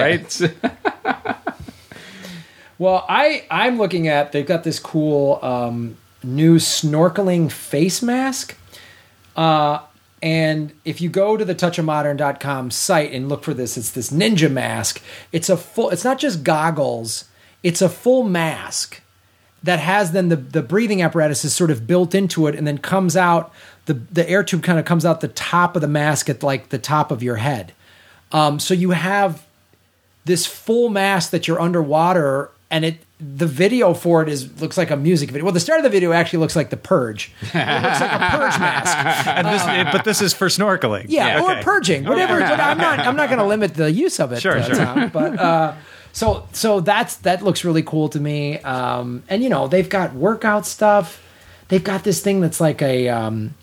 right? 1.05 1.37
Well, 2.77 3.05
I 3.09 3.47
I'm 3.51 3.79
looking 3.79 4.09
at 4.09 4.33
they've 4.33 4.45
got 4.45 4.65
this 4.65 4.79
cool 4.81 5.39
um, 5.43 5.97
new 6.25 6.57
snorkeling 6.57 7.51
face 7.51 8.03
mask. 8.03 8.57
Uh, 9.37 9.81
and 10.23 10.73
if 10.85 11.01
you 11.01 11.11
go 11.11 11.37
to 11.37 11.45
the 11.45 11.55
touchofmodern.com 11.55 12.71
site 12.71 13.13
and 13.13 13.29
look 13.29 13.45
for 13.45 13.53
this, 13.53 13.77
it's 13.77 13.91
this 13.91 14.11
ninja 14.11 14.51
mask. 14.51 15.03
It's 15.33 15.51
a 15.51 15.57
full 15.57 15.91
it's 15.91 16.05
not 16.05 16.19
just 16.19 16.43
goggles, 16.43 17.27
it's 17.63 17.83
a 17.83 17.89
full 17.89 18.23
mask 18.23 19.03
that 19.63 19.81
has 19.81 20.13
then 20.13 20.29
the, 20.29 20.37
the 20.37 20.63
breathing 20.63 21.03
apparatus 21.03 21.45
is 21.45 21.55
sort 21.55 21.71
of 21.71 21.87
built 21.87 22.15
into 22.15 22.47
it 22.47 22.55
and 22.55 22.67
then 22.67 22.79
comes 22.79 23.17
out 23.17 23.53
the 23.85 23.95
the 23.95 24.29
air 24.29 24.43
tube 24.43 24.63
kind 24.63 24.79
of 24.79 24.87
comes 24.87 25.05
out 25.05 25.21
the 25.21 25.29
top 25.29 25.77
of 25.77 25.83
the 25.83 25.89
mask 25.89 26.31
at 26.31 26.43
like 26.43 26.71
the 26.71 26.79
top 26.79 27.11
of 27.11 27.23
your 27.23 27.37
head. 27.37 27.73
Um, 28.33 28.59
so 28.59 28.73
you 28.73 28.93
have 28.93 29.45
this 30.25 30.47
full 30.47 30.89
mask 30.89 31.31
that 31.31 31.47
you're 31.47 31.61
underwater 31.61 32.51
and 32.71 32.85
it 32.85 32.97
the 33.37 33.47
video 33.47 33.95
for 33.95 34.23
it 34.23 34.29
is 34.29 34.61
looks 34.61 34.77
like 34.77 34.91
a 34.91 34.97
music 34.97 35.31
video. 35.31 35.45
Well, 35.45 35.53
the 35.53 35.61
start 35.61 35.79
of 35.79 35.85
the 35.85 35.91
video 35.91 36.13
actually 36.13 36.41
looks 36.41 36.55
like 36.57 36.71
the 36.71 36.77
purge. 36.77 37.33
It 37.43 37.45
looks 37.55 38.01
like 38.01 38.13
a 38.13 38.31
purge 38.31 38.59
mask. 38.61 39.27
And 39.29 39.47
this, 39.47 39.93
but 39.93 40.05
this 40.05 40.21
is 40.21 40.35
for 40.35 40.49
snorkeling. 40.49 41.07
Yeah, 41.09 41.41
Okay. 41.43 41.61
or 41.61 41.63
purging, 41.63 42.05
whatever. 42.05 42.41
but 42.41 42.61
I'm 42.61 42.79
not. 42.79 42.99
I'm 43.01 43.17
not 43.17 43.29
going 43.29 43.39
to 43.39 43.47
limit 43.47 43.75
the 43.75 43.91
use 43.91 44.21
of 44.21 44.33
it. 44.33 44.41
Sure, 44.41 44.59
uh, 44.59 44.63
sure. 44.65 44.75
Tom, 44.75 45.09
but 45.09 45.39
uh, 45.39 45.75
so 46.13 46.47
so 46.53 46.81
that's 46.81 47.17
that 47.19 47.43
looks 47.43 47.65
really 47.65 47.83
cool 47.83 48.09
to 48.11 48.21
me. 48.21 48.59
Um, 48.61 49.23
and 49.29 49.43
you 49.43 49.49
know 49.49 49.69
they've 49.69 49.89
got 49.89 50.15
workout 50.15 50.67
stuff. 50.67 51.23
They've 51.69 51.83
got 51.85 52.05
this 52.05 52.21
thing 52.21 52.41
that's 52.41 52.61
like 52.61 52.83
a 52.83 53.09
um, 53.09 53.55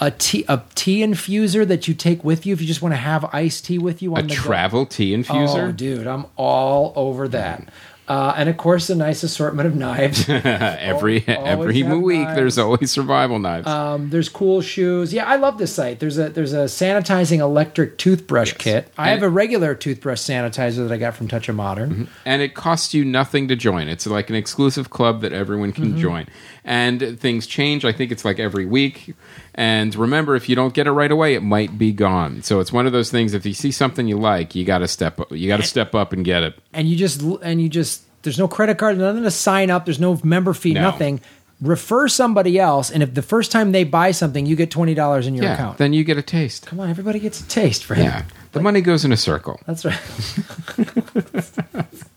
a 0.00 0.10
tea 0.10 0.44
a 0.48 0.62
tea 0.74 1.00
infuser 1.00 1.66
that 1.68 1.86
you 1.86 1.94
take 1.94 2.24
with 2.24 2.46
you 2.46 2.52
if 2.54 2.60
you 2.60 2.66
just 2.66 2.80
want 2.82 2.92
to 2.94 2.96
have 2.98 3.24
iced 3.34 3.66
tea 3.66 3.78
with 3.78 4.00
you 4.02 4.14
on 4.14 4.20
a 4.20 4.22
the 4.22 4.28
go. 4.28 4.34
travel 4.34 4.86
tea 4.86 5.14
infuser. 5.14 5.68
Oh, 5.68 5.72
dude, 5.72 6.06
I'm 6.06 6.26
all 6.36 6.92
over 6.96 7.28
that. 7.28 7.68
Uh, 8.08 8.34
and 8.36 8.48
of 8.48 8.56
course, 8.56 8.90
a 8.90 8.94
nice 8.96 9.22
assortment 9.22 9.66
of 9.66 9.76
knives. 9.76 10.28
every 10.28 11.24
every 11.26 11.82
week, 11.82 12.22
knives. 12.22 12.36
there's 12.36 12.58
always 12.58 12.90
survival 12.90 13.38
knives. 13.38 13.66
Um, 13.66 14.10
there's 14.10 14.28
cool 14.28 14.60
shoes. 14.60 15.14
Yeah, 15.14 15.24
I 15.24 15.36
love 15.36 15.56
this 15.58 15.72
site. 15.74 16.00
There's 16.00 16.18
a 16.18 16.28
there's 16.28 16.52
a 16.52 16.64
sanitizing 16.64 17.38
electric 17.38 17.98
toothbrush 17.98 18.48
Yes. 18.52 18.56
kit. 18.58 18.92
I 18.98 19.10
And- 19.10 19.20
have 19.20 19.22
a 19.22 19.30
regular 19.32 19.74
toothbrush 19.74 20.18
sanitizer 20.20 20.86
that 20.88 20.92
I 20.92 20.96
got 20.98 21.14
from 21.14 21.28
Touch 21.28 21.48
of 21.48 21.54
Modern. 21.54 22.08
and 22.24 22.42
it 22.42 22.54
costs 22.54 22.92
you 22.92 23.04
nothing 23.04 23.46
to 23.48 23.56
join. 23.56 23.88
It's 23.88 24.06
like 24.06 24.28
an 24.30 24.36
exclusive 24.36 24.90
club 24.90 25.20
that 25.22 25.32
everyone 25.32 25.72
can 25.72 25.92
Mm-hmm. 25.92 26.00
join. 26.00 26.26
And 26.64 27.18
things 27.18 27.46
change. 27.48 27.84
I 27.84 27.90
think 27.92 28.12
it's 28.12 28.24
like 28.24 28.38
every 28.38 28.66
week. 28.66 29.14
And 29.54 29.94
remember, 29.96 30.36
if 30.36 30.48
you 30.48 30.54
don't 30.54 30.72
get 30.72 30.86
it 30.86 30.92
right 30.92 31.10
away, 31.10 31.34
it 31.34 31.42
might 31.42 31.76
be 31.76 31.92
gone. 31.92 32.42
So 32.42 32.60
it's 32.60 32.72
one 32.72 32.86
of 32.86 32.92
those 32.92 33.10
things. 33.10 33.34
If 33.34 33.44
you 33.44 33.52
see 33.52 33.72
something 33.72 34.06
you 34.06 34.16
like, 34.16 34.54
you 34.54 34.64
got 34.64 34.78
to 34.78 34.88
step 34.88 35.18
up. 35.18 35.32
You 35.32 35.48
got 35.48 35.56
to 35.56 35.64
step 35.66 35.92
up 35.94 36.12
and 36.12 36.24
get 36.24 36.44
it. 36.44 36.56
And 36.72 36.88
you 36.88 36.94
just 36.96 37.20
and 37.20 37.60
you 37.60 37.68
just 37.68 38.04
there's 38.22 38.38
no 38.38 38.46
credit 38.46 38.78
card, 38.78 38.96
nothing 38.96 39.24
to 39.24 39.30
sign 39.32 39.70
up. 39.70 39.86
There's 39.86 39.98
no 39.98 40.20
member 40.22 40.54
fee, 40.54 40.74
No. 40.74 40.82
nothing. 40.82 41.20
Refer 41.60 42.08
somebody 42.08 42.58
else, 42.58 42.90
and 42.90 43.04
if 43.04 43.14
the 43.14 43.22
first 43.22 43.52
time 43.52 43.70
they 43.70 43.84
buy 43.84 44.10
something, 44.10 44.46
you 44.46 44.56
get 44.56 44.68
twenty 44.70 44.94
dollars 44.94 45.28
in 45.28 45.34
your 45.36 45.44
Yeah. 45.44 45.54
account. 45.54 45.78
Then 45.78 45.92
you 45.92 46.02
get 46.02 46.16
a 46.18 46.22
taste. 46.22 46.66
Come 46.66 46.80
on, 46.80 46.90
everybody 46.90 47.20
gets 47.20 47.40
a 47.40 47.46
taste 47.48 47.84
for. 47.84 47.94
Yeah. 47.96 48.24
The 48.52 48.60
money 48.60 48.80
goes 48.80 49.04
in 49.04 49.12
a 49.12 49.16
circle. 49.16 49.60
That's 49.66 49.84
right. 49.84 49.94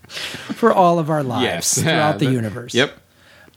for 0.07 0.71
all 0.73 0.99
of 0.99 1.09
our 1.09 1.23
lives 1.23 1.73
throughout 1.81 2.19
the, 2.19 2.27
The- 2.27 2.31
universe. 2.31 2.73
Yep. 2.73 2.97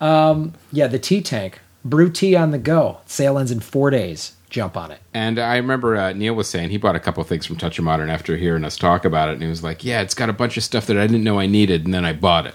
Yeah, 0.00 0.86
the 0.86 0.98
tea 0.98 1.20
tank. 1.22 1.60
Brew 1.84 2.10
tea 2.10 2.36
on 2.36 2.50
the 2.50 2.58
go. 2.58 2.98
Sale 3.06 3.38
ends 3.38 3.50
in 3.50 3.60
four 3.60 3.90
days. 3.90 4.34
Jump 4.50 4.76
on 4.76 4.90
it. 4.90 5.00
And 5.12 5.38
I 5.38 5.56
remember 5.56 5.96
uh, 5.96 6.12
Neil 6.14 6.34
was 6.34 6.48
saying 6.48 6.70
he 6.70 6.78
bought 6.78 6.96
a 6.96 7.00
couple 7.00 7.22
things 7.24 7.44
from 7.44 7.56
Touch 7.56 7.78
of 7.78 7.84
Modern 7.84 8.08
after 8.08 8.36
hearing 8.36 8.64
us 8.64 8.76
talk 8.78 9.04
about 9.04 9.28
it, 9.28 9.32
and 9.34 9.42
he 9.42 9.48
was 9.48 9.62
like, 9.62 9.84
"Yeah, 9.84 10.00
it's 10.00 10.14
got 10.14 10.30
a 10.30 10.32
bunch 10.32 10.56
of 10.56 10.64
stuff 10.64 10.86
that 10.86 10.96
I 10.96 11.06
didn't 11.06 11.22
know 11.24 11.38
I 11.38 11.46
needed, 11.46 11.84
and 11.84 11.92
then 11.92 12.04
I 12.06 12.14
bought 12.14 12.46
it." 12.46 12.54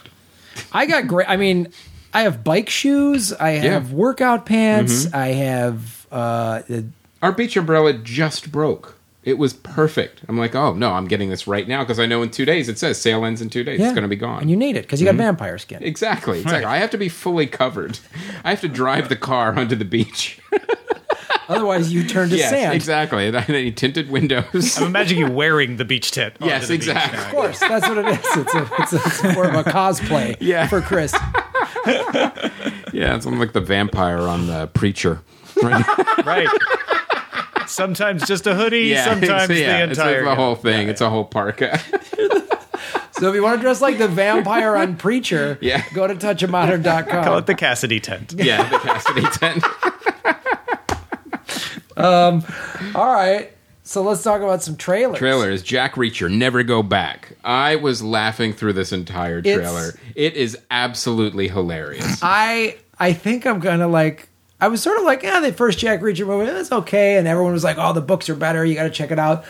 I 0.71 0.85
got 0.87 1.07
great. 1.07 1.29
I 1.29 1.37
mean, 1.37 1.67
I 2.13 2.23
have 2.23 2.43
bike 2.43 2.67
shoes. 2.69 3.31
I 3.33 3.51
have 3.51 3.63
Yeah. 3.63 3.79
Mm-hmm. 3.81 3.95
workout 3.95 4.45
pants. 4.47 5.11
I 5.13 5.27
have. 5.27 6.07
Uh, 6.11 6.61
Our 7.21 7.31
beach 7.31 7.55
umbrella 7.57 7.93
just 7.93 8.51
broke. 8.51 8.97
It 9.25 9.37
was 9.37 9.53
perfect. 9.53 10.21
I'm 10.27 10.37
like, 10.37 10.53
oh 10.53 10.73
no, 10.73 10.91
I'm 10.91 11.07
getting 11.07 11.29
this 11.29 11.47
right 11.47 11.67
now 11.67 11.83
because 11.83 11.97
I 11.99 12.05
know 12.05 12.21
in 12.23 12.29
two 12.29 12.43
days 12.45 12.67
it 12.67 12.77
says 12.77 12.99
sale 13.01 13.23
ends 13.23 13.41
in 13.41 13.49
two 13.49 13.63
days. 13.63 13.79
yeah, 13.79 13.85
It's 13.87 13.93
going 13.93 14.03
to 14.03 14.09
be 14.09 14.15
gone. 14.17 14.41
and 14.41 14.49
you 14.49 14.57
need 14.57 14.75
it 14.75 14.81
because 14.81 14.99
you 15.01 15.07
Mm-hmm. 15.07 15.17
got 15.17 15.23
vampire 15.23 15.57
skin. 15.57 15.81
exactly. 15.81 16.39
It's 16.39 16.51
like 16.51 16.65
I 16.65 16.77
have 16.77 16.89
to 16.91 16.97
be 16.97 17.07
fully 17.09 17.47
covered. 17.47 17.99
I 18.43 18.49
have 18.49 18.61
to 18.61 18.67
drive 18.67 19.07
the 19.09 19.15
car 19.15 19.57
onto 19.57 19.75
the 19.75 19.85
beach. 19.85 20.39
Otherwise, 21.49 21.91
you 21.93 22.07
turn 22.07 22.29
to 22.29 22.37
yes, 22.37 22.49
sand. 22.49 22.73
exactly. 22.73 23.27
And 23.27 23.35
I 23.37 23.45
need 23.47 23.75
tinted 23.75 24.09
windows. 24.09 24.77
I'm 24.77 24.87
imagining 24.87 25.27
you 25.27 25.31
wearing 25.33 25.75
the 25.75 25.83
beach 25.85 26.11
tent. 26.11 26.35
Yes, 26.39 26.69
the 26.69 26.73
exactly. 26.73 27.17
now. 27.19 27.25
Of 27.25 27.31
course, 27.31 27.59
that's 27.59 27.87
what 27.87 27.97
it 27.97 28.05
is. 28.07 28.17
It's, 28.37 28.55
a, 28.55 28.69
it's, 28.79 28.93
a, 28.93 29.01
it's 29.05 29.35
more 29.35 29.47
of 29.49 29.55
a 29.55 29.63
cosplay 29.69 30.37
Yeah. 30.41 30.67
for 30.67 30.79
Chris. 30.81 31.11
yeah, 32.93 33.15
it's 33.15 33.25
like 33.25 33.51
the 33.53 33.61
vampire 33.61 34.19
on 34.19 34.47
the 34.47 34.67
preacher. 34.67 35.21
Right? 35.61 35.85
Right. 36.25 36.47
Sometimes 37.67 38.25
just 38.27 38.47
a 38.47 38.55
hoodie, 38.55 38.95
sometimes 39.03 39.49
yeah, 39.49 39.85
the 39.85 39.91
it's 39.91 39.99
entire 39.99 40.23
the 40.25 40.35
whole 40.35 40.55
thing. 40.55 40.89
It's 40.89 41.01
a 41.01 41.09
whole 41.09 41.25
parka. 41.25 41.79
So 43.15 43.29
if 43.29 43.35
you 43.35 43.43
want 43.43 43.59
to 43.59 43.61
dress 43.61 43.79
like 43.79 43.99
the 43.99 44.07
vampire 44.09 44.75
on 44.75 44.97
Preacher, 44.97 45.57
Yeah. 45.61 45.83
go 45.93 46.07
to 46.07 46.15
touchamodern.com. 46.15 47.23
Call 47.23 47.37
it 47.37 47.45
the 47.45 47.55
Cassidy 47.55 47.99
tent. 48.01 48.33
yeah, 48.35 48.67
the 48.69 48.79
Cassidy 48.79 49.21
tent. 49.31 49.63
um, 51.95 52.43
All 52.95 53.13
right. 53.13 53.51
So 53.83 54.01
let's 54.01 54.23
talk 54.23 54.41
about 54.41 54.63
some 54.63 54.75
trailers. 54.77 55.19
Trailers. 55.19 55.61
Jack 55.61 55.95
Reacher, 55.95 56.29
Never 56.29 56.63
Go 56.63 56.81
Back. 56.83 57.37
I 57.43 57.75
was 57.75 58.01
laughing 58.01 58.51
through 58.53 58.73
this 58.73 58.91
entire 58.91 59.39
It's- 59.39 59.55
trailer. 59.55 59.93
it 60.15 60.33
is 60.35 60.57
absolutely 60.71 61.47
hilarious. 61.49 62.19
I 62.21 62.77
I 62.99 63.13
think 63.13 63.45
I'm 63.45 63.59
gonna 63.59 63.87
like. 63.87 64.27
I 64.63 64.67
was 64.69 64.81
sort 64.81 64.97
of 64.97 65.03
like, 65.03 65.23
yeah, 65.23 65.41
the 65.41 65.51
first 65.51 65.77
Jack 65.77 65.99
Reacher 65.99 66.25
movie, 66.25 66.49
that's 66.49 66.71
okay, 66.71 67.17
and 67.17 67.27
everyone 67.27 67.51
was 67.51 67.65
like, 67.65 67.75
oh, 67.77 67.91
the 67.91 67.99
books 67.99 68.29
are 68.29 68.35
better. 68.35 68.63
You 68.63 68.75
got 68.75 68.83
to 68.83 68.89
check 68.89 69.11
it 69.11 69.19
out. 69.19 69.43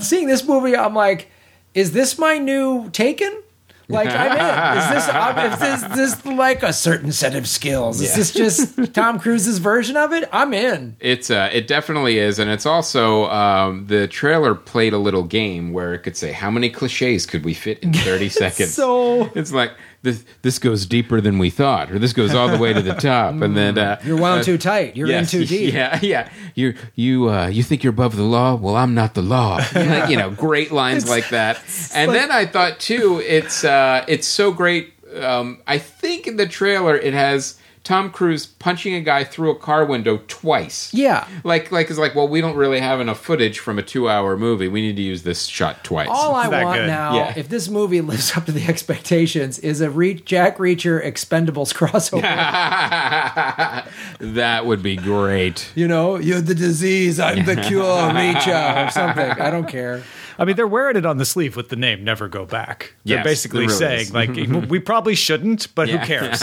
Seeing 0.00 0.28
this 0.28 0.46
movie, 0.46 0.76
I'm 0.76 0.94
like, 0.94 1.28
is 1.74 1.90
this 1.90 2.18
my 2.18 2.38
new 2.38 2.88
Taken? 2.90 3.42
Like 3.88 4.08
I'm 4.08 4.30
in. 4.30 4.78
Is 4.78 4.88
this 5.04 5.08
um, 5.08 5.38
is 5.52 5.58
this, 5.58 5.96
this 6.14 6.24
like 6.24 6.62
a 6.62 6.72
certain 6.72 7.10
set 7.10 7.34
of 7.34 7.48
skills? 7.48 8.00
Is 8.00 8.10
Yeah. 8.10 8.16
this 8.18 8.30
just 8.32 8.94
Tom 8.94 9.18
Cruise's 9.18 9.58
version 9.58 9.96
of 9.96 10.12
it? 10.12 10.28
I'm 10.32 10.54
in. 10.54 10.94
It's 11.00 11.28
uh, 11.28 11.50
it 11.52 11.66
definitely 11.66 12.18
is, 12.18 12.38
and 12.38 12.48
it's 12.52 12.66
also 12.66 13.28
um, 13.30 13.86
the 13.88 14.06
trailer 14.06 14.54
played 14.54 14.92
a 14.92 14.98
little 14.98 15.24
game 15.24 15.72
where 15.72 15.92
it 15.92 16.04
could 16.04 16.16
say 16.16 16.30
how 16.30 16.52
many 16.52 16.70
cliches 16.70 17.26
could 17.26 17.44
we 17.44 17.52
fit 17.52 17.80
in 17.80 17.92
thirty 17.92 18.28
seconds. 18.44 18.72
So 18.72 19.24
it's 19.34 19.50
like 19.50 19.72
this 20.02 20.24
this 20.42 20.58
goes 20.58 20.86
deeper 20.86 21.20
than 21.20 21.38
we 21.38 21.50
thought, 21.50 21.90
or 21.90 21.98
this 21.98 22.12
goes 22.12 22.34
all 22.34 22.48
the 22.48 22.58
way 22.58 22.72
to 22.72 22.80
the 22.80 22.94
top, 22.94 23.34
and 23.40 23.56
then 23.56 23.76
uh, 23.76 24.00
you're 24.04 24.16
wound 24.16 24.40
uh, 24.40 24.44
too 24.44 24.56
tight. 24.56 24.96
You're 24.96 25.08
yes, 25.08 25.32
in 25.32 25.40
too 25.40 25.46
deep. 25.46 25.74
Yeah, 25.74 25.98
yeah. 26.02 26.30
You 26.54 26.74
you 26.94 27.28
uh, 27.28 27.48
you 27.48 27.62
think 27.62 27.84
you're 27.84 27.92
above 27.92 28.16
the 28.16 28.22
law? 28.22 28.54
Well, 28.54 28.76
I'm 28.76 28.94
not 28.94 29.14
the 29.14 29.22
law. 29.22 29.56
like, 29.74 30.08
you 30.08 30.16
know, 30.16 30.30
great 30.30 30.72
lines 30.72 31.08
like 31.08 31.28
that. 31.30 31.60
And 31.94 32.10
like- 32.10 32.20
then 32.20 32.30
I 32.30 32.46
thought 32.46 32.80
too, 32.80 33.20
it's 33.24 33.62
uh, 33.64 34.04
it's 34.08 34.26
so 34.26 34.52
great. 34.52 34.94
Um, 35.20 35.60
I 35.66 35.78
think 35.78 36.26
in 36.26 36.36
the 36.36 36.46
trailer 36.46 36.96
it 36.96 37.12
has 37.12 37.58
Tom 37.82 38.10
Cruise 38.10 38.44
punching 38.46 38.94
a 38.94 39.00
guy 39.00 39.24
through 39.24 39.50
a 39.50 39.54
car 39.56 39.84
window 39.86 40.20
twice. 40.28 40.92
Yeah. 40.92 41.26
Like 41.44 41.72
like 41.72 41.88
it's 41.88 41.98
like 41.98 42.14
well, 42.14 42.28
we 42.28 42.40
don't 42.42 42.54
really 42.56 42.78
have 42.80 43.00
enough 43.00 43.18
footage 43.20 43.58
from 43.58 43.78
a 43.78 43.82
two-hour 43.82 44.36
movie. 44.36 44.68
We 44.68 44.82
need 44.82 44.96
to 44.96 45.02
use 45.02 45.22
this 45.22 45.46
shot 45.46 45.82
twice. 45.82 46.08
All 46.10 46.34
I 46.34 46.46
want 46.48 46.78
good. 46.80 46.86
now, 46.86 47.14
Yeah. 47.16 47.34
if 47.36 47.48
this 47.48 47.68
movie 47.68 48.00
lives 48.02 48.36
up 48.36 48.44
to 48.46 48.52
the 48.52 48.66
expectations, 48.66 49.58
is 49.60 49.80
a 49.80 49.90
Re- 49.90 50.14
Jack 50.14 50.58
Reacher 50.58 51.02
Expendables 51.04 51.72
crossover. 51.74 52.20
that 54.20 54.66
would 54.66 54.82
be 54.82 54.96
great. 54.96 55.70
You 55.74 55.88
know, 55.88 56.16
you're 56.16 56.40
the 56.40 56.54
disease, 56.54 57.18
I'm 57.18 57.44
the 57.46 57.56
cure, 57.56 57.82
Reacher, 58.12 58.86
or 58.88 58.90
something. 58.90 59.30
I 59.30 59.50
don't 59.50 59.66
care. 59.68 60.02
I 60.40 60.44
mean, 60.46 60.56
they're 60.56 60.66
wearing 60.66 60.96
it 60.96 61.04
on 61.06 61.18
the 61.18 61.24
sleeve 61.24 61.54
with 61.54 61.68
the 61.68 61.76
name 61.76 62.02
"Never 62.02 62.26
Go 62.26 62.46
Back." 62.46 62.94
They're 63.04 63.18
Yes, 63.18 63.24
basically 63.24 63.66
really 63.66 63.74
saying, 63.74 64.00
is. 64.00 64.12
like, 64.14 64.30
we 64.70 64.80
probably 64.80 65.14
shouldn't, 65.14 65.72
but 65.74 65.88
Yeah. 65.88 65.98
who 65.98 66.06
cares? 66.06 66.40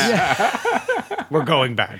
We're 1.29 1.43
going 1.43 1.75
back. 1.75 1.99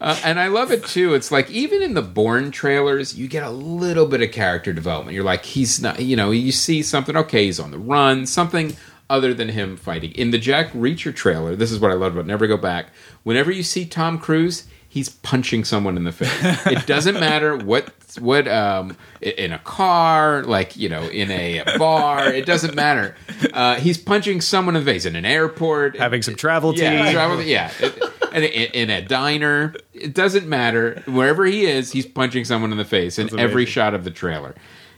Uh, 0.00 0.18
and 0.24 0.38
I 0.40 0.48
love 0.48 0.72
it 0.72 0.84
too. 0.84 1.14
It's 1.14 1.30
like 1.30 1.48
even 1.50 1.80
in 1.80 1.94
the 1.94 2.02
Bourne 2.02 2.50
trailers, 2.50 3.16
you 3.16 3.28
get 3.28 3.44
a 3.44 3.50
little 3.50 4.06
bit 4.06 4.20
of 4.20 4.30
character 4.32 4.72
development. 4.72 5.14
You're 5.14 5.22
like, 5.24 5.44
he's 5.44 5.80
not, 5.80 6.00
you 6.00 6.16
know, 6.16 6.32
you 6.32 6.50
see 6.52 6.82
something. 6.82 7.16
Okay, 7.16 7.44
he's 7.46 7.60
on 7.60 7.70
the 7.70 7.78
run. 7.78 8.26
Something 8.26 8.76
other 9.08 9.32
than 9.32 9.48
him 9.48 9.76
fighting. 9.76 10.10
In 10.12 10.30
the 10.32 10.38
Jack 10.38 10.72
Reacher 10.72 11.14
trailer, 11.14 11.54
this 11.54 11.70
is 11.70 11.78
what 11.78 11.90
I 11.92 11.94
love 11.94 12.14
about 12.14 12.26
Never 12.26 12.46
Go 12.48 12.56
Back. 12.56 12.86
Whenever 13.22 13.50
you 13.52 13.62
see 13.62 13.84
Tom 13.84 14.18
Cruise, 14.18 14.64
he's 14.92 15.08
punching 15.08 15.64
someone 15.64 15.96
in 15.96 16.04
the 16.04 16.12
face. 16.12 16.66
it 16.66 16.86
doesn't 16.86 17.18
matter 17.18 17.56
what 17.56 17.90
what 18.20 18.46
um 18.46 18.94
in 19.22 19.50
a 19.52 19.58
car, 19.60 20.42
like 20.42 20.76
you 20.76 20.90
know, 20.90 21.02
in 21.04 21.30
a 21.30 21.62
bar. 21.78 22.28
It 22.30 22.44
doesn't 22.44 22.74
matter. 22.74 23.16
Uh, 23.54 23.76
he's 23.76 23.96
punching 23.96 24.42
someone 24.42 24.76
in 24.76 24.84
the 24.84 24.92
face 24.92 25.06
in 25.06 25.16
an 25.16 25.24
airport. 25.24 25.96
Having 25.96 26.22
some 26.22 26.34
travel 26.34 26.74
tea. 26.74 26.82
Yeah, 26.82 27.10
travel, 27.12 27.42
yeah. 27.42 27.70
It- 27.80 28.02
in, 28.34 28.44
in 28.44 28.90
a 28.90 29.02
diner. 29.02 29.74
It 29.92 30.14
doesn't 30.14 30.46
matter. 30.46 31.02
Wherever 31.06 31.44
he 31.44 31.66
is, 31.66 31.92
he's 31.92 32.06
punching 32.06 32.46
someone 32.46 32.72
in 32.72 32.78
the 32.78 32.84
face 32.84 33.18
in 33.18 33.38
every 33.38 33.66
shot 33.66 33.92
of 33.92 34.04
the 34.04 34.10
trailer. 34.10 34.54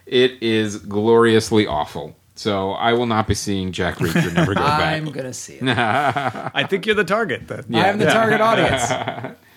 It 0.07 0.41
is 0.41 0.77
gloriously 0.77 1.67
awful. 1.67 2.15
So 2.37 2.73
I 2.73 2.93
will 2.93 3.07
not 3.07 3.27
be 3.27 3.35
seeing 3.35 3.73
Jack 3.73 3.97
Reacher 3.97 4.33
never 4.33 4.55
go 4.55 4.61
back. 4.61 4.97
I'm 4.97 5.11
gonna 5.11 5.33
see 5.33 5.55
it. 5.55 5.69
I 5.69 6.65
think 6.69 6.87
you're 6.87 6.95
the 6.95 7.05
target. 7.05 7.49
Then. 7.49 7.65
Yeah. 7.69 7.85
I'm 7.85 7.99
the 7.99 8.07
target 8.07 8.41
audience. 8.41 9.37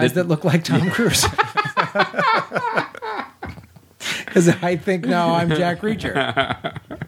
Guys 0.00 0.14
that 0.14 0.26
look 0.26 0.42
like 0.44 0.64
Tom 0.64 0.90
Cruise. 0.90 1.24
Because 4.26 4.48
I 4.48 4.76
think 4.76 5.06
now 5.06 5.32
I'm 5.32 5.48
Jack 5.50 5.80
Reacher. 5.80 6.80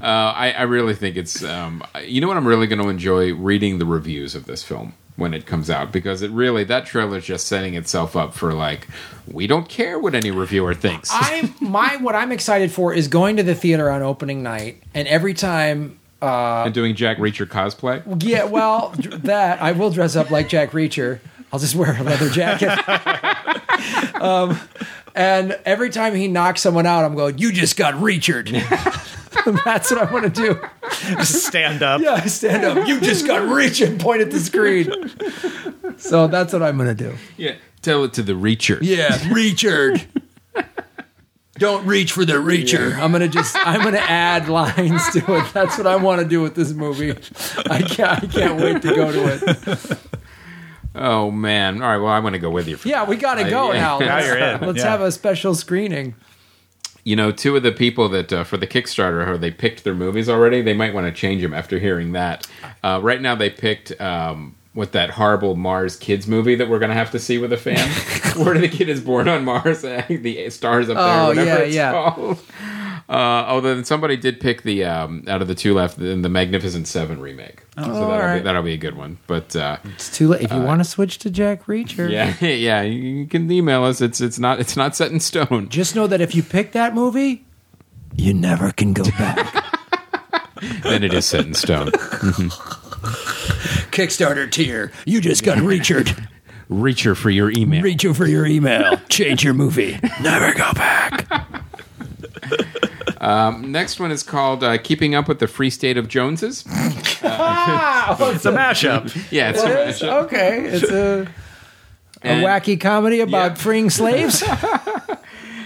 Uh, 0.00 0.32
I, 0.36 0.52
I 0.52 0.62
really 0.62 0.94
think 0.94 1.16
it's. 1.16 1.42
Um, 1.42 1.82
you 2.04 2.20
know 2.20 2.28
what? 2.28 2.36
I'm 2.36 2.46
really 2.46 2.66
going 2.68 2.80
to 2.80 2.88
enjoy 2.88 3.32
reading 3.34 3.78
the 3.78 3.86
reviews 3.86 4.36
of 4.36 4.46
this 4.46 4.62
film 4.62 4.94
when 5.16 5.34
it 5.34 5.46
comes 5.46 5.68
out 5.68 5.90
because 5.92 6.22
it 6.22 6.30
really 6.30 6.62
that 6.64 6.86
trailer 6.86 7.18
is 7.18 7.24
just 7.24 7.46
setting 7.48 7.74
itself 7.74 8.14
up 8.16 8.34
for 8.34 8.52
like 8.52 8.86
we 9.30 9.46
don't 9.48 9.68
care 9.68 9.98
what 9.98 10.14
any 10.14 10.30
reviewer 10.30 10.74
thinks. 10.74 11.10
I'm 11.12 11.54
my 11.60 11.96
what 11.96 12.14
I'm 12.14 12.30
excited 12.32 12.70
for 12.72 12.92
is 12.94 13.08
going 13.08 13.36
to 13.36 13.42
the 13.42 13.54
theater 13.54 13.90
on 13.90 14.02
opening 14.02 14.42
night, 14.44 14.80
and 14.94 15.06
every 15.08 15.34
time 15.34 15.98
Uh, 16.20 16.62
and 16.64 16.74
doing 16.74 16.94
Jack 16.94 17.18
Reacher 17.18 17.46
cosplay. 17.46 18.02
Yeah, 18.24 18.44
well, 18.44 18.92
that 18.96 19.60
I 19.60 19.72
will 19.72 19.90
dress 19.90 20.14
up 20.14 20.30
like 20.30 20.48
Jack 20.48 20.70
Reacher. 20.70 21.18
I'll 21.52 21.58
just 21.58 21.74
wear 21.74 21.94
a 21.94 22.02
leather 22.02 22.30
jacket. 22.30 22.70
um, 24.20 24.58
and 25.14 25.58
every 25.64 25.90
time 25.90 26.14
he 26.14 26.28
knocks 26.28 26.62
someone 26.62 26.86
out, 26.86 27.04
I'm 27.04 27.14
going, 27.14 27.38
"You 27.38 27.52
just 27.52 27.76
got 27.76 27.94
Reachered." 27.94 28.50
That's 29.64 29.90
what 29.90 30.00
I 30.00 30.10
want 30.10 30.34
to 30.34 30.42
do. 30.42 31.24
Stand 31.24 31.82
up. 31.82 32.00
Yeah, 32.00 32.24
stand 32.26 32.64
up. 32.64 32.86
You 32.86 33.00
just 33.00 33.26
got 33.26 33.42
Reachered. 33.42 34.00
Point 34.00 34.22
at 34.22 34.30
the 34.30 34.38
screen. 34.38 34.92
So 35.98 36.28
that's 36.28 36.52
what 36.52 36.62
I'm 36.62 36.76
going 36.76 36.94
to 36.94 37.10
do. 37.10 37.16
Yeah, 37.36 37.56
tell 37.80 38.04
it 38.04 38.12
to 38.14 38.22
the 38.22 38.34
Reacher. 38.34 38.78
Yeah, 38.80 39.08
Reachered. 39.18 40.06
Don't 41.54 41.86
reach 41.86 42.12
for 42.12 42.24
the 42.24 42.34
reacher. 42.34 42.94
I'm 42.96 43.12
gonna 43.12 43.28
just 43.28 43.54
I'm 43.56 43.82
gonna 43.82 43.98
add 43.98 44.48
lines 44.48 45.10
to 45.10 45.36
it. 45.36 45.52
That's 45.52 45.76
what 45.76 45.86
I 45.86 45.96
want 45.96 46.22
to 46.22 46.26
do 46.26 46.40
with 46.40 46.54
this 46.54 46.72
movie. 46.72 47.10
I 47.70 47.82
can't 47.82 48.24
I 48.24 48.26
can't 48.26 48.60
wait 48.60 48.82
to 48.82 48.94
go 48.94 49.12
to 49.12 49.34
it. 49.34 49.98
Oh 50.94 51.30
man! 51.30 51.80
All 51.82 51.88
right, 51.88 51.96
well 51.98 52.12
I 52.12 52.18
want 52.18 52.34
to 52.34 52.38
go 52.38 52.50
with 52.50 52.68
you. 52.68 52.76
For 52.76 52.88
Yeah, 52.88 53.04
we 53.04 53.16
got 53.16 53.34
to 53.36 53.48
go 53.48 53.72
yeah. 53.72 53.80
now. 53.80 53.98
Now 53.98 54.14
Let's, 54.16 54.26
you're 54.26 54.38
in. 54.38 54.60
let's 54.60 54.78
Yeah. 54.78 54.90
have 54.90 55.00
a 55.00 55.10
special 55.12 55.54
screening. 55.54 56.14
You 57.04 57.16
know, 57.16 57.32
two 57.32 57.56
of 57.56 57.62
the 57.64 57.72
people 57.72 58.08
that 58.10 58.32
uh, 58.32 58.44
for 58.44 58.56
the 58.56 58.66
Kickstarter, 58.66 59.26
how 59.26 59.36
they 59.36 59.50
picked 59.50 59.82
their 59.84 59.94
movies 59.94 60.28
already, 60.28 60.62
they 60.62 60.74
might 60.74 60.94
want 60.94 61.06
to 61.06 61.12
change 61.12 61.42
them 61.42 61.52
after 61.52 61.78
hearing 61.80 62.12
that. 62.12 62.46
Uh, 62.84 63.00
right 63.02 63.20
now, 63.20 63.34
they 63.34 63.50
picked 63.50 63.98
um, 64.00 64.54
what 64.72 64.92
that 64.92 65.10
horrible 65.10 65.56
Mars 65.56 65.96
Kids 65.96 66.28
movie 66.28 66.54
that 66.54 66.68
we're 66.68 66.78
going 66.78 66.90
to 66.90 66.94
have 66.94 67.10
to 67.10 67.18
see 67.18 67.38
with 67.38 67.52
a 67.52 67.56
fan, 67.56 67.88
where 68.44 68.56
the 68.56 68.68
kid 68.68 68.88
is 68.88 69.00
born 69.00 69.26
on 69.28 69.44
Mars, 69.44 69.80
the 69.82 70.48
stars 70.50 70.88
up 70.88 70.96
there, 70.96 71.04
Oh, 71.22 71.28
whatever 71.28 71.48
yeah, 71.48 71.56
it's 71.64 71.74
yeah. 71.74 71.90
called. 71.92 72.38
Uh, 73.12 73.44
oh, 73.46 73.60
then 73.60 73.84
somebody 73.84 74.16
did 74.16 74.40
pick 74.40 74.62
the 74.62 74.84
um, 74.84 75.22
out 75.28 75.42
of 75.42 75.48
the 75.48 75.54
two 75.54 75.74
left, 75.74 75.98
the, 75.98 76.16
the 76.16 76.30
Magnificent 76.30 76.88
Seven 76.88 77.20
remake. 77.20 77.62
so 77.76 77.82
that'll, 77.82 77.94
be, 77.94 78.00
alright. 78.00 78.42
that'll 78.44 78.62
be 78.62 78.72
a 78.72 78.78
good 78.78 78.96
one. 78.96 79.18
But 79.26 79.54
uh, 79.54 79.76
It's 79.84 80.16
too 80.16 80.28
late. 80.28 80.40
If 80.40 80.50
you 80.50 80.62
want 80.62 80.80
to 80.80 80.84
switch 80.84 81.18
to 81.18 81.30
Jack 81.30 81.66
Reacher, 81.66 82.10
yeah, 82.10 82.34
yeah, 82.46 82.80
you 82.80 83.26
can 83.26 83.50
email 83.50 83.84
us. 83.84 84.00
It's 84.00 84.22
it's 84.22 84.38
not 84.38 84.60
it's 84.60 84.78
not 84.78 84.96
set 84.96 85.12
in 85.12 85.20
stone. 85.20 85.68
just 85.68 85.94
know 85.94 86.06
that 86.06 86.22
if 86.22 86.34
you 86.34 86.42
pick 86.42 86.72
that 86.72 86.94
movie, 86.94 87.44
you 88.16 88.32
never 88.32 88.72
can 88.72 88.94
go 88.94 89.04
back. 89.04 89.62
then 90.82 91.04
it 91.04 91.12
is 91.12 91.26
set 91.26 91.44
in 91.44 91.52
stone. 91.52 91.88
Kickstarter 93.92 94.50
tier. 94.50 94.90
You 95.04 95.20
just 95.20 95.44
got 95.44 95.58
Reachered. 95.58 96.28
Reacher 96.70 97.14
for 97.14 97.28
your 97.28 97.50
email. 97.50 97.82
Reacher 97.82 98.16
for 98.16 98.26
your 98.26 98.46
email. 98.46 98.96
Change 99.10 99.44
your 99.44 99.52
movie. 99.52 99.98
Never 100.22 100.54
go 100.54 100.72
back. 100.72 100.91
Next 103.22 104.00
one 104.00 104.10
is 104.10 104.22
called 104.22 104.62
uh, 104.64 104.78
"Keeping 104.78 105.14
Up 105.14 105.28
with 105.28 105.38
the 105.38 105.46
Free 105.48 105.70
State 105.70 105.96
of 105.96 106.08
Joneses." 106.08 106.64
Ah, 107.22 108.16
oh, 108.20 108.32
It's 108.34 108.44
a 108.44 108.52
mashup. 108.52 109.14
Yeah, 109.30 109.50
it's 109.50 109.62
a 109.62 109.82
it 109.82 109.88
is? 109.90 110.00
mashup. 110.02 110.24
okay. 110.24 110.60
It's 110.64 110.90
a, 110.90 111.22
a 112.22 112.26
And- 112.26 112.44
wacky 112.44 112.80
comedy 112.80 113.20
about 113.20 113.52
Yeah. 113.52 113.54
freeing 113.54 113.90
slaves. 113.90 114.42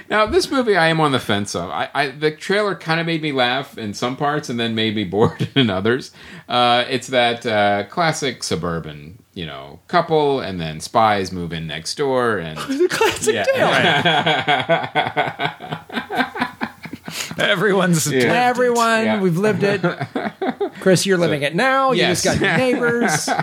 Now, 0.08 0.24
this 0.24 0.52
movie 0.52 0.76
I 0.76 0.86
am 0.86 1.00
on 1.00 1.10
the 1.10 1.18
fence 1.18 1.56
of. 1.56 1.68
I, 1.68 1.88
I 1.92 2.08
the 2.10 2.30
trailer 2.30 2.76
kind 2.76 3.00
of 3.00 3.06
made 3.06 3.22
me 3.22 3.32
laugh 3.32 3.76
in 3.76 3.92
some 3.92 4.16
parts, 4.16 4.48
and 4.48 4.56
then 4.60 4.76
made 4.76 4.94
me 4.94 5.02
bored 5.02 5.48
in 5.56 5.68
others. 5.68 6.12
Uh, 6.48 6.84
it's 6.88 7.08
that 7.08 7.44
uh, 7.44 7.82
classic 7.90 8.44
suburban, 8.44 9.18
you 9.34 9.44
know, 9.46 9.80
couple, 9.88 10.38
and 10.38 10.60
then 10.60 10.78
spies 10.78 11.32
move 11.32 11.52
in 11.52 11.66
next 11.66 11.96
door, 11.96 12.38
and 12.38 12.56
the 12.56 12.86
classic 12.88 13.34
Yeah. 13.34 13.44
tale. 16.22 16.32
Everyone's 17.50 18.10
Yeah. 18.10 18.32
Everyone, 18.32 19.04
Yeah. 19.04 19.20
we've 19.20 19.36
lived 19.38 19.62
it. 19.62 19.82
Chris, 20.80 21.06
you're 21.06 21.18
living 21.18 21.42
it 21.42 21.54
now. 21.54 21.92
You 21.92 21.98
Yes. 22.02 22.22
just 22.22 22.40
got 22.40 22.46
your 22.46 22.56
neighbors. 22.58 23.28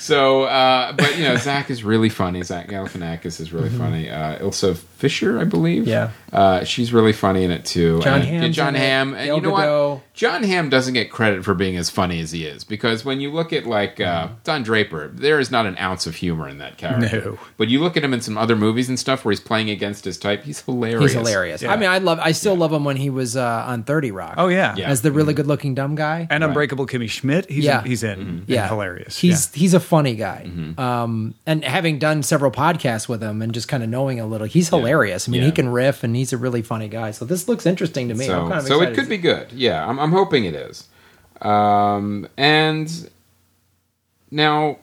So, 0.00 0.44
uh, 0.44 0.92
but 0.92 1.18
you 1.18 1.24
know, 1.24 1.34
Zach 1.36 1.70
is 1.70 1.82
really 1.82 2.08
funny. 2.08 2.40
Zach 2.44 2.68
Galifianakis 2.68 3.40
is 3.40 3.52
really 3.52 3.68
funny. 3.68 4.08
Uh, 4.08 4.38
Isla 4.46 4.76
Fisher, 4.98 5.38
I 5.38 5.44
believe. 5.44 5.82
Mm-hmm. 5.84 5.90
Yeah. 5.90 6.10
uh, 6.32 6.64
she's 6.64 6.92
really 6.92 7.12
funny 7.12 7.44
in 7.44 7.50
it 7.52 7.64
too. 7.64 8.00
John 8.02 8.20
and, 8.20 8.24
Hamm's 8.28 8.56
John 8.56 8.68
in 8.70 8.74
it. 8.74 8.78
Hamm, 8.84 9.14
and 9.14 9.26
Gal 9.26 9.36
you 9.36 9.42
know 9.42 9.52
Gadot. 9.52 9.94
what? 9.94 10.14
Jon 10.14 10.42
Hamm 10.42 10.68
doesn't 10.68 10.94
get 10.94 11.10
credit 11.12 11.44
for 11.44 11.54
being 11.54 11.76
as 11.76 11.88
funny 11.88 12.20
as 12.20 12.32
he 12.32 12.44
is 12.44 12.64
because 12.64 13.04
when 13.04 13.20
you 13.20 13.30
look 13.30 13.52
at 13.52 13.64
like 13.66 13.96
Mm-hmm. 13.98 14.32
uh, 14.32 14.36
Don 14.44 14.62
Draper, 14.64 15.08
there 15.08 15.38
is 15.38 15.50
not 15.50 15.66
an 15.66 15.78
ounce 15.78 16.06
of 16.08 16.16
humor 16.16 16.48
in 16.48 16.58
that 16.58 16.76
character. 16.78 17.22
No. 17.30 17.38
But 17.56 17.68
you 17.68 17.80
look 17.80 17.96
at 17.96 18.02
him 18.04 18.12
in 18.12 18.20
some 18.20 18.36
other 18.36 18.56
movies 18.56 18.88
and 18.88 18.98
stuff 18.98 19.24
where 19.24 19.30
he's 19.32 19.40
playing 19.40 19.70
against 19.70 20.04
his 20.04 20.18
type. 20.18 20.42
He's 20.42 20.60
hilarious. 20.60 21.00
He's 21.02 21.12
hilarious. 21.12 21.62
Yeah. 21.62 21.72
I 21.72 21.76
mean, 21.76 21.88
I 21.88 21.98
love. 21.98 22.18
I 22.20 22.32
still 22.32 22.56
love 22.56 22.72
him 22.72 22.84
when 22.84 22.96
he 22.96 23.08
was 23.10 23.36
uh, 23.36 23.64
on 23.66 23.84
Thirty 23.84 24.10
Rock. 24.10 24.34
Oh 24.36 24.48
yeah. 24.48 24.74
Yeah. 24.76 24.88
as 24.88 25.02
the 25.02 25.12
really 25.12 25.32
good-looking 25.34 25.74
dumb 25.74 25.94
guy. 25.94 26.26
And 26.30 26.42
Unbreakable 26.42 26.86
Kimmy 26.86 27.08
Schmidt. 27.08 27.48
He's 27.48 27.64
Yeah. 27.64 27.82
he's 27.84 28.02
in. 28.02 28.20
and 28.20 28.44
yeah, 28.48 28.66
hilarious. 28.68 29.16
He's 29.18 29.52
he's 29.54 29.74
a 29.74 29.80
funny 29.80 30.14
guy. 30.16 30.44
Mm-hmm. 30.46 30.78
Um, 30.80 31.34
and 31.46 31.62
having 31.64 31.98
done 32.00 32.22
several 32.24 32.50
podcasts 32.50 33.08
with 33.08 33.22
him 33.22 33.40
and 33.42 33.52
just 33.54 33.68
kind 33.68 33.82
of 33.84 33.88
knowing 33.88 34.18
a 34.20 34.26
little, 34.26 34.46
he's 34.46 34.68
hilarious. 34.68 34.87
I 35.28 35.30
mean, 35.30 35.40
Yeah. 35.40 35.46
he 35.46 35.52
can 35.52 35.68
riff, 35.68 36.02
and 36.04 36.14
he's 36.16 36.32
a 36.32 36.36
really 36.36 36.62
funny 36.62 36.88
guy. 36.88 37.10
So 37.12 37.24
this 37.24 37.48
looks 37.48 37.66
interesting 37.66 38.08
to 38.08 38.14
me. 38.14 38.24
I'm 38.26 38.30
So, 38.30 38.48
kind 38.48 38.60
of 38.60 38.66
so 38.66 38.82
it 38.82 38.94
could 38.94 39.08
be 39.08 39.18
good. 39.18 39.52
Yeah, 39.52 39.86
I'm, 39.86 39.98
I'm 39.98 40.12
hoping 40.12 40.44
it 40.44 40.54
is. 40.54 40.86
Um, 41.42 42.28
and 42.36 43.10
now, 44.30 44.78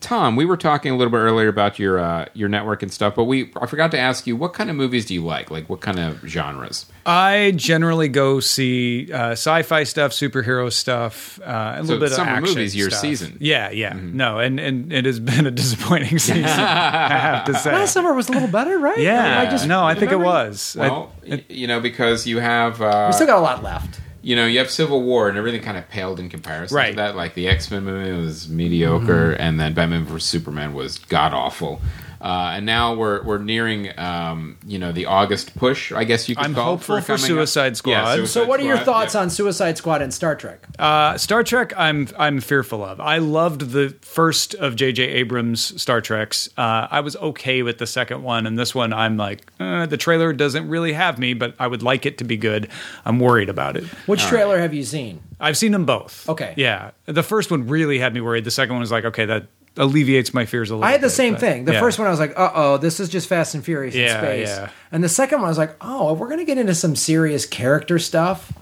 Tom, 0.00 0.36
we 0.36 0.44
were 0.44 0.56
talking 0.56 0.92
a 0.92 0.96
little 0.96 1.10
bit 1.10 1.18
earlier 1.18 1.48
about 1.48 1.78
your 1.78 1.98
uh, 1.98 2.26
your 2.34 2.48
network 2.48 2.82
and 2.82 2.92
stuff, 2.92 3.14
but 3.14 3.24
we 3.24 3.50
I 3.60 3.66
forgot 3.66 3.90
to 3.92 3.98
ask 3.98 4.26
you 4.26 4.36
what 4.36 4.52
kind 4.52 4.70
of 4.70 4.76
movies 4.76 5.06
do 5.06 5.14
you 5.14 5.24
like? 5.24 5.50
Like 5.50 5.68
what 5.68 5.80
kind 5.80 5.98
of 5.98 6.20
genres? 6.26 6.86
I 7.08 7.52
generally 7.56 8.08
go 8.08 8.40
see 8.40 9.10
uh, 9.12 9.30
sci-fi 9.30 9.84
stuff, 9.84 10.12
superhero 10.12 10.70
stuff, 10.72 11.40
uh, 11.40 11.76
a 11.76 11.82
little 11.82 11.98
bit 11.98 12.10
summer 12.12 12.32
of 12.32 12.36
action 12.38 12.54
movies 12.56 12.76
your 12.76 12.90
stuff. 12.90 13.00
season. 13.00 13.30
Mm-hmm. 13.32 13.44
Yeah, 13.44 13.70
yeah. 13.70 13.94
No, 13.98 14.38
and 14.38 14.60
and 14.60 14.92
it 14.92 15.06
has 15.06 15.18
been 15.18 15.46
a 15.46 15.50
disappointing 15.50 16.18
season. 16.28 16.44
I 16.44 17.18
have 17.18 17.44
to 17.46 17.54
say. 17.54 17.72
Last 17.72 17.92
summer 17.94 18.12
was 18.12 18.28
a 18.28 18.32
little 18.32 18.48
better, 18.48 18.78
right? 18.78 18.98
yeah, 18.98 19.40
I 19.40 19.46
just 19.50 19.66
no, 19.66 19.84
I 19.84 19.94
think 19.94 20.12
it 20.12 20.16
remember- 20.16 20.24
was. 20.50 20.76
I- 20.76 20.80
Well, 20.88 21.12
y- 21.26 21.44
you 21.48 21.66
know, 21.66 21.80
because 21.80 22.26
you 22.26 22.38
have 22.40 22.80
uh, 22.82 23.06
We 23.08 23.14
still 23.14 23.26
got 23.26 23.38
a 23.38 23.40
lot 23.40 23.62
left. 23.62 24.00
you 24.20 24.36
know 24.36 24.44
you 24.46 24.58
have 24.58 24.70
Civil 24.70 25.02
War 25.02 25.28
and 25.28 25.38
everything 25.38 25.62
kind 25.62 25.78
of 25.78 25.88
paled 25.88 26.20
in 26.20 26.28
comparison 26.28 26.74
to 26.74 26.82
Right. 26.82 26.96
that. 26.96 27.16
Like 27.16 27.34
the 27.34 27.48
X 27.48 27.70
Men 27.70 27.84
movie 27.84 28.12
was 28.20 28.48
mediocre, 28.48 29.32
Mm-hmm. 29.32 29.40
and 29.42 29.58
then 29.58 29.72
Batman 29.74 30.04
vs 30.04 30.24
Superman 30.28 30.74
was 30.74 30.98
god 30.98 31.32
awful. 31.32 31.80
Uh, 32.20 32.52
and 32.54 32.66
now 32.66 32.94
we're 32.94 33.22
we're 33.22 33.38
nearing 33.38 33.96
um, 33.98 34.56
you 34.66 34.78
know 34.78 34.92
the 34.92 35.06
August 35.06 35.56
push, 35.56 35.92
I 35.92 36.04
guess 36.04 36.28
you 36.28 36.34
could 36.36 36.44
I'm 36.44 36.54
call 36.54 36.76
hopeful 36.76 36.96
it 36.96 37.02
for 37.02 37.06
coming 37.16 37.22
up. 37.22 37.26
Suicide 37.28 37.76
Squad. 37.76 37.92
Yeah, 37.92 38.14
So 38.16 38.24
So, 38.24 38.46
what 38.46 38.60
are 38.60 38.64
your 38.64 38.78
thoughts 38.78 39.14
yeah. 39.14 39.20
on 39.20 39.30
Suicide 39.30 39.78
Squad 39.78 40.02
and 40.02 40.12
Star 40.12 40.34
Trek? 40.34 40.66
Uh, 40.78 41.16
Star 41.16 41.42
Trek, 41.44 41.72
I'm 41.76 42.08
I'm 42.18 42.40
fearful 42.40 42.84
of. 42.84 43.00
I 43.00 43.18
loved 43.18 43.70
the 43.70 43.96
first 44.02 44.54
of 44.54 44.74
J.J. 44.76 45.02
Abrams' 45.04 45.80
Star 45.80 46.00
Treks. 46.00 46.48
Uh, 46.56 46.88
I 46.90 47.00
was 47.00 47.16
okay 47.16 47.62
with 47.62 47.78
the 47.78 47.86
second 47.86 48.22
one, 48.22 48.46
and 48.46 48.58
this 48.58 48.74
one, 48.74 48.92
I'm 48.92 49.16
like, 49.16 49.50
uh, 49.60 49.86
the 49.86 49.96
trailer 49.96 50.32
doesn't 50.32 50.68
really 50.68 50.92
have 50.94 51.18
me, 51.18 51.34
but 51.34 51.54
I 51.58 51.66
would 51.66 51.82
like 51.82 52.04
it 52.06 52.18
to 52.18 52.24
be 52.24 52.36
good. 52.36 52.68
I'm 53.04 53.20
worried 53.20 53.48
about 53.48 53.76
it. 53.76 53.84
Which 54.06 54.22
trailer 54.24 54.58
have 54.58 54.74
you 54.74 54.82
seen? 54.84 55.20
I've 55.40 55.56
seen 55.56 55.70
them 55.72 55.84
both. 55.84 56.28
Okay. 56.28 56.54
Yeah, 56.56 56.90
the 57.06 57.22
first 57.22 57.50
one 57.50 57.68
really 57.68 57.98
had 58.00 58.12
me 58.12 58.20
worried. 58.20 58.44
The 58.44 58.50
second 58.50 58.74
one 58.74 58.80
was 58.80 58.90
like, 58.90 59.04
okay, 59.04 59.24
that 59.26 59.46
alleviates 59.78 60.34
my 60.34 60.44
fears 60.44 60.70
a 60.70 60.74
little. 60.74 60.84
I 60.84 60.92
had 60.92 61.00
the 61.00 61.06
bit, 61.06 61.12
same 61.12 61.34
but- 61.34 61.40
thing. 61.40 61.64
The 61.64 61.72
yeah. 61.74 61.80
first 61.80 61.98
one, 61.98 62.06
I 62.06 62.10
was 62.10 62.20
like, 62.20 62.38
"Uh 62.38 62.50
oh, 62.54 62.76
this 62.78 63.00
is 63.00 63.08
just 63.08 63.28
Fast 63.28 63.54
and 63.54 63.64
Furious 63.64 63.94
in 63.94 64.02
Yeah, 64.02 64.20
space." 64.20 64.48
yeah. 64.48 64.70
And 64.92 65.02
the 65.04 65.08
second 65.08 65.38
one, 65.38 65.46
I 65.46 65.50
was 65.50 65.58
like, 65.58 65.76
"Oh, 65.80 66.12
we're 66.14 66.28
gonna 66.28 66.44
get 66.44 66.58
into 66.58 66.74
some 66.74 66.96
serious 66.96 67.46
character 67.46 67.98
stuff, 67.98 68.52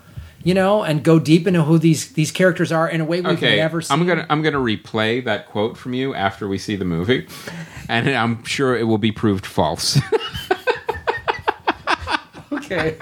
you 0.45 0.55
know, 0.55 0.83
and 0.85 1.03
go 1.03 1.19
deep 1.19 1.47
into 1.47 1.63
who 1.65 1.79
these 1.79 2.13
these 2.13 2.31
characters 2.31 2.71
are 2.73 2.89
in 2.89 3.01
a 3.01 3.05
way 3.05 3.21
we've 3.21 3.37
Okay, 3.39 3.57
never 3.57 3.81
seen." 3.81 3.99
I'm 4.01 4.07
gonna 4.07 4.27
I'm 4.31 4.43
gonna 4.43 4.59
replay 4.59 5.25
that 5.25 5.47
quote 5.49 5.77
from 5.77 5.95
you 5.95 6.15
after 6.15 6.47
we 6.47 6.59
see 6.59 6.77
the 6.77 6.85
movie, 6.85 7.27
and 7.89 8.09
I'm 8.09 8.45
sure 8.45 8.77
it 8.77 8.85
will 8.85 8.99
be 8.99 9.11
proved 9.13 9.47
false. 9.47 9.99
okay. 12.53 12.97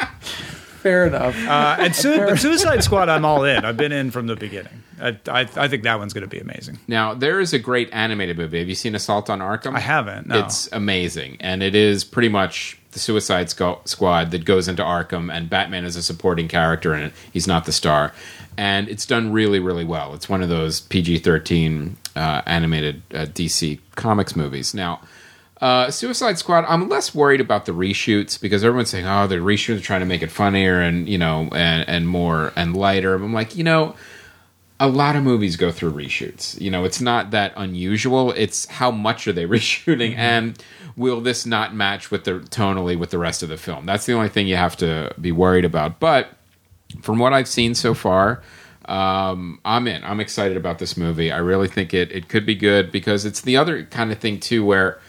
Fair 0.85 1.07
enough. 1.07 1.35
Uh, 1.49 1.77
and 1.79 1.97
su- 2.03 2.19
but 2.19 2.39
Suicide 2.39 2.85
Squad, 2.85 3.09
I'm 3.09 3.25
all 3.25 3.43
in. 3.45 3.65
I've 3.65 3.79
been 3.79 3.91
in 3.91 4.11
from 4.11 4.27
the 4.27 4.37
beginning. 4.37 4.83
I, 5.01 5.19
I, 5.27 5.49
I 5.57 5.67
think 5.67 5.83
that 5.85 5.99
one's 5.99 6.13
going 6.13 6.25
to 6.25 6.29
be 6.29 6.39
amazing. 6.39 6.79
Now 6.87 7.15
there 7.15 7.41
is 7.41 7.55
a 7.55 7.59
great 7.59 7.89
animated 7.91 8.37
movie. 8.37 8.59
Have 8.59 8.69
you 8.69 8.75
seen 8.75 8.95
Assault 8.95 9.31
on 9.31 9.39
Arkham? 9.39 9.75
I 9.75 9.81
haven't. 9.81 10.27
No. 10.27 10.41
It's 10.41 10.69
amazing, 10.73 11.39
and 11.41 11.63
it 11.63 11.75
is 11.75 12.05
pretty 12.05 12.29
much 12.29 12.79
the 12.93 12.99
Suicide 12.99 13.49
Squad 13.49 14.31
that 14.31 14.45
goes 14.45 14.69
into 14.69 14.83
Arkham, 14.83 15.33
and 15.35 15.49
Batman 15.49 15.87
is 15.87 15.97
a 15.97 16.03
supporting 16.03 16.49
character 16.49 16.95
in 16.95 17.03
it. 17.05 17.13
He's 17.33 17.47
not 17.47 17.65
the 17.65 17.73
star, 17.73 18.13
and 18.59 18.87
it's 18.91 19.07
done 19.07 19.33
really, 19.33 19.61
really 19.61 19.87
well. 19.87 20.13
It's 20.13 20.29
one 20.29 20.43
of 20.43 20.51
those 20.51 20.83
PG 20.83 21.21
thirteen 21.21 21.97
uh, 22.15 22.43
animated 22.45 23.01
uh, 23.15 23.25
DC 23.25 23.81
Comics 23.95 24.37
movies. 24.37 24.75
Now. 24.75 25.01
Uh, 25.65 25.91
Suicide 25.91 26.37
Squad. 26.37 26.67
I'm 26.69 26.91
less 26.91 27.15
worried 27.15 27.41
about 27.41 27.65
the 27.65 27.73
reshoots 27.73 28.39
because 28.39 28.63
everyone's 28.63 28.91
saying, 28.91 29.07
"Oh, 29.07 29.27
the 29.27 29.37
reshoots 29.37 29.79
are 29.79 29.83
trying 29.83 30.01
to 30.01 30.07
make 30.07 30.21
it 30.21 30.31
funnier 30.31 30.79
and 30.79 31.09
you 31.09 31.17
know 31.17 31.49
and 31.53 31.89
and 31.89 32.07
more 32.07 32.53
and 32.55 32.77
lighter." 32.77 33.15
I'm 33.15 33.33
like, 33.33 33.57
you 33.57 33.65
know, 33.65 33.95
a 34.79 34.87
lot 34.89 35.17
of 35.17 35.23
movies 35.23 35.57
go 35.57 35.73
through 35.73 35.93
reshoots. 35.93 36.61
You 36.61 36.71
know, 36.71 36.85
it's 36.85 37.01
not 37.01 37.31
that 37.31 37.55
unusual. 37.57 38.33
It's 38.33 38.67
how 38.67 38.91
much 38.91 39.27
are 39.27 39.33
they 39.33 39.47
reshooting, 39.47 40.15
and 40.19 40.63
will 40.97 41.23
this 41.23 41.47
not 41.47 41.75
match 41.75 42.11
with 42.11 42.25
the 42.25 42.41
tonally 42.41 42.99
with 42.99 43.09
the 43.09 43.19
rest 43.19 43.43
of 43.43 43.49
the 43.49 43.57
film? 43.57 43.87
That's 43.87 44.05
the 44.05 44.13
only 44.13 44.29
thing 44.29 44.47
you 44.47 44.57
have 44.57 44.77
to 44.77 45.15
be 45.19 45.33
worried 45.33 45.65
about. 45.65 45.99
But 45.99 46.29
from 47.01 47.19
what 47.19 47.33
I've 47.33 47.49
seen 47.49 47.75
so 47.75 47.95
far, 47.95 48.43
um, 48.85 49.61
I'm 49.65 49.89
in. 49.89 50.05
I'm 50.05 50.21
excited 50.21 50.59
about 50.59 50.79
this 50.79 50.99
movie. 50.99 51.33
I 51.33 51.39
really 51.39 51.69
think 51.69 51.95
it 51.95 52.13
it 52.13 52.29
could 52.29 52.45
be 52.45 52.55
good 52.55 52.93
because 52.93 53.25
it's 53.25 53.41
the 53.41 53.57
other 53.57 53.85
kind 53.85 54.13
of 54.13 54.19
thing 54.19 54.39
too 54.41 54.63
where 54.63 55.01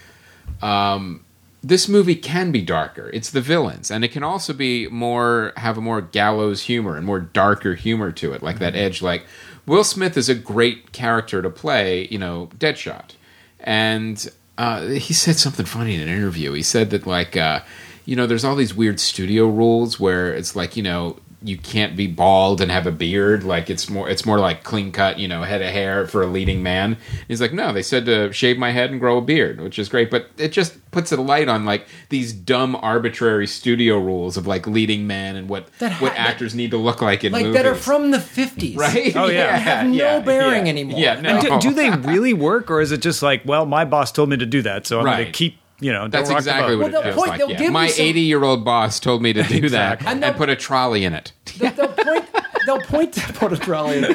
um, 0.62 1.24
this 1.64 1.88
movie 1.88 2.16
can 2.16 2.52
be 2.52 2.62
darker. 2.62 3.10
It's 3.12 3.32
the 3.32 3.42
villains, 3.42 3.90
and 3.90 4.06
it 4.06 4.10
can 4.10 4.24
also 4.24 4.54
be 4.54 4.88
more 4.88 5.52
have 5.58 5.78
a 5.78 5.82
more 5.82 6.02
gallows 6.02 6.64
humor 6.64 6.96
and 6.96 7.06
more 7.06 7.20
darker 7.20 7.74
humor 7.74 8.12
to 8.14 8.34
it, 8.34 8.44
like 8.44 8.60
that 8.60 8.76
edge. 8.76 9.02
Like 9.02 9.26
Will 9.66 9.84
Smith 9.84 10.16
is 10.16 10.30
a 10.30 10.36
great 10.36 10.92
character 10.92 11.42
to 11.42 11.50
play, 11.50 12.08
you 12.12 12.20
know, 12.20 12.50
Deadshot, 12.58 13.12
and 13.60 14.28
uh, 14.58 14.88
he 14.88 15.14
said 15.14 15.38
something 15.38 15.66
funny 15.66 15.96
in 15.96 16.02
an 16.02 16.10
interview. 16.10 16.54
He 16.54 16.62
said 16.62 16.92
that 16.92 17.08
like, 17.08 17.36
uh, 17.36 17.62
you 18.06 18.16
know, 18.16 18.28
there's 18.28 18.46
all 18.46 18.56
these 18.56 18.76
weird 18.76 19.00
studio 19.00 19.48
rules 19.48 20.00
where 20.00 20.34
it's 20.34 20.56
like, 20.56 20.78
you 20.78 20.84
know. 20.84 21.18
You 21.46 21.58
can't 21.58 21.96
be 21.96 22.08
bald 22.08 22.60
and 22.60 22.72
have 22.72 22.88
a 22.88 22.92
beard. 22.92 23.44
Like 23.44 23.70
it's 23.70 23.90
more, 23.90 24.10
it's 24.10 24.26
more 24.26 24.40
like 24.40 24.64
clean 24.64 24.92
cut, 24.92 25.20
you 25.20 25.28
know, 25.28 25.44
head 25.44 25.62
of 25.62 25.68
hair 25.72 26.08
for 26.08 26.24
a 26.24 26.28
leading 26.28 26.64
man. 26.64 26.98
He's 27.28 27.40
like, 27.40 27.54
no, 27.54 27.72
they 27.72 27.84
said 27.84 28.06
to 28.08 28.34
shave 28.34 28.58
my 28.58 28.72
head 28.72 28.90
and 28.90 29.00
grow 29.00 29.18
a 29.18 29.22
beard, 29.22 29.62
which 29.62 29.78
is 29.78 29.88
great. 29.88 30.10
But 30.10 30.30
it 30.38 30.50
just 30.52 30.80
puts 30.92 31.12
a 31.12 31.18
light 31.22 31.48
on 31.48 31.64
like 31.66 31.88
these 32.10 32.34
dumb, 32.34 32.76
arbitrary 32.78 33.46
studio 33.48 34.00
rules 34.00 34.38
of 34.38 34.48
like 34.48 34.66
leading 34.66 35.06
man 35.06 35.36
and 35.36 35.48
what 35.48 35.72
That 35.80 35.92
ha- 35.92 36.04
what 36.04 36.14
that- 36.14 36.30
actors 36.30 36.56
need 36.56 36.72
to 36.72 36.78
look 36.78 37.02
like 37.02 37.24
in 37.24 37.32
like 37.32 37.44
movies. 37.46 37.62
that 37.62 37.66
are 37.68 37.76
from 37.76 38.12
the 38.12 38.18
50s. 38.18 38.76
right? 38.78 39.16
Oh, 39.16 39.28
yeah. 39.28 39.56
Have 39.58 39.88
no 39.88 40.22
bearing 40.22 40.68
anymore. 40.68 41.00
Yeah, 41.00 41.22
no. 41.22 41.38
And 41.38 41.62
do, 41.62 41.70
do 41.70 41.76
they 41.76 41.92
really 41.92 42.34
work, 42.34 42.72
or 42.72 42.82
is 42.82 42.92
it 42.92 43.02
just 43.02 43.22
like, 43.22 43.44
well, 43.46 43.66
my 43.66 43.86
boss 43.86 44.12
told 44.12 44.30
me 44.30 44.38
to 44.38 44.46
do 44.46 44.62
that, 44.64 44.88
so 44.88 45.00
I'm 45.00 45.06
going 45.06 45.26
to 45.26 45.32
keep, 45.32 45.58
you 45.80 45.92
know, 45.92 46.00
don't 46.02 46.12
That's 46.12 46.30
rock 46.30 46.44
the 46.44 46.50
exactly 46.50 46.76
boat. 46.76 46.84
what 46.84 46.92
Well, 46.94 47.02
it 47.02 47.04
they'll 47.04 47.14
feels 47.14 47.16
point- 47.16 47.30
like. 47.30 47.40
they'll 47.40 47.52
yeah. 47.52 47.58
give 47.58 47.72
My 47.74 47.92
80 47.98 48.20
year 48.22 48.44
old 48.44 48.64
boss 48.66 49.00
told 49.00 49.22
me 49.22 49.34
to 49.34 49.44
do 49.44 49.56
Exactly. 49.58 50.06
that 50.06 50.12
And 50.16 50.24
and, 50.24 50.36
put 50.38 50.50
a 50.50 50.56
trolley 50.56 51.04
in 51.06 51.14
it. 51.14 51.32
They'll, 51.58 51.72
they'll 51.72 51.88
point. 51.90 52.26
They'll 52.66 52.80
point 52.82 53.14
to 53.14 53.34
put 53.34 53.54
a 53.54 53.58
trolley. 53.58 53.98
in. 54.00 54.06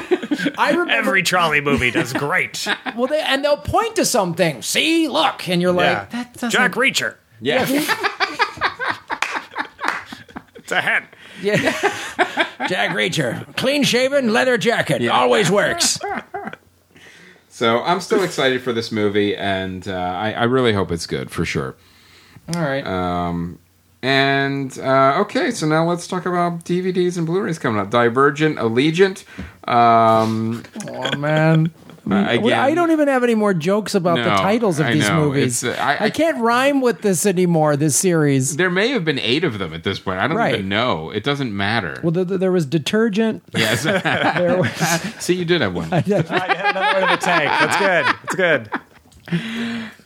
I 0.57 0.71
remember. 0.71 0.91
Every 0.91 1.23
trolley 1.23 1.61
movie 1.61 1.89
does 1.91 2.11
great. 2.25 2.67
well, 2.97 3.07
they 3.07 3.19
and 3.21 3.43
they'll 3.45 3.55
point 3.57 3.95
to 3.95 4.05
something. 4.05 4.61
See, 4.61 5.07
look, 5.07 5.47
and 5.47 5.61
you're 5.61 5.71
like, 5.71 5.85
yeah. 5.85 6.05
that 6.11 6.33
doesn't. 6.33 6.51
Jack 6.51 6.71
Reacher. 6.73 7.15
Yeah. 7.39 7.65
It's 10.55 10.71
a 10.71 10.79
hat. 10.81 11.13
Yeah. 11.41 11.57
Jack 12.67 12.91
Reacher, 12.95 13.55
clean 13.57 13.83
shaven, 13.83 14.31
leather 14.31 14.57
jacket, 14.57 15.05
always 15.09 15.49
works. 15.51 15.99
So 17.61 17.83
I'm 17.83 18.01
still 18.01 18.23
excited 18.23 18.63
for 18.63 18.73
this 18.73 18.91
movie, 18.91 19.35
and 19.37 19.87
uh, 19.87 19.93
I, 19.93 20.31
I 20.31 20.43
really 20.45 20.73
hope 20.73 20.91
it's 20.91 21.05
good 21.05 21.29
for 21.29 21.45
sure. 21.45 21.75
All 22.55 22.59
right. 22.59 22.83
Um, 22.87 23.59
and 24.01 24.75
uh, 24.79 25.19
okay, 25.21 25.51
so 25.51 25.67
now 25.67 25.87
let's 25.87 26.07
talk 26.07 26.25
about 26.25 26.65
DVDs 26.65 27.19
and 27.19 27.27
Blu-rays 27.27 27.59
coming 27.59 27.79
up. 27.79 27.91
Divergent, 27.91 28.57
Allegiant. 28.57 29.25
Um, 29.69 30.63
oh 30.89 31.15
man. 31.17 31.71
Again, 32.05 32.53
I 32.59 32.73
don't 32.73 32.91
even 32.91 33.07
have 33.07 33.23
any 33.23 33.35
more 33.35 33.53
jokes 33.53 33.93
about 33.95 34.17
the 34.17 34.23
titles 34.29 34.79
of 34.79 34.87
I 34.87 34.93
these 34.93 35.07
know. 35.07 35.25
movies. 35.25 35.63
Uh, 35.63 35.75
I- 35.79 35.95
I, 35.95 36.03
I- 36.05 36.09
can't 36.09 36.39
rhyme 36.41 36.81
with 36.81 37.01
this 37.01 37.25
anymore. 37.25 37.75
This 37.77 37.95
series. 37.95 38.57
There 38.57 38.69
may 38.69 38.89
have 38.89 39.05
been 39.05 39.19
eight 39.19 39.43
of 39.43 39.59
them 39.59 39.73
at 39.73 39.83
this 39.83 39.99
point. 39.99 40.19
I 40.19 40.27
don't 40.27 40.37
Right. 40.37 40.53
even 40.55 40.69
know. 40.69 41.09
It 41.11 41.23
doesn't 41.23 41.55
matter. 41.55 41.99
Well, 42.03 42.11
th- 42.11 42.27
th- 42.27 42.39
there 42.39 42.51
was 42.51 42.65
detergent. 42.65 43.43
yes. 43.55 43.83
There 44.41 44.57
was. 44.57 44.71
See, 45.19 45.35
you 45.35 45.45
did 45.45 45.61
have 45.61 45.73
one. 45.75 45.91
I 45.93 45.99
had 46.01 46.21
another 46.21 47.01
one 47.01 47.03
in 47.03 47.09
the 47.09 47.17
tank. 47.17 47.49
That's 47.59 47.77
good. 47.77 48.15
That's 48.23 48.35
good. 48.35 48.81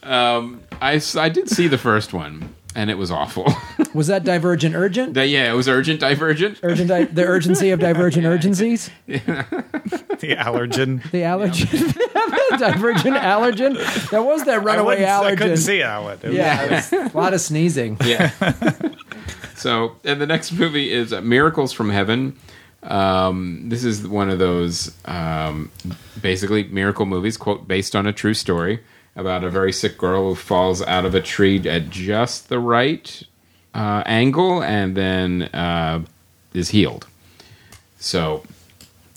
I 0.03 1.01
I 1.17 1.29
did 1.29 1.49
see 1.49 1.67
the 1.67 1.77
first 1.77 2.13
one, 2.13 2.53
and 2.75 2.89
it 2.91 2.97
was 2.97 3.09
awful. 3.11 3.47
Was 3.95 4.07
that 4.07 4.25
divergent 4.25 4.75
urgent? 4.75 5.13
That- 5.13 5.29
yeah, 5.29 5.49
it 5.49 5.55
was 5.55 5.69
urgent, 5.69 6.01
divergent. 6.01 6.59
Urgent, 6.63 6.89
di- 6.89 7.05
the 7.05 7.23
urgency 7.25 7.69
of 7.71 7.79
divergent 7.87 8.25
urgencies. 8.25 8.89
The 10.19 10.33
allergen. 10.37 11.03
The 11.11 11.21
allergen, 11.21 11.93
divergent 12.57 13.15
allergen. 13.17 14.09
That 14.11 14.23
was 14.25 14.43
that 14.45 14.53
I, 14.55 14.63
runaway 14.63 14.95
wouldn't- 15.01 15.09
I 15.09 15.35
couldn't 15.35 15.53
allergen. 15.53 15.57
see 15.57 15.79
that 15.79 16.03
one. 16.03 16.17
It 16.21 16.27
was- 16.27 16.35
Yeah, 16.35 16.63
it 16.63 16.71
was 16.71 17.13
a 17.13 17.17
lot 17.17 17.33
of 17.33 17.41
sneezing. 17.41 17.97
Yeah. 18.03 18.31
so, 19.55 19.95
and 20.03 20.19
the 20.21 20.25
next 20.25 20.51
movie 20.53 20.91
is 20.91 21.13
uh, 21.13 21.21
Miracles 21.21 21.71
from 21.73 21.89
Heaven. 21.89 22.35
Um, 22.83 23.63
this 23.69 23.83
is 23.83 24.07
one 24.07 24.29
of 24.29 24.39
those 24.39 24.93
um, 25.05 25.71
basically 26.21 26.63
miracle 26.65 27.05
movies, 27.05 27.35
quote, 27.37 27.67
based 27.67 27.95
on 27.95 28.05
a 28.07 28.13
true 28.13 28.33
story 28.33 28.79
about 29.15 29.43
a 29.43 29.49
very 29.49 29.71
sick 29.71 29.97
girl 29.97 30.29
who 30.29 30.35
falls 30.35 30.81
out 30.81 31.05
of 31.05 31.15
a 31.15 31.21
tree 31.21 31.57
at 31.69 31.89
just 31.89 32.49
the 32.49 32.59
right 32.59 33.23
uh, 33.73 34.03
angle 34.05 34.61
and 34.63 34.95
then 34.95 35.43
uh, 35.53 36.03
is 36.53 36.69
healed. 36.69 37.07
So, 37.99 38.43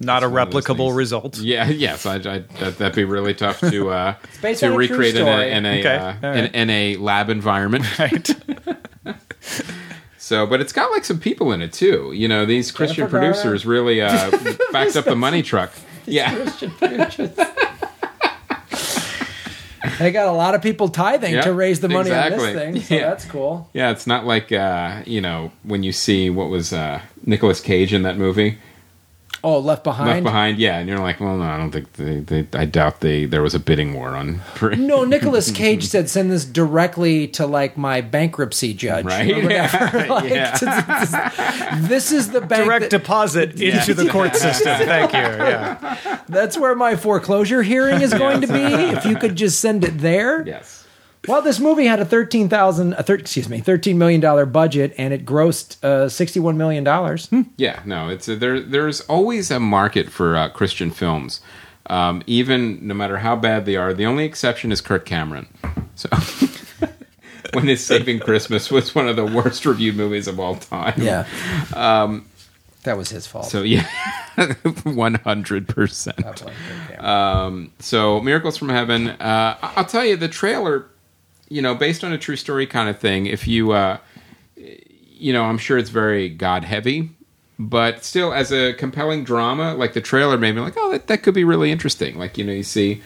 Not 0.01 0.23
a 0.23 0.29
one 0.29 0.43
of 0.43 0.53
those 0.53 0.65
replicable 0.65 0.97
result. 0.97 1.39
yeah, 1.39 1.69
yes, 1.69 2.07
I, 2.07 2.15
I, 2.17 2.19
that, 2.19 2.79
that'd 2.79 2.95
be 2.95 3.05
really 3.05 3.35
tough 3.35 3.61
to 3.61 3.91
uh, 3.91 4.15
to 4.43 4.67
on 4.67 4.73
a 4.73 4.77
recreate 4.77 5.17
in 5.17 5.27
a, 5.27 5.41
in 5.43 5.67
a, 5.67 5.81
Okay, 5.81 5.97
uh, 5.97 6.15
all 6.23 6.33
in, 6.35 6.45
in 6.47 6.71
a 6.71 6.97
lab 6.97 7.29
environment. 7.31 7.85
Right. 7.99 8.31
So, 10.19 10.47
but 10.47 10.61
it's 10.61 10.75
got 10.75 10.91
like 10.91 11.07
some 11.07 11.19
people 11.19 11.53
in 11.53 11.63
it 11.63 11.73
too. 11.73 12.13
You 12.15 12.29
know, 12.29 12.45
these 12.45 12.71
Christian 12.71 12.97
Jennifer 13.09 13.19
Garner? 13.19 13.33
producers 13.33 13.65
really 13.65 14.03
uh, 14.03 14.31
backed 14.73 14.95
up 14.95 15.07
the 15.07 15.17
money 15.17 15.43
truck. 15.43 15.73
Yeah, 16.05 16.35
Christian 16.35 16.71
producers. 16.73 17.31
They 19.99 20.11
got 20.13 20.27
a 20.29 20.33
lot 20.33 20.55
of 20.55 20.63
people 20.63 20.89
tithing 20.89 21.35
Yeah, 21.35 21.43
to 21.43 21.53
raise 21.53 21.81
the 21.81 21.89
money 21.89 22.11
exactly. 22.11 22.39
on 22.49 22.55
this 22.55 22.63
thing, 22.63 22.81
so 22.83 22.95
Yeah. 22.97 23.09
that's 23.11 23.25
cool. 23.25 23.69
yeah. 23.73 23.91
It's 23.91 24.07
not 24.07 24.25
like 24.27 24.53
uh, 24.53 25.03
you 25.07 25.21
know 25.21 25.53
when 25.63 25.83
you 25.83 25.93
see 25.93 26.31
what 26.31 26.49
was 26.49 26.73
uh, 26.73 27.01
Nicolas 27.25 27.61
Cage 27.61 27.93
in 27.93 28.03
that 28.03 28.17
movie 28.17 28.59
Oh, 29.45 29.59
Left 29.61 29.85
Behind. 29.85 30.09
Left 30.11 30.25
Behind. 30.25 30.59
Yeah, 30.59 30.79
and 30.79 30.89
you're 30.89 30.99
like, 30.99 31.21
well, 31.21 31.37
no, 31.37 31.45
I 31.45 31.57
don't 31.57 31.71
think 31.71 31.93
they. 31.93 32.21
they 32.21 32.47
I 32.59 32.65
doubt 32.65 33.01
they. 33.01 33.25
There 33.25 33.43
was 33.43 33.55
a 33.55 33.61
bidding 33.61 33.95
war 33.95 34.09
on. 34.17 34.41
No, 34.77 35.05
Nicolas 35.05 35.51
Cage 35.55 35.85
said 35.85 36.11
send 36.11 36.31
this 36.31 36.45
directly 36.45 37.29
to 37.29 37.47
like 37.47 37.77
my 37.77 38.01
bankruptcy 38.01 38.75
judge 38.75 39.05
Right? 39.05 39.31
or 39.37 39.43
whatever. 39.43 39.99
Yeah. 39.99 40.07
Like, 40.13 40.31
Yeah. 40.31 41.79
this 41.83 42.11
is 42.13 42.31
the 42.31 42.41
bank 42.41 42.65
Direct 42.65 42.83
that- 42.83 42.91
deposit 42.91 43.61
into 43.61 43.95
the 43.95 44.09
court 44.11 44.35
system. 44.37 44.77
Thank 44.79 45.13
you. 45.13 45.19
Yeah. 45.19 46.21
that's 46.29 46.59
where 46.59 46.75
my 46.75 46.97
foreclosure 46.97 47.63
hearing 47.63 48.01
is 48.03 48.13
going 48.13 48.41
to 48.41 48.47
be. 48.47 48.55
If 48.63 49.05
you 49.05 49.17
could 49.17 49.37
just 49.37 49.61
send 49.61 49.85
it 49.85 49.99
there. 49.99 50.47
Yes. 50.47 50.78
Well, 51.29 51.43
this 51.43 51.61
movie 51.61 51.85
had 51.85 52.01
a 52.01 52.07
thirteen 52.07 52.49
thousand, 52.49 52.95
a 52.95 53.03
thir- 53.03 53.17
excuse 53.17 53.49
me, 53.49 53.61
thirteen 53.61 53.99
million 53.99 54.21
dollar 54.21 54.47
budget, 54.47 54.95
and 54.97 55.13
it 55.13 55.27
grossed 55.27 55.83
uh, 55.85 56.09
sixty 56.09 56.41
one 56.41 56.57
million 56.57 56.85
dollars. 56.85 57.29
Yeah, 57.59 57.83
no, 57.85 58.09
it's 58.09 58.29
a, 58.29 58.37
there. 58.37 58.61
There's 58.61 59.03
always 59.03 59.51
a 59.51 59.61
market 59.61 60.11
for 60.11 60.37
uh, 60.37 60.49
Christian 60.49 60.91
films, 60.91 61.41
um, 61.87 62.23
even 62.27 62.87
no 62.87 62.95
matter 62.95 63.19
how 63.19 63.37
bad 63.37 63.67
they 63.67 63.77
are. 63.77 63.93
The 63.93 64.07
only 64.07 64.25
exception 64.25 64.73
is 64.73 64.81
Kirk 64.81 65.05
Cameron. 65.05 65.49
So, 65.97 66.09
when 67.53 67.67
his 67.67 67.85
Saving 67.85 68.21
Christmas 68.21 68.71
was 68.71 68.95
one 68.95 69.07
of 69.07 69.17
the 69.17 69.27
worst 69.27 69.67
reviewed 69.67 69.97
movies 69.97 70.29
of 70.29 70.41
all 70.41 70.57
time. 70.57 70.95
Yeah, 70.97 71.27
um, 71.75 72.27
that 72.85 72.97
was 72.97 73.11
his 73.11 73.27
fault. 73.27 73.47
So 73.47 73.63
yeah, 73.63 73.87
one 74.85 75.15
hundred 75.15 75.69
percent. 75.69 76.17
That's 76.17 76.43
like 76.43 76.55
Kirk 76.55 77.01
Cameron. 77.01 77.73
So 77.81 78.21
Miracles 78.21 78.57
from 78.57 78.71
Heaven. 78.71 79.09
Uh, 79.09 79.59
I'll 79.61 79.85
tell 79.85 80.07
you 80.07 80.17
the 80.17 80.29
trailer. 80.29 80.87
You 81.49 81.63
know, 81.63 81.75
based 81.75 82.05
on 82.05 82.13
a 82.13 82.19
true 82.19 82.37
story 82.37 82.67
kind 82.67 82.89
of 82.89 82.99
thing. 82.99 83.27
If 83.27 83.49
you, 83.49 83.73
uh, 83.73 83.99
you 84.57 85.33
know, 85.33 85.45
I'm 85.45 85.59
sure 85.59 85.79
it's 85.79 85.91
very 85.91 86.29
God 86.29 86.65
heavy, 86.65 87.11
but 87.59 88.05
still, 88.05 88.33
as 88.33 88.53
a 88.53 88.73
compelling 88.75 89.25
drama, 89.25 89.75
like 89.75 89.93
the 89.93 90.01
trailer 90.01 90.39
made 90.39 90.55
me 90.55 90.61
like, 90.61 90.75
oh, 90.77 90.93
that, 90.93 91.09
that 91.09 91.23
could 91.23 91.35
be 91.35 91.45
really 91.45 91.73
interesting. 91.73 92.17
Like 92.19 92.39
you 92.39 92.45
know, 92.45 92.53
you 92.53 92.63
see, 92.63 93.03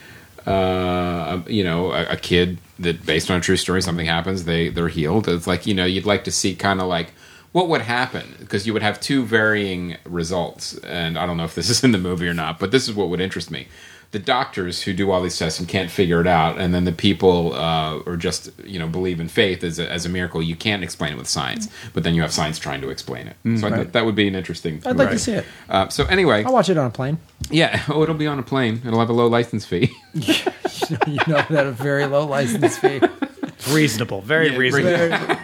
uh, 0.47 1.41
you 1.47 1.65
know, 1.65 1.93
a, 1.93 2.05
a 2.11 2.17
kid 2.17 2.59
that 2.79 3.07
based 3.07 3.31
on 3.31 3.39
a 3.39 3.41
true 3.41 3.57
story, 3.57 3.81
something 3.81 4.07
happens, 4.07 4.45
they 4.45 4.69
they're 4.69 4.89
healed. 4.89 5.29
It's 5.29 5.47
like 5.47 5.67
you 5.67 5.73
know, 5.73 5.87
you'd 5.87 6.05
like 6.05 6.25
to 6.25 6.31
see 6.31 6.55
kind 6.55 6.81
of 6.81 6.87
like 6.87 7.13
what 7.53 7.69
would 7.69 7.83
happen 7.83 8.35
because 8.41 8.67
you 8.67 8.73
would 8.73 8.83
have 8.83 9.01
two 9.01 9.25
varying 9.25 9.97
results, 10.05 10.77
and 10.79 11.19
I 11.19 11.25
don't 11.25 11.39
know 11.39 11.45
if 11.45 11.55
this 11.55 11.71
is 11.71 11.83
in 11.83 11.93
the 11.93 11.99
movie 11.99 12.29
or 12.29 12.35
not, 12.35 12.59
but 12.59 12.73
this 12.73 12.89
is 12.89 12.95
what 12.95 13.09
would 13.09 13.21
interest 13.21 13.51
me. 13.51 13.69
The 14.13 14.19
doctors 14.19 14.83
who 14.83 14.93
do 14.93 15.11
all 15.11 15.23
these 15.23 15.39
tests 15.39 15.59
and 15.59 15.67
can't 15.67 15.91
figure 15.91 16.21
it 16.21 16.27
out, 16.27 16.59
and 16.59 16.75
then 16.75 16.85
the 16.85 16.93
people 16.93 17.55
uh, 17.55 17.97
or 18.01 18.17
just 18.17 18.51
you 18.63 18.79
know 18.79 18.87
believe 18.87 19.21
in 19.21 19.29
faith 19.29 19.65
as 19.65 19.79
a, 19.79 19.91
as 19.91 20.05
a 20.05 20.11
miracle. 20.11 20.43
You 20.43 20.55
can't 20.55 20.83
explain 20.85 21.15
it 21.15 21.17
with 21.17 21.27
science, 21.29 21.67
but 21.95 22.03
then 22.05 22.15
you 22.15 22.21
have 22.21 22.31
science 22.31 22.59
trying 22.59 22.83
to 22.83 22.91
explain 22.91 23.27
it. 23.27 23.37
so 23.59 23.67
I 23.67 23.71
thought 23.71 23.93
that 23.93 24.05
would 24.05 24.15
be 24.15 24.29
an 24.29 24.35
interesting. 24.35 24.83
I'd 24.85 24.97
like 24.97 25.11
to 25.11 25.19
see 25.19 25.33
it. 25.33 25.47
Uh, 25.69 25.89
so 25.89 26.05
anyway, 26.05 26.45
I'll 26.45 26.53
watch 26.53 26.69
it 26.69 26.77
on 26.77 26.87
a 26.87 26.91
plane. 26.91 27.19
yeah, 27.51 27.83
oh, 27.89 28.03
it'll 28.03 28.15
be 28.15 28.27
on 28.27 28.39
a 28.39 28.43
plane. 28.43 28.83
It'll 28.87 29.01
have 29.01 29.09
a 29.09 29.15
low 29.15 29.29
license 29.29 29.65
fee. 29.65 29.91
you 30.15 31.19
know 31.27 31.43
that 31.49 31.65
a 31.67 31.73
very 31.73 32.05
low 32.07 32.27
license 32.27 32.77
fee. 32.77 33.01
Reasonable, 33.71 34.21
very 34.21 34.51
Yeah, 34.51 34.57
reasonable. 34.59 35.37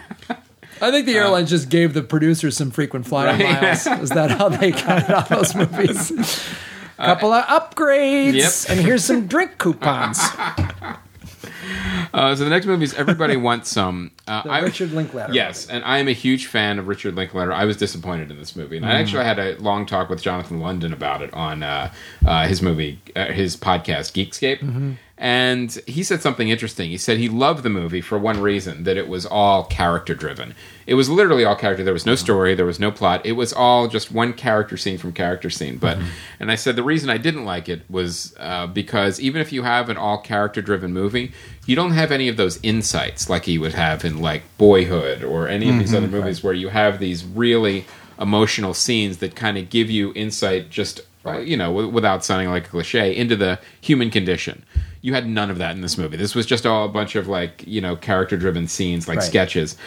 I 0.81 0.91
think 0.91 1.07
the 1.07 1.15
airlines 1.15 1.49
just 1.49 1.69
gave 1.69 1.93
the 1.93 2.03
producers 2.03 2.55
some 2.55 2.69
frequent 2.71 3.07
flyer 3.07 3.27
Right. 3.33 3.61
miles. 3.61 3.87
Is 4.03 4.09
that 4.11 4.29
how 4.31 4.49
they 4.49 4.71
counted 4.71 5.11
on 5.11 5.25
those 5.29 5.55
movies? 5.55 6.11
Couple 6.99 7.31
of 7.33 7.45
upgrades, 7.45 8.33
Yep. 8.33 8.77
and 8.77 8.85
here's 8.85 9.03
some 9.05 9.27
drink 9.27 9.57
coupons. 9.57 10.19
Uh, 12.13 12.35
so 12.35 12.43
the 12.43 12.49
next 12.49 12.65
movie 12.65 12.83
is 12.83 12.93
Everybody 12.95 13.35
Wants 13.47 13.69
Some. 13.69 14.11
Uh, 14.27 14.41
I- 14.45 14.59
Richard 14.61 14.91
Linklater. 14.91 15.31
Yes, 15.33 15.67
and 15.69 15.83
I 15.83 15.99
am 15.99 16.07
a 16.07 16.11
huge 16.13 16.47
fan 16.47 16.79
of 16.79 16.87
Richard 16.87 17.15
Linklater. 17.15 17.53
I 17.53 17.65
was 17.65 17.77
disappointed 17.77 18.31
in 18.31 18.37
this 18.39 18.55
movie, 18.55 18.77
and 18.77 18.85
I 18.85 18.93
actually 18.99 19.23
had 19.25 19.37
a 19.37 19.55
long 19.57 19.85
talk 19.85 20.09
with 20.09 20.21
Jonathan 20.21 20.59
London 20.59 20.91
about 20.91 21.21
it 21.21 21.31
on 21.33 21.61
uh, 21.61 21.91
uh, 22.25 22.47
his 22.47 22.61
movie, 22.63 22.99
uh, 23.15 23.25
his 23.25 23.55
podcast, 23.55 24.13
Geekscape. 24.13 24.95
And 25.21 25.69
he 25.85 26.01
said 26.03 26.21
something 26.21 26.47
interesting. 26.47 26.89
He 26.89 26.97
said 26.97 27.17
he 27.17 27.27
loved 27.27 27.63
the 27.63 27.69
movie 27.69 27.99
for 27.99 28.17
one 28.17 28.39
reason: 28.39 28.85
that 28.85 28.95
it 28.95 29.09
was 29.09 29.25
all 29.25 29.65
character 29.65 30.15
driven. 30.15 30.55
It 30.87 30.93
was 30.93 31.09
literally 31.09 31.43
all 31.43 31.57
character. 31.57 31.83
There 31.83 31.91
was 31.93 32.05
no 32.05 32.15
story. 32.15 32.55
There 32.55 32.65
was 32.65 32.79
no 32.79 32.89
plot. 32.89 33.25
It 33.25 33.33
was 33.33 33.51
all 33.51 33.89
just 33.89 34.13
one 34.13 34.31
character 34.31 34.77
scene 34.77 34.97
from 34.97 35.11
character 35.11 35.49
scene. 35.49 35.77
But, 35.77 35.97
and 36.39 36.49
I 36.49 36.55
said 36.55 36.77
the 36.77 36.83
reason 36.83 37.09
I 37.09 37.17
didn't 37.17 37.43
like 37.43 37.67
it 37.67 37.81
was 37.89 38.33
uh, 38.39 38.67
because 38.67 39.19
even 39.19 39.41
if 39.41 39.51
you 39.51 39.63
have 39.63 39.89
an 39.89 39.97
all 39.97 40.19
character 40.19 40.61
driven 40.61 40.93
movie, 40.93 41.33
you 41.65 41.75
don't 41.75 41.91
have 41.91 42.13
any 42.13 42.29
of 42.29 42.37
those 42.37 42.57
insights 42.63 43.29
like 43.29 43.45
you 43.45 43.59
would 43.59 43.73
have 43.73 44.05
in 44.05 44.21
like 44.21 44.43
Boyhood 44.57 45.21
or 45.21 45.49
any 45.49 45.69
of 45.69 45.79
these 45.79 45.93
other 45.93 46.07
movies 46.07 46.41
where 46.41 46.53
you 46.53 46.69
have 46.69 46.99
these 46.99 47.25
really 47.25 47.85
emotional 48.21 48.73
scenes 48.73 49.17
that 49.17 49.35
kind 49.35 49.57
of 49.57 49.69
give 49.69 49.89
you 49.89 50.13
insight 50.15 50.69
just 50.69 51.01
you 51.43 51.57
know 51.57 51.67
w- 51.67 51.89
without 51.89 52.23
sounding 52.25 52.49
like 52.49 52.65
a 52.65 52.69
cliche 52.69 53.15
into 53.15 53.35
the 53.35 53.59
human 53.81 54.09
condition 54.09 54.63
you 55.01 55.13
had 55.13 55.27
none 55.27 55.49
of 55.49 55.57
that 55.57 55.75
in 55.75 55.81
this 55.81 55.97
movie 55.97 56.17
this 56.17 56.35
was 56.35 56.45
just 56.45 56.65
all 56.65 56.85
a 56.85 56.89
bunch 56.89 57.15
of 57.15 57.27
like 57.27 57.63
you 57.67 57.79
know 57.81 57.95
character 57.95 58.35
driven 58.37 58.67
scenes 58.67 59.07
like 59.07 59.19
Right. 59.19 59.27
sketches 59.27 59.77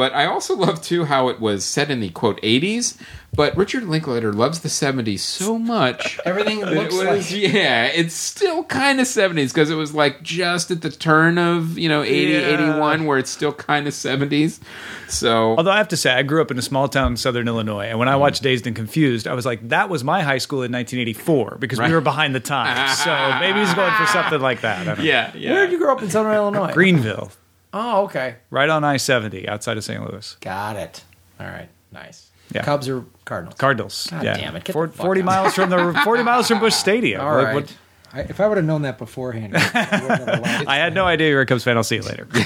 but 0.00 0.12
i 0.14 0.24
also 0.24 0.54
love 0.56 0.80
too 0.80 1.04
how 1.04 1.28
it 1.28 1.38
was 1.40 1.64
set 1.64 1.90
in 1.90 2.00
the 2.00 2.08
quote 2.10 2.40
80s 2.42 2.96
but 3.32 3.56
richard 3.56 3.84
linklater 3.84 4.32
loves 4.32 4.60
the 4.60 4.68
70s 4.68 5.20
so 5.20 5.58
much 5.58 6.18
Everything 6.30 6.60
it 6.60 6.68
looks 6.68 6.94
was, 6.94 7.04
like 7.04 7.30
yeah, 7.54 7.84
it's 8.00 8.14
still 8.14 8.64
kind 8.64 9.00
of 9.00 9.06
70s 9.06 9.48
because 9.54 9.70
it 9.70 9.74
was 9.74 9.94
like 9.94 10.22
just 10.22 10.70
at 10.70 10.80
the 10.82 10.90
turn 10.90 11.38
of, 11.38 11.78
you 11.78 11.88
know, 11.88 12.02
80, 12.02 12.32
Yeah. 12.32 12.54
81, 12.54 13.06
where 13.06 13.18
it's 13.18 13.30
still 13.30 13.52
kind 13.52 13.86
of 13.86 13.94
70s. 13.94 14.60
So, 15.08 15.56
Although 15.56 15.70
I 15.70 15.78
have 15.78 15.88
to 15.88 15.96
say, 15.96 16.12
I 16.12 16.22
grew 16.22 16.40
up 16.42 16.50
in 16.50 16.58
a 16.58 16.62
small 16.62 16.88
town 16.88 17.12
in 17.12 17.16
southern 17.16 17.48
Illinois, 17.48 17.86
and 17.86 17.98
when 17.98 18.08
I 18.08 18.12
mm-hmm. 18.12 18.20
watched 18.20 18.42
Dazed 18.42 18.66
and 18.66 18.76
Confused, 18.76 19.26
I 19.26 19.34
was 19.34 19.46
like, 19.46 19.68
that 19.68 19.88
was 19.88 20.04
my 20.04 20.22
high 20.22 20.38
school 20.38 20.62
in 20.62 20.72
1984 20.72 21.56
because 21.58 21.78
Right. 21.78 21.88
we 21.88 21.94
were 21.94 22.00
behind 22.00 22.34
the 22.34 22.40
times. 22.40 22.98
so 22.98 23.10
maybe 23.40 23.60
he's 23.60 23.74
going 23.74 23.94
for 23.94 24.06
something 24.06 24.40
like 24.40 24.60
that. 24.62 24.80
I 24.80 24.84
don't 24.84 24.98
know. 24.98 25.04
yeah, 25.04 25.32
yeah. 25.36 25.52
Where 25.52 25.66
did 25.66 25.72
you 25.72 25.78
grow 25.78 25.92
up 25.92 26.02
in 26.02 26.10
Southern 26.10 26.34
Illinois? 26.34 26.72
Greenville, 26.72 27.30
Oh, 27.72 28.04
okay. 28.04 28.36
right 28.50 28.68
on 28.68 28.82
I 28.84 28.96
70 28.96 29.48
outside 29.48 29.76
of 29.76 29.84
St. 29.84 30.02
Louis. 30.10 30.36
Got 30.40 30.76
it. 30.76 31.04
All 31.38 31.46
right. 31.46 31.68
Nice. 31.92 32.30
Yeah. 32.52 32.64
Cubs 32.64 32.88
or 32.88 33.04
Cardinals? 33.24 33.56
Cardinals. 33.58 34.08
God 34.10 34.24
yeah. 34.24 34.36
damn 34.36 34.56
it, 34.56 34.64
get 34.64 34.72
Four- 34.72 34.88
the 34.88 34.92
fuck 34.94 35.06
40 35.06 35.20
out. 35.20 35.24
miles 35.24 35.54
from 35.54 35.70
the 35.70 36.00
40 36.04 36.22
miles 36.24 36.48
from 36.48 36.58
Busch 36.60 36.74
Stadium. 36.74 37.20
All 37.20 37.36
Like, 37.36 37.44
right. 37.46 37.54
what- 37.54 37.76
I, 38.12 38.20
if 38.22 38.40
I 38.40 38.48
would 38.48 38.56
have 38.56 38.66
known 38.66 38.82
that 38.82 38.98
beforehand, 38.98 39.52
I 39.56 40.00
wouldn't 40.02 40.28
have. 40.44 40.44
I 40.68 40.76
had 40.78 40.94
no 40.94 41.04
idea 41.06 41.28
you 41.28 41.36
were 41.36 41.42
a 41.42 41.46
Cubs 41.46 41.62
fan. 41.62 41.76
I'll 41.76 41.84
see 41.84 41.96
you 41.96 42.02
later. 42.02 42.26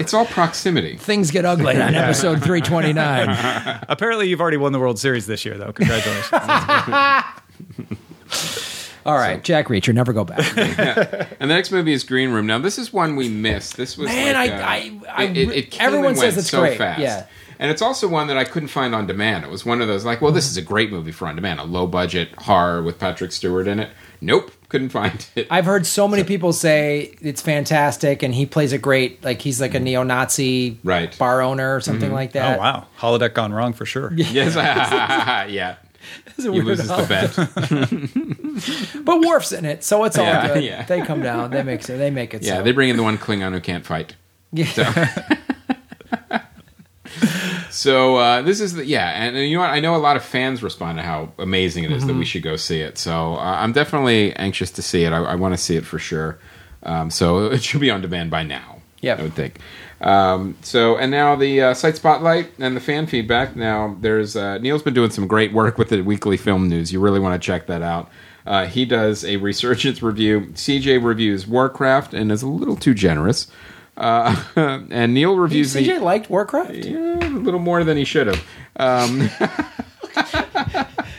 It's 0.00 0.14
all 0.14 0.26
proximity. 0.26 0.96
Things 0.96 1.32
get 1.32 1.44
ugly 1.44 1.74
on 1.82 1.92
episode 1.94 2.36
329. 2.42 3.80
Apparently, 3.88 4.28
you've 4.28 4.40
already 4.40 4.56
won 4.56 4.70
the 4.72 4.78
World 4.78 4.96
Series 4.98 5.26
this 5.26 5.44
year, 5.44 5.58
though. 5.58 5.72
Congratulations. 5.72 6.30
All 9.08 9.16
right, 9.16 9.42
Jack 9.42 9.68
Reacher, 9.68 9.94
never 9.94 10.12
go 10.12 10.24
back. 10.24 10.38
And 11.40 11.50
the 11.50 11.54
next 11.54 11.70
movie 11.72 11.92
is 11.92 12.04
Green 12.04 12.30
Room. 12.30 12.46
Now, 12.46 12.58
this 12.58 12.78
is 12.78 12.92
one 12.92 13.16
we 13.16 13.28
missed. 13.28 13.76
This 13.76 13.96
was 13.96 14.08
Man, 14.08 14.34
like, 14.34 14.50
I- 14.52 14.56
uh, 14.56 14.62
I- 14.66 15.00
I 15.14 15.24
it, 15.24 15.36
it, 15.36 15.48
it 15.50 15.70
came 15.70 15.86
everyone 15.86 16.08
and 16.10 16.16
says 16.18 16.34
went 16.34 16.38
it's 16.38 16.50
so 16.50 16.60
great. 16.60 16.78
fast. 16.78 17.00
Yeah. 17.00 17.26
And 17.60 17.70
it's 17.72 17.82
also 17.82 18.06
one 18.06 18.28
that 18.28 18.36
I 18.36 18.44
couldn't 18.44 18.68
find 18.68 18.94
on 18.94 19.06
demand. 19.08 19.44
It 19.44 19.50
was 19.50 19.66
one 19.66 19.80
of 19.82 19.88
those 19.88 20.04
like, 20.04 20.20
well, 20.20 20.30
this 20.30 20.48
is 20.48 20.56
a 20.56 20.62
great 20.62 20.92
movie 20.92 21.10
for 21.10 21.26
on 21.26 21.34
demand, 21.34 21.58
a 21.58 21.64
low 21.64 21.88
budget 21.88 22.28
horror 22.38 22.82
with 22.84 22.98
Patrick 23.00 23.32
Stewart 23.32 23.66
in 23.66 23.80
it. 23.80 23.90
Nope, 24.20 24.52
couldn't 24.68 24.90
find 24.90 25.26
it. 25.34 25.46
I've 25.50 25.64
heard 25.64 25.84
so 25.86 26.06
many 26.06 26.22
people 26.24 26.52
say 26.52 27.16
it's 27.20 27.40
fantastic, 27.42 28.22
and 28.22 28.32
he 28.34 28.46
plays 28.46 28.72
a 28.72 28.78
great, 28.78 29.24
like 29.24 29.40
he's 29.42 29.60
like 29.60 29.74
a 29.74 29.80
neo-Nazi 29.80 30.78
Right. 30.84 31.16
bar 31.18 31.40
owner 31.42 31.74
or 31.74 31.80
something 31.80 32.12
like 32.12 32.32
that. 32.32 32.58
oh, 32.58 32.60
wow. 32.60 32.86
Holodeck 32.98 33.34
gone 33.34 33.52
wrong 33.52 33.72
for 33.72 33.86
sure. 33.86 34.12
yes, 34.16 34.54
yeah. 35.50 35.76
It's 36.26 36.38
a 36.38 36.42
He 36.42 36.48
weird 36.50 36.66
loses 36.66 36.88
the 36.88 36.94
holiday. 36.94 37.26
bet. 38.94 39.04
But 39.04 39.20
Worf's 39.20 39.52
in 39.52 39.64
it, 39.64 39.82
so 39.84 40.04
it's 40.04 40.18
all 40.18 40.24
Yeah, 40.24 40.54
good. 40.54 40.64
yeah. 40.64 40.82
They 40.84 41.00
come 41.02 41.22
down, 41.22 41.50
they 41.50 41.62
make 41.62 41.80
it, 41.88 41.96
they 41.98 42.10
make 42.10 42.34
it. 42.34 42.42
Yeah, 42.42 42.56
so. 42.58 42.62
they 42.62 42.72
bring 42.72 42.88
in 42.90 42.96
the 42.96 43.02
one 43.02 43.18
Klingon 43.18 43.52
who 43.52 43.60
can't 43.60 43.84
fight. 43.86 44.14
yeah. 44.52 45.38
So 47.70 48.16
uh, 48.16 48.42
this 48.42 48.60
is 48.60 48.74
the 48.74 48.84
yeah, 48.84 49.08
and, 49.10 49.36
and 49.36 49.48
you 49.48 49.56
know 49.56 49.60
what? 49.62 49.70
I 49.70 49.78
know 49.80 49.94
a 49.94 49.98
lot 49.98 50.16
of 50.16 50.24
fans 50.24 50.62
respond 50.62 50.98
to 50.98 51.02
how 51.02 51.32
amazing 51.38 51.84
it 51.84 51.92
is 51.92 52.02
that 52.04 52.10
Mm-hmm. 52.12 52.18
we 52.18 52.24
should 52.24 52.42
go 52.42 52.56
see 52.56 52.80
it. 52.80 52.98
So 52.98 53.34
uh, 53.36 53.38
I'm 53.40 53.72
definitely 53.72 54.34
anxious 54.36 54.70
to 54.72 54.82
see 54.82 55.04
it. 55.04 55.12
I, 55.12 55.18
I 55.18 55.34
want 55.34 55.54
to 55.54 55.58
see 55.58 55.76
it 55.76 55.84
for 55.84 55.98
sure. 55.98 56.38
Um, 56.82 57.10
so 57.10 57.46
it 57.46 57.62
should 57.62 57.80
be 57.80 57.90
on 57.90 58.00
demand 58.00 58.30
by 58.30 58.42
now. 58.42 58.78
Yeah, 59.00 59.14
I 59.18 59.22
would 59.22 59.34
think. 59.34 59.58
Um, 60.00 60.56
so 60.62 60.96
and 60.96 61.10
now 61.10 61.34
the 61.34 61.60
uh, 61.60 61.74
site 61.74 61.96
spotlight 61.96 62.52
and 62.58 62.76
the 62.76 62.80
fan 62.80 63.06
feedback. 63.06 63.56
Now 63.56 63.96
there's 64.00 64.36
uh, 64.36 64.58
Neil's 64.58 64.82
been 64.82 64.94
doing 64.94 65.10
some 65.10 65.26
great 65.26 65.52
work 65.52 65.78
with 65.78 65.88
the 65.88 66.02
weekly 66.02 66.36
film 66.36 66.68
news. 66.68 66.92
You 66.92 67.00
really 67.00 67.20
want 67.20 67.40
to 67.40 67.44
check 67.44 67.66
that 67.66 67.82
out. 67.82 68.10
Uh, 68.46 68.66
he 68.66 68.84
does 68.84 69.24
a 69.24 69.36
resurgence 69.36 70.02
review. 70.02 70.40
CJ 70.54 71.04
reviews 71.04 71.46
Warcraft 71.46 72.14
and 72.14 72.32
is 72.32 72.42
a 72.42 72.48
little 72.48 72.76
too 72.76 72.94
generous. 72.94 73.48
Uh, 73.96 74.42
and 74.90 75.12
Neil 75.12 75.36
reviews 75.36 75.72
the 75.72 75.86
CJ 75.86 76.00
liked 76.00 76.30
Warcraft. 76.30 76.72
yeah, 76.72 77.18
a 77.18 77.28
little 77.28 77.60
more 77.60 77.84
than 77.84 77.96
he 77.96 78.04
should 78.04 78.28
have. 78.28 78.44
Um, 78.76 79.28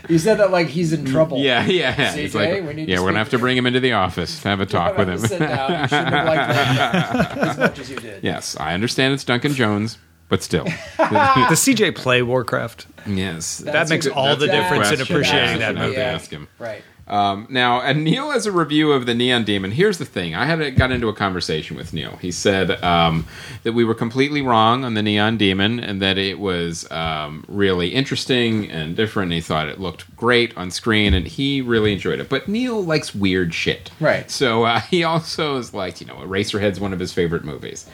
You 0.10 0.18
said 0.18 0.40
that 0.40 0.52
like 0.52 0.68
he's 0.68 0.92
in 0.92 1.06
trouble. 1.06 1.38
yeah, 1.40 1.66
yeah. 1.66 1.96
yeah. 1.98 2.14
CJ, 2.14 2.18
It's 2.26 2.36
like, 2.36 2.50
we 2.66 2.74
need 2.74 2.86
to 2.88 2.92
yeah, 2.92 3.00
we're 3.00 3.08
gonna 3.08 3.20
have 3.20 3.30
to 3.30 3.40
bring 3.40 3.56
him 3.56 3.66
into 3.68 3.80
the 3.80 3.94
office, 3.94 4.42
have 4.44 4.60
a 4.60 4.66
talk 4.66 4.98
with 4.98 5.08
him. 5.08 5.20
Sit 5.20 5.40
down. 5.40 5.72
You 5.84 5.88
shouldn't 5.88 6.10
have 6.10 6.26
liked 6.28 6.50
that 6.54 7.38
as 7.50 7.58
much 7.58 7.80
as 7.80 7.90
you 7.92 7.98
did. 7.98 8.24
yes, 8.24 8.58
I 8.60 8.74
understand 8.74 9.14
it's 9.14 9.24
Duncan 9.24 9.54
Jones, 9.54 9.98
but 10.28 10.42
still, 10.44 10.64
Does 10.98 11.60
CJ 11.62 11.96
play 11.96 12.22
Warcraft? 12.24 12.88
yes, 13.08 13.60
That 13.60 13.72
That's 13.74 13.90
makes 13.90 14.08
good- 14.08 14.16
all 14.16 14.36
the 14.36 14.48
that's 14.48 14.58
a 14.58 14.62
difference 14.76 14.92
in 14.92 15.02
appreciating 15.02 15.60
that 15.60 15.76
movie. 15.76 15.96
have 15.96 16.16
asked 16.22 16.32
him. 16.32 16.48
Right. 16.58 16.82
Um, 17.10 17.48
now, 17.50 17.82
and 17.82 18.04
Neil 18.04 18.32
has 18.32 18.46
a 18.46 18.52
review 18.52 18.92
of 18.92 19.06
the 19.06 19.16
Neon 19.16 19.44
Demon. 19.44 19.72
Here's 19.72 19.98
the 19.98 20.06
thing: 20.06 20.36
I 20.36 20.46
had 20.46 20.62
a, 20.62 20.72
got 20.72 20.92
into 20.92 21.08
a 21.08 21.14
conversation 21.14 21.76
with 21.76 21.94
Neil. 21.94 22.18
He 22.18 22.32
said 22.32 22.82
um, 22.84 23.26
that 23.64 23.74
we 23.74 23.84
were 23.84 23.96
completely 23.96 24.42
wrong 24.42 24.84
on 24.84 24.94
the 24.94 25.02
Neon 25.02 25.38
Demon, 25.38 25.80
and 25.80 26.02
that 26.02 26.18
it 26.18 26.40
was 26.40 26.90
um, 26.92 27.44
really 27.48 27.90
interesting 27.90 28.70
and 28.70 28.96
different. 28.96 29.28
And 29.28 29.34
he 29.34 29.42
thought 29.42 29.68
it 29.68 29.80
looked 29.80 30.16
great 30.16 30.56
on 30.58 30.72
screen, 30.72 31.14
and 31.14 31.28
he 31.28 31.62
really 31.62 31.94
enjoyed 31.94 32.20
it. 32.20 32.30
But 32.30 32.48
Neil 32.48 32.84
likes 32.84 33.16
weird 33.16 33.54
shit, 33.54 33.92
Right. 34.00 34.30
So 34.30 34.64
uh, 34.64 34.80
he 34.90 35.04
also 35.04 35.58
is 35.58 35.74
like, 35.74 36.02
you 36.02 36.08
know, 36.08 36.16
Eraserhead's 36.16 36.80
one 36.80 36.94
of 36.94 37.00
his 37.00 37.14
favorite 37.14 37.44
movies. 37.44 37.86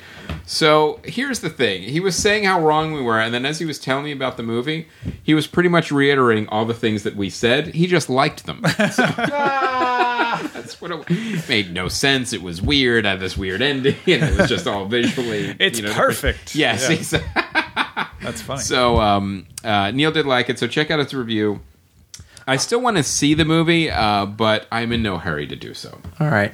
So 0.46 1.00
here's 1.04 1.40
the 1.40 1.50
thing: 1.50 1.84
he 1.84 2.00
was 2.00 2.16
saying 2.16 2.44
how 2.44 2.62
wrong 2.62 2.94
we 2.94 3.02
were, 3.02 3.20
and 3.20 3.34
then 3.34 3.46
as 3.46 3.60
he 3.60 3.66
was 3.66 3.80
telling 3.80 4.04
me 4.06 4.12
about 4.12 4.38
the 4.38 4.44
movie, 4.44 4.88
he 5.24 5.34
was 5.34 5.48
pretty 5.48 5.70
much 5.70 5.92
reiterating 5.92 6.48
all 6.50 6.66
the 6.66 6.74
things 6.74 7.04
that 7.04 7.16
we 7.16 7.30
said. 7.30 7.68
He 7.68 7.88
just 7.88 8.10
liked 8.10 8.46
them. 8.46 8.62
That's 10.54 10.82
what 10.82 10.92
it 10.92 11.50
made 11.50 11.74
no 11.74 11.88
sense. 11.88 12.34
It 12.34 12.42
was 12.42 12.62
weird. 12.62 13.06
I 13.06 13.12
had 13.12 13.20
this 13.20 13.38
weird 13.38 13.62
ending, 13.62 13.96
and 14.08 14.24
it 14.24 14.38
was 14.38 14.50
just 14.50 14.68
all 14.68 14.86
visually. 14.86 15.56
It's 15.60 15.80
you 15.80 15.88
know, 15.88 15.94
perfect. 15.94 16.56
Yes. 16.56 16.84
Yeah. 16.90 16.96
he's- 16.96 17.12
That's 18.22 18.42
funny. 18.42 18.62
So 18.62 18.98
um, 19.00 19.46
uh, 19.64 19.92
Neil 19.92 20.12
did 20.12 20.26
like 20.26 20.50
it. 20.50 20.60
So 20.60 20.68
check 20.68 20.92
out 20.92 21.00
his 21.00 21.14
review. 21.14 21.62
I 22.48 22.58
still 22.58 22.82
want 22.82 22.98
to 22.98 23.04
see 23.04 23.34
the 23.34 23.46
movie, 23.46 23.90
uh, 23.90 24.26
but 24.28 24.68
I'm 24.72 24.92
in 24.92 25.02
no 25.02 25.18
hurry 25.18 25.48
to 25.48 25.56
do 25.56 25.74
so. 25.74 25.98
All 26.20 26.30
right. 26.30 26.54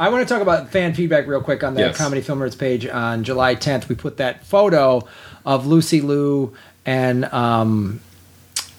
I 0.00 0.08
want 0.10 0.26
to 0.26 0.32
talk 0.32 0.42
about 0.42 0.70
fan 0.70 0.94
feedback 0.94 1.26
real 1.26 1.40
quick 1.42 1.62
on 1.64 1.74
the 1.74 1.80
Yes. 1.80 1.96
Comedy 1.96 2.20
Film 2.20 2.38
Nerds 2.40 2.58
page 2.58 2.86
on 2.86 3.24
July 3.24 3.54
10th. 3.56 3.88
We 3.88 3.94
put 3.94 4.16
that 4.18 4.44
photo 4.44 5.06
of 5.44 5.66
Lucy 5.66 6.00
Liu 6.00 6.54
and 6.86 7.24
um, 7.26 8.00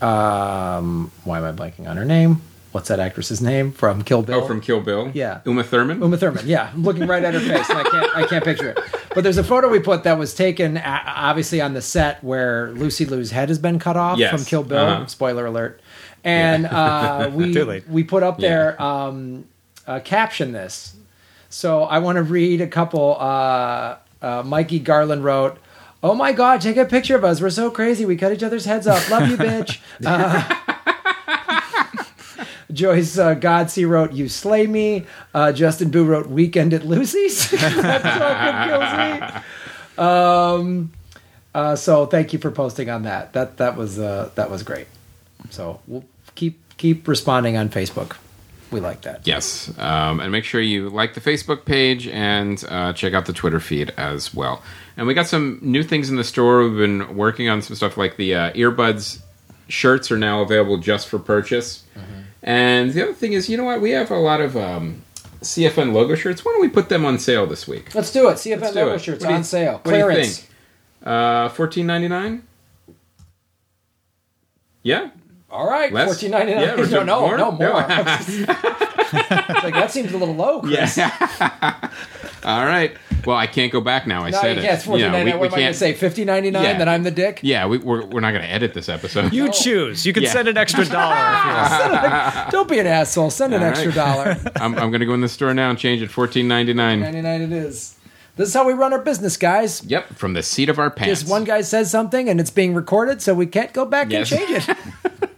um, 0.02 1.12
why 1.24 1.38
am 1.40 1.44
I 1.46 1.52
blanking 1.52 1.88
on 1.88 1.98
her 1.98 2.06
name? 2.06 2.42
what's 2.72 2.88
that 2.90 3.00
actress's 3.00 3.42
name 3.42 3.72
from 3.72 4.04
Kill 4.04 4.22
Bill? 4.22 4.44
Oh, 4.44 4.48
from 4.48 4.62
Kill 4.62 4.80
Bill. 4.80 5.10
Yeah. 5.16 5.42
Uma 5.44 5.64
Thurman. 5.64 6.02
Uma 6.04 6.18
Thurman. 6.18 6.46
Yeah, 6.46 6.70
I'm 6.72 6.84
looking 6.84 7.08
right 7.08 7.24
at 7.24 7.34
her 7.34 7.40
face, 7.40 7.68
and 7.68 7.80
I 7.80 7.84
can't 7.84 8.16
I 8.18 8.28
can't 8.28 8.44
picture 8.46 8.70
it. 8.70 8.80
But 9.16 9.24
there's 9.24 9.40
a 9.40 9.44
photo 9.44 9.70
we 9.70 9.80
put 9.80 10.04
that 10.04 10.20
was 10.20 10.36
taken 10.36 10.78
a- 10.78 11.04
obviously 11.08 11.62
on 11.62 11.74
the 11.74 11.82
set 11.82 12.24
where 12.24 12.70
Lucy 12.74 13.06
Liu's 13.06 13.32
head 13.32 13.50
has 13.50 13.58
been 13.58 13.80
cut 13.80 13.98
off 13.98 14.20
Yes. 14.20 14.30
from 14.32 14.46
Kill 14.46 14.62
Bill. 14.64 14.86
Uh-huh. 14.86 15.08
Spoiler 15.08 15.48
alert. 15.48 15.82
And 16.24 16.68
uh, 16.68 17.32
we 17.34 17.52
Too 17.56 17.66
late. 17.66 17.90
we 17.90 18.04
put 18.04 18.22
up 18.22 18.40
Yeah. 18.40 18.50
there 18.50 18.82
um, 18.82 19.46
uh, 19.90 20.00
caption 20.00 20.52
this. 20.52 20.96
So 21.50 21.84
I 21.84 21.98
want 21.98 22.18
to 22.18 22.24
read 22.24 22.62
a 22.62 22.68
couple. 22.68 23.18
Uh, 23.20 23.98
uh, 24.22 24.44
Mikey 24.46 24.80
Garland 24.80 25.24
wrote. 25.24 25.58
Oh 26.02 26.16
my 26.16 26.32
God! 26.32 26.62
Take 26.62 26.78
a 26.78 26.86
picture 26.86 27.18
of 27.18 27.26
us. 27.26 27.42
We're 27.42 27.50
so 27.50 27.70
crazy. 27.70 28.06
We 28.06 28.16
cut 28.16 28.32
each 28.32 28.44
other's 28.44 28.64
heads 28.64 28.88
off. 28.88 29.10
Love 29.10 29.30
you, 29.30 29.36
bitch. 29.36 29.80
Uh, 30.06 30.56
Joyce 32.72 33.18
uh, 33.18 33.36
Godsey 33.36 33.86
wrote 33.90 34.14
"You 34.14 34.30
Slay 34.30 34.68
Me." 34.68 35.06
Uh, 35.34 35.52
Justin 35.52 35.90
Boo 35.90 36.06
wrote 36.06 36.28
"Weekend 36.28 36.74
at 36.74 36.86
Lucy's." 36.86 37.50
that 37.52 38.02
fucking 38.02 38.70
kills 38.70 39.42
me. 39.98 40.06
Um, 40.06 40.92
uh, 41.54 41.76
so 41.76 42.06
thank 42.06 42.32
you 42.32 42.40
for 42.40 42.52
posting 42.52 42.90
on 42.90 43.04
that. 43.04 43.34
That 43.34 43.58
that 43.58 43.76
was 43.76 44.00
uh, 44.00 44.30
that 44.36 44.50
was 44.50 44.64
great. 44.64 44.88
So 45.50 45.82
we'll 45.88 46.06
keep 46.36 46.60
keep 46.78 47.08
responding 47.08 47.58
on 47.58 47.70
Facebook. 47.70 48.16
We 48.72 48.80
like 48.80 49.02
that. 49.02 49.26
Yes, 49.26 49.72
um, 49.80 50.20
and 50.20 50.32
make 50.32 50.44
sure 50.44 50.62
you 50.62 50.90
like 50.90 51.14
the 51.16 51.22
Facebook 51.22 51.66
page 51.66 52.08
and 52.08 52.64
uh, 52.70 52.94
check 52.94 53.14
out 53.14 53.26
the 53.26 53.34
Twitter 53.34 53.60
feed 53.60 53.92
as 53.98 54.34
well. 54.34 54.62
And 54.96 55.08
we 55.08 55.14
got 55.14 55.26
some 55.28 55.60
new 55.62 55.82
things 55.84 56.10
in 56.10 56.18
the 56.18 56.24
store. 56.24 56.64
We've 56.68 56.78
been 56.78 57.16
working 57.18 57.50
on 57.50 57.62
some 57.62 57.76
stuff 57.76 57.98
like 57.98 58.18
the 58.18 58.36
uh, 58.36 58.52
earbuds 58.54 59.22
shirts 59.68 60.12
are 60.12 60.18
now 60.18 60.42
available 60.42 60.78
just 60.78 61.08
for 61.08 61.18
purchase. 61.20 61.84
And 62.44 62.94
the 62.94 63.04
other 63.04 63.14
thing 63.14 63.34
is, 63.34 63.50
you 63.50 63.58
know 63.58 63.66
what? 63.66 63.82
We 63.82 63.92
have 63.92 64.12
a 64.12 64.18
lot 64.18 64.40
of 64.40 64.56
um, 64.56 65.02
CFN 65.42 65.92
logo 65.94 66.16
shirts. 66.16 66.46
Why 66.46 66.52
don't 66.54 66.62
we 66.62 66.70
put 66.70 66.88
them 66.90 67.06
on 67.06 67.20
sale 67.20 67.46
this 67.46 67.68
week? 67.68 67.94
Let's 67.94 68.12
do 68.12 68.30
it. 68.30 68.36
CFN 68.36 68.62
Let's 68.62 68.76
logo 68.76 68.94
it. 68.94 69.02
shirts 69.02 69.24
do 69.24 69.30
you- 69.30 69.36
on 69.36 69.44
sale. 69.44 69.74
what 69.74 69.84
do 69.86 69.98
you 69.98 70.04
Clearance. 70.06 70.40
think? 70.40 70.50
Uh, 71.08 71.50
fourteen 71.50 71.86
ninety 71.88 72.08
nine. 72.08 72.44
Yeah. 74.84 75.10
All 75.52 75.68
right, 75.68 75.92
Less? 75.92 76.08
fourteen 76.08 76.32
ninety 76.32 76.54
nine. 76.54 76.64
Yeah, 76.64 76.76
no, 76.90 77.04
no, 77.04 77.20
more? 77.22 77.38
no 77.38 77.52
more. 77.52 77.86
No. 79.12 79.16
Like 79.64 79.74
that 79.74 79.90
seems 79.90 80.14
a 80.14 80.18
little 80.20 80.36
low, 80.36 80.62
Chris. 80.62 80.98
All 82.44 82.66
right. 82.66 82.96
Well, 83.26 83.36
I 83.36 83.48
can't 83.48 83.72
go 83.72 83.82
back 83.82 84.06
now. 84.08 84.24
I 84.24 84.30
No, 84.30 84.40
said 84.40 84.58
you 84.58 84.62
it. 84.62 84.66
can't. 84.66 84.76
It's 84.76 84.86
fourteen 84.86 85.06
Yeah, 85.06 85.12
ninety 85.12 85.26
we- 85.26 85.32
nine. 85.32 85.40
we 85.40 85.48
What 85.48 85.48
am 85.48 85.54
I 85.54 85.58
going 85.58 85.66
can't- 85.66 85.74
to 85.76 85.80
say? 85.80 85.94
Fifty 85.94 86.26
ninety 86.26 86.52
nine. 86.52 86.64
Yeah. 86.64 86.78
That 86.78 86.88
I'm 86.88 87.02
the 87.04 87.10
dick. 87.12 87.40
Yeah, 87.42 87.66
we, 87.66 87.80
we're, 87.80 88.06
we're 88.06 88.20
not 88.20 88.32
going 88.32 88.44
to 88.44 88.50
edit 88.50 88.74
this 88.76 88.88
episode. 88.88 89.34
You 89.34 89.52
choose. 89.52 90.06
You 90.06 90.14
can 90.14 90.24
Yeah. 90.24 90.32
send 90.32 90.48
an 90.48 90.58
extra 90.58 90.86
dollar 90.86 91.16
if 91.16 91.96
you 92.06 92.10
want. 92.12 92.52
Don't 92.52 92.70
be 92.70 92.78
an 92.80 92.86
asshole. 92.88 93.32
Send 93.32 93.54
an 93.56 93.64
All 93.64 93.70
extra 93.70 93.92
dollar. 93.92 94.38
I'm, 94.58 94.76
I'm 94.78 94.92
going 94.92 95.00
to 95.00 95.06
go 95.08 95.16
in 95.16 95.22
the 95.22 95.28
store 95.30 95.54
now 95.56 95.72
and 95.72 95.80
change 95.80 96.02
it. 96.04 96.12
Fourteen 96.12 96.48
ninety 96.48 96.74
nine. 96.74 97.00
ninety 97.00 97.22
nine. 97.22 97.42
It 97.42 97.52
is. 97.52 97.96
This 98.36 98.50
is 98.50 98.54
how 98.54 98.66
we 98.66 98.74
run 98.74 98.94
our 98.94 99.02
business, 99.02 99.36
guys. 99.36 99.84
Yep, 99.84 100.14
from 100.16 100.34
the 100.34 100.44
seat 100.44 100.70
of 100.70 100.78
our 100.80 100.90
pants. 100.92 101.22
Just 101.22 101.32
one 101.32 101.44
guy 101.44 101.62
says 101.62 101.90
something 101.92 102.30
and 102.30 102.40
it's 102.40 102.52
being 102.52 102.74
recorded, 102.76 103.22
so 103.24 103.34
we 103.34 103.48
can't 103.48 103.74
go 103.74 103.84
back 103.86 104.12
Yes. 104.12 104.32
and 104.32 104.40
change 104.48 104.70
it. 104.70 105.29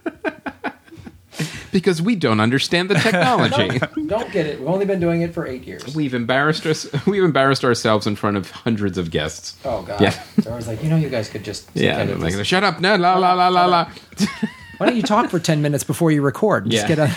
Because 1.72 2.00
we 2.00 2.14
don't 2.14 2.38
understand 2.40 2.88
the 2.88 2.94
technology. 3.00 3.80
Don't 4.06 4.30
get 4.30 4.46
it. 4.46 4.60
We've 4.60 4.68
only 4.68 4.84
been 4.86 5.00
doing 5.00 5.22
it 5.22 5.34
for 5.34 5.46
eight 5.46 5.64
years. 5.66 5.94
we've 5.94 6.14
embarrassed 6.14 6.64
us. 6.66 6.86
We've 7.06 7.24
embarrassed 7.24 7.64
ourselves 7.64 8.06
in 8.06 8.14
front 8.16 8.36
of 8.36 8.50
hundreds 8.50 8.98
of 8.98 9.10
guests. 9.10 9.56
Oh 9.64 9.82
god. 9.82 10.00
Yeah. 10.00 10.10
So 10.42 10.52
I 10.52 10.56
was 10.56 10.68
like, 10.68 10.82
you 10.84 10.90
know, 10.90 10.96
you 10.96 11.08
guys 11.08 11.28
could 11.28 11.42
just 11.44 11.68
Yeah, 11.74 11.96
edit 11.98 12.20
like 12.20 12.44
shut 12.44 12.62
up, 12.62 12.80
no, 12.80 12.94
la 12.96 13.16
la 13.16 13.32
la 13.34 13.48
la 13.48 13.66
la. 13.66 13.90
Why 14.78 14.86
don't 14.86 14.96
you 14.96 15.02
talk 15.02 15.30
for 15.30 15.38
ten 15.38 15.62
minutes 15.62 15.84
before 15.84 16.10
you 16.12 16.22
record? 16.22 16.68
Just 16.70 16.88
Yeah. 16.88 16.94
get 16.96 17.10
a 17.10 17.16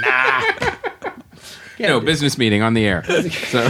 Nah. 0.00 0.74
no 1.78 2.00
business 2.00 2.36
meeting 2.38 2.62
on 2.62 2.74
the 2.74 2.84
air. 2.84 3.04
So, 3.04 3.68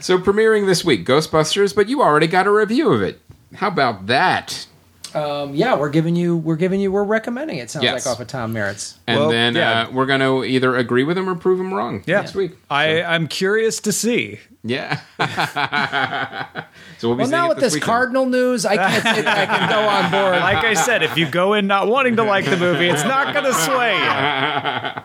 so 0.00 0.18
premiering 0.18 0.66
this 0.66 0.84
week, 0.84 1.04
Ghostbusters, 1.06 1.74
but 1.74 1.88
you 1.88 2.02
already 2.02 2.26
got 2.26 2.46
a 2.46 2.50
review 2.52 2.90
of 2.92 3.02
it. 3.02 3.20
How 3.54 3.68
about 3.68 4.06
that? 4.06 4.66
Um, 5.14 5.54
yeah, 5.54 5.76
we're 5.76 5.88
giving 5.88 6.16
you, 6.16 6.36
we're 6.36 6.56
giving 6.56 6.80
you, 6.80 6.92
we're 6.92 7.04
recommending 7.04 7.58
it. 7.58 7.70
Sounds 7.70 7.84
Yes. 7.84 8.04
like 8.06 8.12
off 8.12 8.20
of 8.20 8.26
Tom 8.26 8.52
Merritt's. 8.52 8.98
And 9.06 9.18
Well, 9.20 9.30
then 9.30 9.54
yeah. 9.54 9.82
uh, 9.82 9.90
we're 9.90 10.06
going 10.06 10.20
to 10.20 10.44
either 10.44 10.76
agree 10.76 11.04
with 11.04 11.16
him 11.16 11.28
or 11.28 11.34
prove 11.34 11.60
him 11.60 11.72
wrong 11.72 12.02
Yeah. 12.06 12.20
next 12.20 12.34
week. 12.34 12.52
I, 12.70 13.02
I'm 13.02 13.26
curious 13.28 13.80
to 13.80 13.92
see. 13.92 14.40
Yeah. 14.64 15.00
so 16.98 17.08
we'll 17.08 17.16
be 17.16 17.22
Well, 17.22 17.30
now 17.30 17.46
it 17.46 17.50
with 17.50 17.58
this 17.60 17.74
weekend. 17.74 17.86
Cardinal 17.86 18.26
news, 18.26 18.66
I 18.66 18.76
can't 18.76 19.02
say 19.02 19.22
that 19.22 19.38
I 19.38 19.46
can 19.46 19.70
go 19.70 19.88
on 19.88 20.10
board. 20.10 20.40
Like 20.42 20.64
I 20.64 20.74
said, 20.74 21.02
if 21.02 21.16
you 21.16 21.30
go 21.30 21.54
in 21.54 21.66
not 21.66 21.88
wanting 21.88 22.16
to 22.16 22.24
like 22.24 22.44
the 22.44 22.56
movie, 22.56 22.88
it's 22.88 23.04
not 23.04 23.32
going 23.32 23.46
to 23.46 23.54
sway 23.54 23.94
you. 23.94 25.04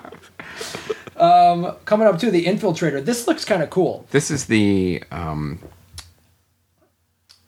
Coming 1.85 2.07
up 2.07 2.17
to 2.19 2.29
the 2.31 2.45
Infiltrator. 2.45 3.03
This 3.05 3.27
looks 3.27 3.45
kind 3.45 3.61
of 3.63 3.69
cool. 3.69 4.05
This 4.11 4.29
is 4.31 4.45
the 4.45 5.03
um, 5.11 5.59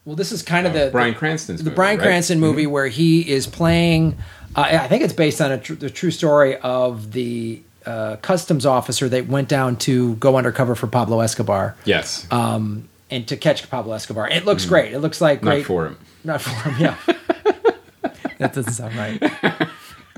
Well, 0.05 0.15
this 0.15 0.31
is 0.31 0.41
kind 0.43 0.67
of 0.67 0.73
the 0.73 0.89
Bryan 0.91 1.13
the, 1.13 1.19
Cranston's 1.19 1.59
the 1.59 1.65
movie, 1.65 1.75
Bryan 1.75 1.97
right? 1.97 2.03
Mm-hmm. 2.03 2.07
Cranston 2.09 2.39
movie 2.39 2.67
where 2.67 2.87
he 2.87 3.27
is 3.29 3.47
playing. 3.47 4.17
Uh, 4.55 4.61
I 4.61 4.87
think 4.87 5.03
it's 5.03 5.13
based 5.13 5.41
on 5.41 5.51
a 5.51 5.57
tr- 5.57 5.73
the 5.73 5.89
true 5.89 6.11
story 6.11 6.57
of 6.57 7.11
the 7.11 7.61
uh, 7.85 8.15
customs 8.17 8.65
officer 8.65 9.09
that 9.09 9.27
went 9.27 9.49
down 9.49 9.75
to 9.77 10.15
go 10.15 10.37
undercover 10.37 10.75
for 10.75 10.87
Pablo 10.87 11.19
Escobar 11.21 11.75
Yes. 11.85 12.25
um, 12.31 12.87
and 13.11 13.27
to 13.27 13.35
catch 13.37 13.69
Pablo 13.69 13.93
Escobar. 13.93 14.29
It 14.29 14.45
looks 14.45 14.65
great. 14.65 14.93
It 14.93 14.99
looks 14.99 15.21
like 15.21 15.41
Mm. 15.41 15.43
Not 15.43 15.51
great. 15.51 15.65
for 15.65 15.85
him. 15.87 15.97
Not 16.23 16.41
for 16.41 16.49
him. 16.69 16.75
Yeah, 16.79 16.97
that 18.39 18.53
doesn't 18.53 18.73
sound 18.73 18.95
right. 18.95 19.69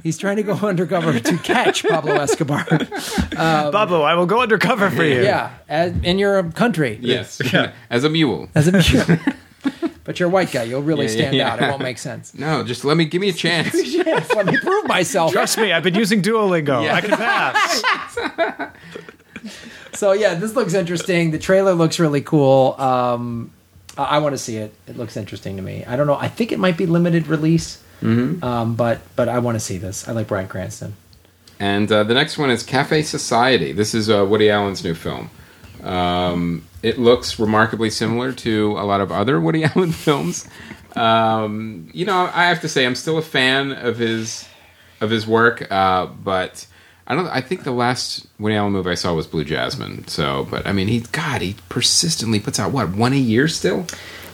He's 0.03 0.17
trying 0.17 0.37
to 0.37 0.43
go 0.43 0.53
undercover 0.53 1.19
to 1.19 1.37
catch 1.39 1.83
Pablo 1.83 2.13
Escobar. 2.15 2.63
Pablo, 3.31 4.03
I 4.03 4.13
will 4.13 4.25
go 4.27 4.41
undercover 4.41 4.89
for 4.89 5.03
you. 5.03 5.23
Yeah, 5.23 5.51
as, 5.67 5.93
in 6.03 6.19
your 6.19 6.43
country. 6.51 6.99
Yes. 7.01 7.41
As 7.89 8.03
a 8.03 8.09
mule. 8.09 8.47
As 8.55 8.67
a 8.67 9.19
but 10.03 10.19
you're 10.19 10.29
a 10.29 10.31
white 10.31 10.51
guy. 10.51 10.63
You'll 10.63 10.81
really 10.83 11.05
Yeah, 11.05 11.11
yeah, 11.11 11.17
stand 11.17 11.35
yeah. 11.35 11.53
out. 11.53 11.61
It 11.61 11.69
won't 11.69 11.81
make 11.81 11.97
sense. 11.97 12.33
No, 12.33 12.63
just 12.63 12.85
let 12.85 12.97
me 12.97 13.05
give 13.05 13.21
me 13.21 13.29
a 13.29 13.33
chance. 13.45 13.73
yes, 13.73 14.33
let 14.35 14.45
me 14.45 14.57
prove 14.59 14.87
myself. 14.87 15.31
Trust 15.31 15.57
me, 15.57 15.71
I've 15.73 15.83
been 15.83 15.95
using 15.95 16.21
Duolingo. 16.21 16.83
Yeah. 16.83 16.95
I 16.95 17.01
can 17.01 17.11
pass. 17.11 18.71
So 19.93 20.11
yeah, 20.11 20.35
this 20.35 20.55
looks 20.55 20.73
interesting. 20.75 21.31
The 21.31 21.39
trailer 21.39 21.73
looks 21.73 21.99
really 21.99 22.21
cool. 22.21 22.75
Um, 22.79 23.51
I, 23.97 24.03
I 24.03 24.17
want 24.19 24.33
to 24.33 24.37
see 24.37 24.57
it. 24.57 24.71
It 24.87 24.95
looks 24.95 25.17
interesting 25.17 25.55
to 25.55 25.63
me. 25.63 25.85
I 25.85 25.95
don't 25.95 26.05
know. 26.05 26.15
I 26.17 26.27
think 26.27 26.51
it 26.51 26.59
might 26.59 26.77
be 26.77 26.85
limited 26.85 27.25
release. 27.27 27.81
Mm-hmm. 28.03 28.43
Um, 28.43 28.75
but 28.75 28.99
but 29.15 29.27
I 29.27 29.39
want 29.39 29.55
to 29.55 29.59
see 29.59 29.79
this. 29.79 30.07
I 30.07 30.11
like 30.11 30.27
Bryan 30.27 30.47
Cranston. 30.47 30.95
And 31.59 31.91
uh, 31.91 32.03
the 32.03 32.13
next 32.13 32.37
one 32.37 32.51
is 32.51 32.61
Cafe 32.61 33.01
Society. 33.01 33.71
This 33.71 33.95
is 33.95 34.07
uh, 34.07 34.23
Woody 34.29 34.51
Allen's 34.51 34.83
new 34.83 34.93
film. 34.93 35.31
Um, 35.83 36.63
it 36.83 36.97
looks 36.97 37.39
remarkably 37.39 37.89
similar 37.89 38.31
to 38.33 38.71
a 38.73 38.83
lot 38.83 39.01
of 39.01 39.11
other 39.11 39.39
Woody 39.39 39.63
Allen 39.75 39.91
films. 39.91 40.47
Um, 40.95 41.89
you 41.93 42.05
know, 42.05 42.29
I 42.33 42.45
have 42.45 42.61
to 42.61 42.69
say, 42.69 42.85
I'm 42.85 42.95
still 42.95 43.17
a 43.17 43.21
fan 43.21 43.71
of 43.71 43.97
his 43.97 44.47
of 44.99 45.11
his 45.11 45.27
work, 45.27 45.71
uh, 45.71 46.07
but 46.07 46.65
I 47.05 47.15
don't. 47.15 47.27
I 47.27 47.41
think 47.41 47.63
the 47.63 47.71
last 47.71 48.27
Woody 48.39 48.55
Allen 48.55 48.73
movie 48.73 48.91
I 48.91 48.95
saw 48.95 49.13
was 49.13 49.27
Blue 49.27 49.43
Jasmine. 49.43 50.07
So, 50.07 50.47
but 50.49 50.65
I 50.65 50.71
mean, 50.71 50.87
he 50.87 51.01
God, 51.11 51.41
he 51.41 51.55
persistently 51.69 52.39
puts 52.39 52.59
out 52.59 52.71
what 52.71 52.89
one 52.89 53.13
a 53.13 53.17
year 53.17 53.47
still. 53.47 53.85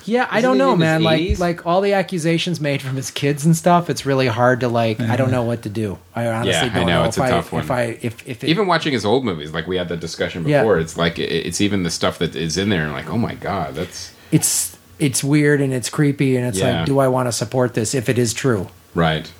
Yeah, 0.05 0.27
I 0.29 0.39
Isn't 0.39 0.49
don't 0.49 0.57
know, 0.57 0.75
man. 0.75 1.03
Like 1.03 1.21
80s? 1.21 1.39
like 1.39 1.65
all 1.65 1.81
the 1.81 1.93
accusations 1.93 2.59
made 2.59 2.81
from 2.81 2.95
his 2.95 3.09
kids 3.11 3.45
and 3.45 3.55
stuff. 3.55 3.89
It's 3.89 4.05
really 4.05 4.27
hard 4.27 4.59
to 4.61 4.67
like. 4.67 4.99
I 4.99 5.15
don't 5.15 5.31
know 5.31 5.43
what 5.43 5.61
to 5.63 5.69
do. 5.69 5.97
I 6.15 6.27
honestly 6.27 6.51
Yeah, 6.51 6.73
don't 6.73 6.87
know, 6.87 7.01
know, 7.01 7.07
it's 7.07 7.17
if 7.17 7.23
a 7.23 7.25
I 7.25 7.29
tough 7.29 7.51
one. 7.51 7.63
if 7.63 7.71
I 7.71 7.81
if 8.01 8.27
if 8.27 8.43
it, 8.43 8.47
Even 8.49 8.67
watching 8.67 8.93
his 8.93 9.05
old 9.05 9.23
movies, 9.25 9.53
like 9.53 9.67
we 9.67 9.77
had 9.77 9.89
that 9.89 9.99
discussion 9.99 10.47
Yeah. 10.47 10.61
before, 10.61 10.79
it's 10.79 10.97
like 10.97 11.19
it, 11.19 11.31
it's 11.31 11.61
even 11.61 11.83
the 11.83 11.89
stuff 11.91 12.19
that 12.19 12.35
is 12.35 12.57
in 12.57 12.69
there, 12.69 12.83
and 12.83 12.91
like, 12.93 13.09
oh 13.09 13.17
my 13.17 13.35
god, 13.35 13.75
that's 13.75 14.13
it's 14.31 14.77
it's 14.99 15.23
weird 15.23 15.59
and 15.61 15.73
it's 15.73 15.89
creepy 15.89 16.37
and 16.37 16.45
it's 16.47 16.59
Yeah. 16.59 16.77
like, 16.79 16.85
do 16.85 16.99
I 16.99 17.07
want 17.07 17.27
to 17.27 17.31
support 17.31 17.73
this 17.73 17.93
if 17.95 18.09
it 18.09 18.17
is 18.17 18.33
true? 18.33 18.67
right. 18.93 19.31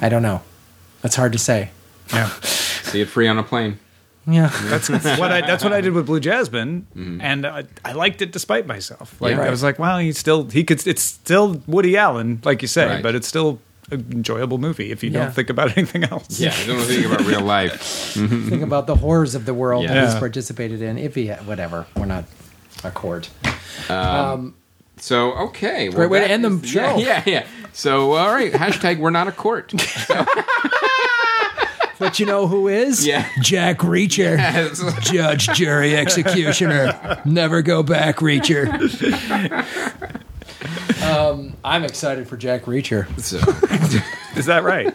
I 0.00 0.08
don't 0.08 0.22
know. 0.22 0.42
That's 1.02 1.16
hard 1.16 1.32
to 1.32 1.38
say. 1.38 1.70
Yeah. 2.12 2.30
See 2.42 3.00
it 3.02 3.08
free 3.08 3.28
on 3.28 3.38
a 3.38 3.42
plane. 3.42 3.78
Yeah. 4.26 4.48
That's 4.64 4.88
what 4.90 5.04
I. 5.32 5.40
That's 5.40 5.64
what 5.64 5.72
I 5.72 5.80
did 5.80 5.92
with 5.92 6.06
Blue 6.06 6.20
Jasmine, 6.20 6.86
and 7.22 7.46
I, 7.46 7.64
I 7.84 7.92
liked 7.92 8.20
it 8.22 8.32
despite 8.32 8.66
myself. 8.66 9.20
Like 9.20 9.32
Mm-hmm. 9.32 9.40
Yeah. 9.42 9.46
I 9.46 9.50
was 9.50 9.62
like, 9.62 9.78
well, 9.78 9.98
he 9.98 10.12
still 10.12 10.44
he 10.48 10.62
could. 10.64 10.86
It's 10.86 11.02
still 11.02 11.62
Woody 11.66 11.96
Allen, 11.96 12.40
like 12.44 12.62
you 12.62 12.68
say, 12.68 12.86
Right. 12.86 13.02
but 13.02 13.14
it's 13.14 13.26
still 13.26 13.60
an 13.90 14.06
enjoyable 14.12 14.58
movie 14.58 14.92
if 14.92 15.02
you 15.02 15.10
Yeah. 15.10 15.24
don't 15.24 15.34
think 15.34 15.50
about 15.50 15.70
anything 15.76 16.04
else. 16.04 16.38
Yeah, 16.38 16.54
I 16.56 16.66
don't 16.66 16.80
think 16.82 17.06
about 17.06 17.24
real 17.26 17.40
life. 17.40 17.80
Think 18.14 18.62
about 18.62 18.86
the 18.86 18.94
horrors 18.96 19.34
of 19.34 19.46
the 19.46 19.54
world 19.54 19.88
that 19.88 19.94
Yeah. 19.94 20.06
he's 20.10 20.14
participated 20.18 20.80
in. 20.82 20.96
If 20.98 21.14
he, 21.16 21.28
whatever, 21.28 21.86
we're 21.96 22.04
not 22.06 22.24
a 22.84 22.90
court. 22.90 23.30
So 25.02 25.32
okay, 25.32 25.88
well, 25.88 25.96
Great 25.96 26.10
way 26.10 26.20
to 26.20 26.30
end 26.30 26.44
the 26.44 26.66
show. 26.66 26.98
Yeah, 26.98 26.98
yeah, 26.98 27.22
yeah. 27.26 27.46
So 27.72 28.12
all 28.12 28.30
right, 28.32 28.52
hashtag 28.52 28.98
we're 28.98 29.10
not 29.10 29.28
a 29.28 29.32
court. 29.32 29.72
But 32.00 32.18
you 32.18 32.26
know 32.26 32.48
who 32.48 32.66
is? 32.66 33.06
Yeah. 33.10 33.28
Jack 33.40 33.78
Reacher. 33.78 34.36
Yes. 34.38 34.82
Judge, 35.10 35.46
jury, 35.48 35.96
executioner. 35.96 37.20
Never 37.24 37.60
go 37.62 37.82
back, 37.82 38.16
Reacher. 38.16 38.66
um, 41.02 41.56
I'm 41.64 41.84
excited 41.84 42.28
for 42.28 42.36
Jack 42.36 42.62
Reacher. 42.62 43.06
So, 43.20 43.38
Is 44.38 44.46
that 44.46 44.62
right? 44.64 44.94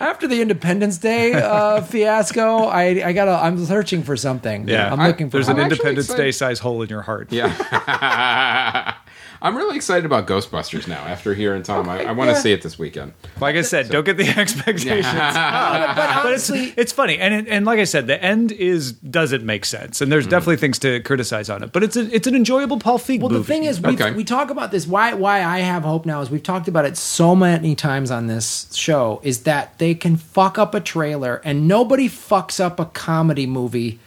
After 0.00 0.28
the 0.28 0.42
Independence 0.42 0.98
Day 0.98 1.32
uh, 1.34 1.80
fiasco, 1.82 2.64
I 2.64 3.06
I 3.08 3.12
gotta. 3.12 3.32
I'm 3.32 3.64
searching 3.64 4.02
for 4.02 4.16
something. 4.16 4.68
Yeah. 4.68 4.92
I'm 4.92 4.98
looking 5.00 5.30
for. 5.30 5.38
There's 5.38 5.48
an 5.48 5.56
I'm 5.56 5.64
Independence. 5.64 6.08
Day 6.08 6.30
size 6.30 6.58
hole 6.58 6.82
in 6.82 6.88
your 6.90 7.02
heart. 7.02 7.32
Yeah. 7.32 8.94
I'm 9.44 9.54
really 9.58 9.76
excited 9.76 10.06
about 10.06 10.26
Ghostbusters 10.26 10.88
now. 10.88 11.04
After 11.04 11.34
hearing 11.34 11.62
Tom, 11.62 11.86
I, 11.86 12.04
I 12.04 12.12
want 12.12 12.30
to 12.30 12.34
Yeah. 12.34 12.40
see 12.40 12.52
it 12.52 12.62
this 12.62 12.78
weekend. 12.78 13.12
Like 13.38 13.56
I 13.56 13.60
said, 13.60 13.90
don't 13.90 14.02
get 14.04 14.16
the 14.16 14.26
expectations. 14.38 15.04
but 15.04 15.94
but 15.94 16.08
it's 16.08 16.24
honestly, 16.24 16.72
it's 16.78 16.92
funny, 16.92 17.18
and 17.18 17.34
it, 17.34 17.48
and 17.48 17.66
like 17.66 17.78
I 17.78 17.84
said, 17.84 18.06
the 18.06 18.20
end 18.24 18.52
is 18.52 18.92
doesn't 18.92 19.44
make 19.44 19.66
sense, 19.66 20.00
and 20.00 20.10
there's 20.10 20.24
mm-hmm. 20.24 20.30
definitely 20.30 20.56
things 20.56 20.78
to 20.78 21.00
criticize 21.00 21.50
on 21.50 21.62
it. 21.62 21.72
But 21.72 21.82
it's 21.82 21.94
a, 21.94 22.10
it's 22.14 22.26
an 22.26 22.34
enjoyable 22.34 22.78
Paul 22.78 22.98
Feig 22.98 23.20
Well, 23.20 23.28
movie. 23.28 23.42
the 23.42 23.46
thing 23.46 23.64
is, 23.64 23.82
we 23.82 23.92
Okay. 23.92 24.12
we 24.12 24.24
talk 24.24 24.48
about 24.48 24.70
this. 24.70 24.86
Why 24.86 25.12
why 25.12 25.44
I 25.44 25.58
have 25.58 25.82
hope 25.82 26.06
now 26.06 26.22
is 26.22 26.30
we've 26.30 26.42
talked 26.42 26.66
about 26.66 26.86
it 26.86 26.96
so 26.96 27.36
many 27.36 27.74
times 27.74 28.10
on 28.10 28.28
this 28.28 28.72
show. 28.74 29.20
Is 29.22 29.42
that 29.42 29.78
they 29.78 29.94
can 29.94 30.16
fuck 30.16 30.58
up 30.58 30.74
a 30.74 30.80
trailer 30.80 31.42
and 31.44 31.68
nobody 31.68 32.08
fucks 32.08 32.60
up 32.60 32.80
a 32.80 32.86
comedy 32.86 33.46
movie. 33.46 34.00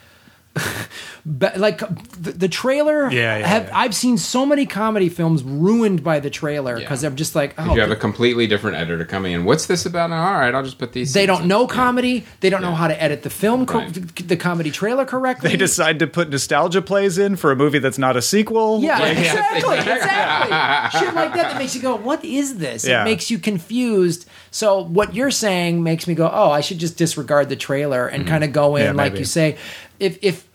but 1.25 1.57
like 1.57 1.79
the, 1.79 2.31
the 2.31 2.47
trailer, 2.47 3.11
Yeah, 3.11 3.37
yeah, 3.39 3.47
have, 3.47 3.63
yeah. 3.67 3.77
I've 3.77 3.95
seen 3.95 4.17
so 4.17 4.45
many 4.45 4.65
comedy 4.65 5.09
films 5.09 5.43
ruined 5.43 6.03
by 6.03 6.19
the 6.19 6.29
trailer 6.29 6.77
because 6.77 7.03
Yeah. 7.03 7.09
I'm 7.09 7.15
just 7.15 7.35
like, 7.35 7.53
oh, 7.57 7.73
You 7.75 7.81
have 7.81 7.91
a 7.91 7.95
completely 7.95 8.47
different 8.47 8.77
editor 8.77 9.05
coming 9.05 9.33
in. 9.33 9.45
What's 9.45 9.65
this 9.65 9.85
about? 9.85 10.11
All 10.11 10.17
right, 10.39 10.53
I'll 10.53 10.63
just 10.63 10.77
put 10.79 10.93
these. 10.93 11.13
they 11.13 11.25
don't 11.25 11.43
in. 11.43 11.47
know 11.47 11.61
Yeah. 11.61 11.67
comedy. 11.75 12.25
They 12.39 12.49
don't 12.49 12.61
know 12.61 12.75
how 12.75 12.87
to 12.87 13.01
edit 13.01 13.23
the 13.23 13.29
film, 13.29 13.65
co- 13.65 13.79
Right. 13.79 14.27
the 14.27 14.37
comedy 14.37 14.71
trailer 14.71 15.05
correctly. 15.05 15.49
they 15.51 15.57
decide 15.57 15.99
to 15.99 16.07
put 16.07 16.29
nostalgia 16.29 16.81
plays 16.81 17.17
in 17.17 17.35
for 17.35 17.51
a 17.51 17.55
movie 17.55 17.79
that's 17.79 17.97
not 17.97 18.15
a 18.17 18.21
sequel. 18.21 18.81
Yeah, 18.81 18.99
Like, 18.99 19.17
exactly, 19.17 19.77
exactly. 19.77 20.99
Shit 20.99 21.13
like 21.15 21.33
that 21.33 21.47
that 21.51 21.57
makes 21.57 21.75
you 21.75 21.81
go, 21.81 21.95
"What 21.95 22.23
is 22.25 22.57
this?" 22.57 22.85
Yeah. 22.85 23.01
It 23.01 23.05
makes 23.05 23.29
you 23.31 23.39
confused. 23.39 24.27
So 24.51 24.83
what 24.83 25.13
you're 25.15 25.31
saying 25.31 25.83
makes 25.83 26.07
me 26.07 26.15
go, 26.15 26.29
"Oh, 26.31 26.51
I 26.51 26.61
should 26.61 26.79
just 26.79 26.97
disregard 26.97 27.49
the 27.49 27.55
trailer 27.55 28.07
and 28.07 28.23
mm-hmm. 28.23 28.29
kind 28.31 28.43
of 28.43 28.51
go 28.53 28.75
in, 28.75 28.83
Yeah, 28.85 28.91
like 28.91 29.13
maybe. 29.13 29.19
you 29.19 29.25
say." 29.25 29.57
If 29.99 30.17
if 30.21 30.47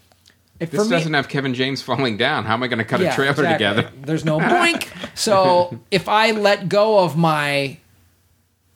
if 0.60 0.70
This 0.70 0.84
for 0.84 0.90
doesn't 0.90 1.12
have 1.14 1.28
Kevin 1.28 1.54
James 1.54 1.82
falling 1.82 2.16
down. 2.16 2.44
How 2.44 2.54
am 2.54 2.62
I 2.62 2.68
going 2.68 2.78
to 2.78 2.84
cut 2.84 3.00
a 3.00 3.10
trailer 3.12 3.30
exactly. 3.32 3.52
together? 3.54 3.90
There's 4.00 4.24
no 4.24 4.38
boink. 4.40 4.88
So 5.16 5.80
if 5.90 6.08
I 6.08 6.30
let 6.32 6.68
go 6.68 7.00
of 7.00 7.16
my 7.16 7.78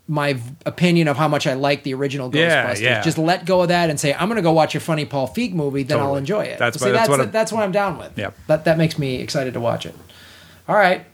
my 0.09 0.39
opinion 0.65 1.09
of 1.09 1.17
how 1.17 1.27
much 1.29 1.47
I 1.49 1.55
like 1.55 1.83
the 1.83 1.93
original 1.95 2.35
Yeah, 2.35 2.73
Ghostbusters, 2.75 2.81
yeah. 2.81 3.03
just 3.03 3.19
let 3.19 3.45
go 3.45 3.63
of 3.63 3.69
that 3.69 3.91
and 3.91 3.99
say 3.99 4.15
I'm 4.15 4.29
going 4.29 4.37
to 4.37 4.43
go 4.43 4.53
watch 4.53 4.75
a 4.77 4.81
funny 4.81 5.05
Paul 5.05 5.29
Feig 5.29 5.53
movie, 5.53 5.83
then 5.83 5.99
I'll 5.99 6.15
enjoy 6.17 6.43
it. 6.45 6.59
That's 6.59 6.79
See, 6.79 6.87
what- 6.87 6.93
that's 6.93 7.01
that's 7.03 7.09
what 7.09 7.19
what 7.19 7.21
I'm- 7.27 7.33
that's 7.33 7.53
what 7.53 7.63
I'm 7.65 7.73
down 7.73 7.99
with. 7.99 8.17
Yep. 8.17 8.37
That 8.47 8.65
that 8.67 8.79
makes 8.79 8.99
me 8.99 9.17
excited 9.17 9.55
to 9.55 9.61
watch 9.61 9.85
it. 9.87 9.95
All 10.69 10.77
right. 10.77 11.05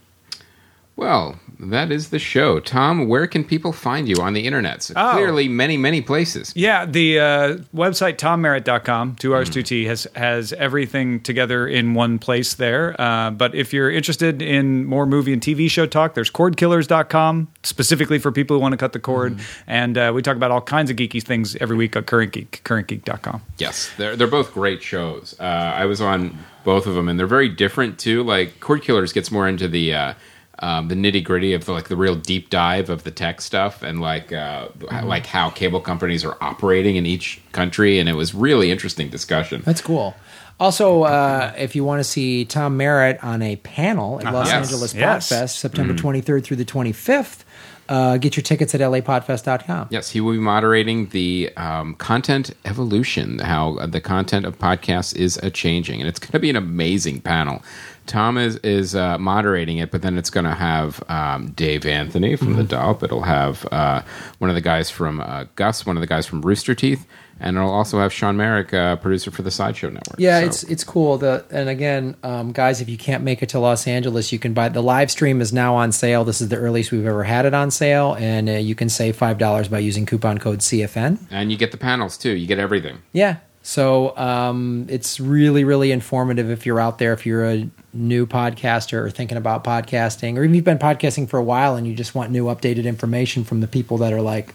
Well, 0.97 1.39
that 1.71 1.91
is 1.93 2.11
the 2.11 2.19
show. 2.19 2.61
Tom, 2.61 3.07
where 3.09 3.27
can 3.27 3.45
people 3.45 3.73
find 3.73 4.09
you 4.09 4.17
on 4.21 4.33
the 4.33 4.47
internet? 4.47 4.83
So 4.83 4.95
Oh. 4.97 5.13
Clearly, 5.13 5.49
many, 5.49 5.77
many 5.77 6.01
places. 6.03 6.53
Yeah, 6.57 6.85
the 6.87 7.19
uh, 7.21 7.57
website 7.75 8.17
tommerritt.com, 8.17 9.17
two 9.17 9.33
R's, 9.33 9.49
two 9.51 9.63
T, 9.63 9.85
has 9.87 10.07
has 10.15 10.53
everything 10.55 11.21
together 11.21 11.67
in 11.67 11.95
one 11.95 12.19
place 12.19 12.55
there. 12.55 13.01
Uh, 13.01 13.31
but 13.31 13.55
if 13.55 13.73
you're 13.73 13.91
interested 13.91 14.43
in 14.43 14.85
more 14.85 15.07
movie 15.07 15.33
and 15.33 15.41
TV 15.43 15.71
show 15.71 15.87
talk, 15.87 16.15
there's 16.15 16.31
cordkillers.com, 16.31 17.49
specifically 17.63 18.19
for 18.19 18.33
people 18.33 18.57
who 18.57 18.61
want 18.61 18.73
to 18.73 18.77
cut 18.77 18.93
the 18.93 18.99
cord. 19.01 19.39
And 19.67 19.97
uh, 19.97 20.13
we 20.15 20.23
talk 20.23 20.37
about 20.37 20.51
all 20.51 20.61
kinds 20.61 20.91
of 20.91 20.97
geeky 20.97 21.23
things 21.23 21.57
every 21.57 21.77
week 21.77 21.97
at 21.97 22.07
Current 22.07 22.33
Geek, 22.33 22.61
currentgeek.com. 22.65 23.43
Yes, 23.59 23.91
they're 23.97 24.17
they're 24.17 24.27
both 24.27 24.53
great 24.53 24.83
shows. 24.83 25.35
Uh, 25.39 25.43
I 25.45 25.85
was 25.87 26.01
on 26.01 26.39
both 26.65 26.87
of 26.87 26.95
them, 26.95 27.09
and 27.09 27.19
they're 27.19 27.27
very 27.27 27.49
different 27.49 27.99
too. 27.99 28.23
Like 28.23 28.61
Cord 28.61 28.83
Killers 28.83 29.13
gets 29.13 29.31
more 29.31 29.49
into 29.49 29.69
the 29.69 29.95
uh, 29.95 30.15
um, 30.63 30.89
the 30.89 30.95
nitty 30.95 31.23
gritty 31.25 31.53
of 31.53 31.65
the, 31.67 31.73
like 31.73 31.89
the 31.89 31.97
real 31.97 32.15
deep 32.15 32.49
dive 32.49 32.89
of 32.89 33.05
the 33.05 33.11
tech 33.11 33.41
stuff, 33.41 33.83
and 33.83 34.01
like 34.01 34.33
uh, 34.33 34.69
like 35.05 35.27
how 35.27 35.51
cable 35.51 35.81
companies 35.81 36.25
are 36.25 36.37
operating 36.41 36.97
in 36.97 37.05
each 37.05 37.41
country, 37.53 37.99
and 37.99 38.09
it 38.09 38.15
was 38.15 38.35
really 38.35 38.71
interesting 38.71 39.09
discussion. 39.11 39.63
That's 39.67 39.81
cool. 39.83 40.15
Also, 40.61 41.03
uh, 41.03 41.53
if 41.59 41.75
you 41.75 41.83
want 41.85 41.99
to 41.99 42.05
see 42.05 42.45
Tom 42.45 42.77
Merritt 42.77 43.23
on 43.25 43.43
a 43.43 43.57
panel 43.57 44.21
at 44.25 44.33
Los 44.33 44.47
Yes. 44.47 44.55
Angeles 44.55 44.95
Yes. 44.95 45.29
Podfest, 45.29 45.57
September 45.57 45.93
23rd 45.93 46.45
through 46.45 46.59
the 46.59 46.65
25th, 46.65 47.41
uh, 47.89 48.17
get 48.19 48.37
your 48.37 48.43
tickets 48.45 48.73
at 48.75 48.81
lapodfest.com. 48.81 49.89
Yes, 49.91 50.11
he 50.11 50.21
will 50.21 50.33
be 50.33 50.39
moderating 50.39 51.09
the 51.09 51.51
um, 51.57 51.95
content 51.97 52.53
evolution, 52.65 53.41
how 53.41 53.77
uh, 53.79 53.87
the 53.87 54.01
content 54.01 54.47
of 54.47 54.57
podcasts 54.59 55.17
is 55.17 55.37
a 55.39 55.51
changing, 55.51 55.99
and 56.01 56.09
it's 56.09 56.21
going 56.21 56.31
to 56.33 56.39
be 56.39 56.49
an 56.51 56.57
amazing 56.57 57.21
panel. 57.21 57.63
Tom 58.07 58.37
is 58.39 58.57
is 58.59 58.95
uh, 58.95 59.17
moderating 59.19 59.79
it, 59.79 59.91
but 59.91 60.03
then 60.03 60.19
it's 60.19 60.31
going 60.31 60.45
to 60.45 60.55
have 60.55 61.03
um, 61.09 61.51
Dave 61.53 61.87
Anthony 61.87 62.37
from 62.37 62.57
the 62.57 62.65
Dollop. 62.65 63.03
It'll 63.03 63.23
have 63.23 63.67
uh, 63.73 64.03
one 64.39 64.51
of 64.51 64.55
the 64.57 64.61
guys 64.61 64.91
from 64.91 65.21
uh, 65.21 65.45
Gus, 65.57 65.87
one 65.87 65.97
of 65.97 66.01
the 66.01 66.07
guys 66.07 66.27
from 66.27 66.43
Rooster 66.43 66.75
Teeth, 66.75 67.07
and 67.41 67.57
it'll 67.57 67.71
also 67.71 68.01
have 68.01 68.13
Sean 68.13 68.37
Merrick, 68.37 68.75
uh, 68.75 68.97
producer 68.97 69.31
for 69.31 69.43
the 69.43 69.51
Sideshow 69.51 69.89
Network. 69.89 70.19
Yeah, 70.19 70.41
So- 70.41 70.47
it's 70.47 70.63
it's 70.65 70.85
cool. 70.85 71.17
The 71.19 71.45
and 71.51 71.69
again, 71.69 72.17
um, 72.23 72.53
guys, 72.53 72.81
if 72.81 72.89
you 72.89 72.99
can't 72.99 73.23
make 73.23 73.43
it 73.43 73.49
to 73.51 73.61
Los 73.61 73.87
Angeles, 73.87 74.33
you 74.33 74.39
can 74.39 74.53
buy 74.53 74.69
the 74.69 74.83
live 74.83 75.11
stream 75.11 75.41
is 75.41 75.53
now 75.53 75.75
on 75.77 75.93
sale. 75.93 76.25
This 76.25 76.41
is 76.41 76.49
the 76.49 76.57
earliest 76.57 76.91
we've 76.93 77.07
ever 77.07 77.23
had 77.25 77.47
it 77.47 77.55
on 77.55 77.71
sale, 77.71 78.17
and 78.19 78.49
uh, 78.49 78.53
you 78.53 78.75
can 78.75 78.89
save 78.89 79.17
five 79.17 79.39
dollars 79.39 79.69
by 79.69 79.79
using 79.79 80.07
coupon 80.07 80.39
code 80.39 80.59
CFN. 80.59 81.19
and 81.31 81.51
you 81.53 81.57
get 81.57 81.71
the 81.71 81.79
panels 81.79 82.19
too. 82.19 82.33
You 82.33 82.47
get 82.47 82.59
everything. 82.59 82.99
Yeah. 83.13 83.37
So 83.63 84.17
um, 84.17 84.87
it's 84.89 85.21
really, 85.21 85.63
really 85.63 85.93
informative 85.93 86.51
if 86.51 86.67
you're 86.67 86.81
out 86.81 86.99
there, 86.99 87.13
if 87.13 87.25
you're 87.25 87.45
a 87.47 87.71
new 87.93 88.27
podcaster 88.27 89.05
or 89.05 89.11
thinking 89.11 89.39
about 89.39 89.63
podcasting, 89.63 90.37
or 90.37 90.43
even 90.43 90.55
you've 90.55 90.65
been 90.65 90.79
podcasting 90.79 91.29
for 91.29 91.39
a 91.39 91.45
while 91.45 91.77
and 91.77 91.87
you 91.87 91.95
just 91.95 92.15
want 92.15 92.33
new, 92.33 92.47
updated 92.47 92.85
information 92.85 93.45
from 93.45 93.61
the 93.61 93.69
people 93.69 93.99
that 93.99 94.13
are 94.13 94.21
like 94.21 94.55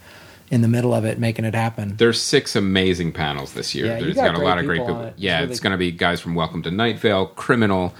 in 0.49 0.61
the 0.61 0.67
middle 0.67 0.93
of 0.93 1.05
it, 1.05 1.19
making 1.19 1.45
it 1.45 1.55
happen. 1.55 1.95
There's 1.97 2.21
six 2.21 2.55
amazing 2.55 3.13
panels 3.13 3.53
this 3.53 3.73
year. 3.73 3.85
Yeah, 3.85 3.99
There's 3.99 4.15
got 4.15 4.33
got, 4.33 4.41
a 4.41 4.43
lot 4.43 4.59
of 4.59 4.65
great 4.65 4.81
people 4.81 5.01
it. 5.01 5.07
It's 5.09 5.21
Yeah, 5.21 5.39
really 5.39 5.51
it's 5.51 5.59
going 5.61 5.71
to 5.71 5.77
be 5.77 5.91
guys 5.91 6.19
from 6.19 6.35
Welcome 6.35 6.61
to 6.63 6.71
Night 6.71 6.99
Vale, 6.99 7.27
Criminal, 7.27 7.93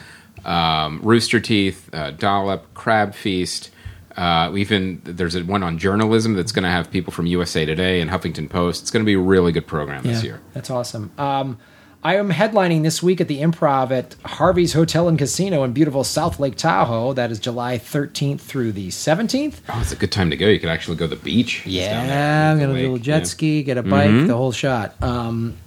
um, 0.45 0.99
Rooster 1.03 1.39
Teeth, 1.39 1.89
uh, 1.93 2.11
Dollop, 2.11 2.73
Crab 2.73 3.13
Feast. 3.13 3.71
Uh, 4.17 4.51
even 4.57 4.99
there's 5.03 5.35
a 5.35 5.43
one 5.43 5.61
on 5.63 5.77
journalism 5.77 6.33
that's 6.33 6.51
going 6.51 6.63
to 6.63 6.69
have 6.69 6.89
people 6.89 7.13
from 7.13 7.27
USA 7.27 7.65
Today 7.65 8.01
and 8.01 8.09
Huffington 8.09 8.49
Post. 8.49 8.81
It's 8.81 8.91
going 8.91 9.03
to 9.03 9.05
be 9.05 9.13
a 9.13 9.19
really 9.19 9.51
good 9.51 9.67
program 9.67 10.03
this 10.03 10.23
year. 10.23 10.41
That's 10.53 10.69
awesome. 10.71 11.11
Um, 11.17 11.59
I 12.03 12.15
am 12.15 12.29
headlining 12.31 12.83
this 12.83 13.03
week 13.03 13.19
at 13.19 13.27
the 13.27 13.41
Improv 13.41 13.91
at 13.91 14.15
Harvey's 14.23 14.73
Hotel 14.73 15.07
and 15.07 15.17
Casino 15.17 15.63
in 15.63 15.73
beautiful 15.73 16.03
South 16.03 16.39
Lake 16.39 16.55
Tahoe. 16.55 17.13
That 17.13 17.31
is 17.31 17.39
July 17.39 17.77
13th 17.77 18.39
through 18.39 18.71
the 18.71 18.89
17th. 18.89 19.55
Oh, 19.69 19.79
it's 19.81 19.91
a 19.91 19.95
good 19.95 20.11
time 20.11 20.29
to 20.29 20.37
go. 20.37 20.47
You 20.47 20.59
could 20.59 20.69
actually 20.69 20.97
go 20.97 21.07
to 21.07 21.15
the 21.15 21.21
beach. 21.21 21.63
It's 21.65 21.75
down 21.75 22.07
there 22.07 22.15
Yeah, 22.15 22.51
I'm 22.51 22.59
gonna 22.59 22.79
do 22.79 22.95
a 22.95 22.99
jet 22.99 23.11
Yeah. 23.11 23.17
Mm-hmm. 23.17 23.25
ski, 23.25 23.63
get 23.63 23.77
a 23.77 23.83
bike, 23.83 24.27
the 24.27 24.35
whole 24.35 24.51
shot. 24.51 24.95
Um, 25.01 25.57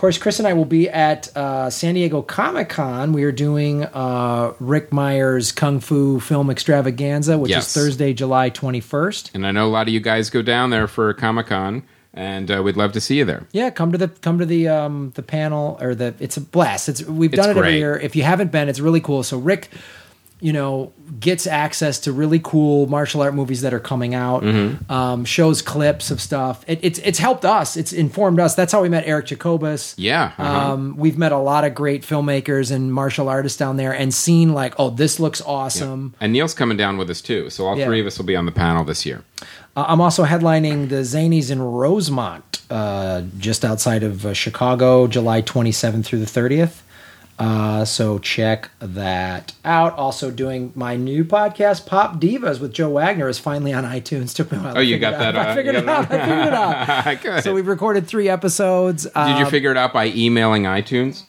course, 0.00 0.18
Chris 0.18 0.38
and 0.38 0.48
I 0.48 0.52
will 0.54 0.64
be 0.64 0.88
at 0.88 1.34
uh, 1.36 1.68
San 1.70 1.94
Diego 1.94 2.22
Comic 2.22 2.68
Con. 2.70 3.12
We 3.12 3.24
are 3.24 3.32
doing 3.32 3.84
uh, 3.84 4.54
Ric 4.58 4.92
Meyers' 4.92 5.52
Kung 5.52 5.80
Fu 5.80 6.20
Film 6.20 6.50
Extravaganza, 6.50 7.38
which 7.38 7.50
Yes. 7.50 7.68
is 7.68 7.74
Thursday, 7.82 8.12
July 8.12 8.50
21st. 8.50 9.30
And 9.34 9.46
I 9.46 9.50
know 9.50 9.66
a 9.66 9.68
lot 9.70 9.88
of 9.88 9.94
you 9.94 10.00
guys 10.00 10.30
go 10.30 10.42
down 10.42 10.70
there 10.70 10.86
for 10.86 11.12
Comic 11.14 11.48
Con, 11.48 11.82
and 12.14 12.50
uh, 12.50 12.62
we'd 12.62 12.76
love 12.76 12.92
to 12.92 13.00
see 13.00 13.18
you 13.18 13.24
there. 13.24 13.46
Yeah, 13.52 13.70
come 13.70 13.92
to 13.92 13.98
the 13.98 14.08
come 14.08 14.38
to 14.38 14.46
the 14.46 14.68
um, 14.68 15.12
the 15.16 15.22
panel 15.22 15.78
or 15.80 15.94
the 15.94 16.14
it's 16.18 16.36
a 16.36 16.40
blast. 16.40 16.88
It's 16.88 17.04
we've 17.04 17.32
It's 17.32 17.40
done 17.40 17.48
it 17.50 17.58
every 17.58 17.62
great. 17.72 17.78
year. 17.78 17.96
If 17.98 18.16
you 18.16 18.22
haven't 18.22 18.50
been, 18.50 18.68
it's 18.68 18.80
really 18.80 19.00
cool. 19.00 19.22
So 19.22 19.38
Rick, 19.38 19.68
you 20.40 20.52
know, 20.52 20.92
gets 21.18 21.46
access 21.46 21.98
to 22.00 22.12
really 22.12 22.40
cool 22.42 22.86
martial 22.86 23.20
art 23.20 23.34
movies 23.34 23.60
that 23.62 23.74
are 23.74 23.80
coming 23.80 24.14
out. 24.14 24.42
Mm-hmm. 24.42 24.90
Um, 24.90 25.24
shows 25.24 25.60
clips 25.62 26.10
of 26.10 26.20
stuff. 26.20 26.64
It, 26.66 26.78
it's 26.82 26.98
it's 27.00 27.18
helped 27.18 27.44
us. 27.44 27.76
It's 27.76 27.92
informed 27.92 28.40
us. 28.40 28.54
That's 28.54 28.72
how 28.72 28.82
we 28.82 28.88
met 28.88 29.04
Eric 29.06 29.26
Jacobus. 29.26 29.94
Yeah, 29.98 30.32
uh-huh. 30.38 30.72
Um, 30.72 30.96
we've 30.96 31.18
met 31.18 31.32
a 31.32 31.38
lot 31.38 31.64
of 31.64 31.74
great 31.74 32.02
filmmakers 32.02 32.70
and 32.74 32.92
martial 32.92 33.28
artists 33.28 33.58
down 33.58 33.76
there, 33.76 33.92
and 33.92 34.12
seen 34.14 34.52
like, 34.54 34.74
oh, 34.78 34.90
this 34.90 35.20
looks 35.20 35.40
awesome. 35.42 36.14
And 36.20 36.32
Neil's 36.32 36.54
coming 36.54 36.76
down 36.76 36.96
with 36.96 37.10
us 37.10 37.20
too. 37.20 37.50
So 37.50 37.66
all 37.66 37.76
Yeah. 37.76 37.86
three 37.86 38.00
of 38.00 38.06
us 38.06 38.18
will 38.18 38.26
be 38.26 38.36
on 38.36 38.46
the 38.46 38.52
panel 38.52 38.84
this 38.84 39.04
year. 39.04 39.22
Uh, 39.76 39.84
I'm 39.86 40.00
also 40.00 40.24
headlining 40.24 40.88
the 40.88 40.96
Zanies 41.02 41.50
in 41.50 41.62
Rosemont, 41.62 42.60
uh, 42.70 43.22
just 43.38 43.64
outside 43.64 44.02
of 44.02 44.26
uh, 44.26 44.34
Chicago, 44.34 45.06
July 45.06 45.42
27th 45.42 46.04
through 46.06 46.18
the 46.20 46.26
30th. 46.26 46.82
Uh, 47.40 47.84
so 47.86 48.18
check 48.18 48.70
that 48.80 49.52
out. 49.64 49.96
Also 49.96 50.30
doing 50.30 50.72
my 50.74 50.94
new 50.94 51.24
podcast, 51.24 51.86
Pop 51.86 52.20
Divas 52.20 52.60
with 52.60 52.72
Joe 52.74 52.90
Wagner, 52.90 53.28
is 53.28 53.38
finally 53.38 53.72
on 53.72 53.84
iTunes. 53.84 54.34
Took 54.34 54.52
me 54.52 54.58
a 54.58 54.60
while. 54.60 54.76
Oh, 54.78 54.80
you 54.80 54.98
got 54.98 55.14
out. 55.14 55.32
that, 55.32 55.36
uh, 55.36 55.50
I 55.50 55.54
figured 55.54 55.74
it 55.76 55.88
out. 55.88 56.10
I 56.12 56.18
figured 57.06 57.26
it 57.26 57.34
out. 57.34 57.42
So 57.42 57.54
we've 57.54 57.66
recorded 57.66 58.06
three 58.06 58.28
episodes. 58.28 59.04
Did 59.04 59.12
Uh, 59.16 59.36
you 59.38 59.46
figure 59.46 59.70
it 59.70 59.76
out 59.78 59.92
by 59.94 60.08
emailing 60.08 60.64
iTunes? 60.64 61.24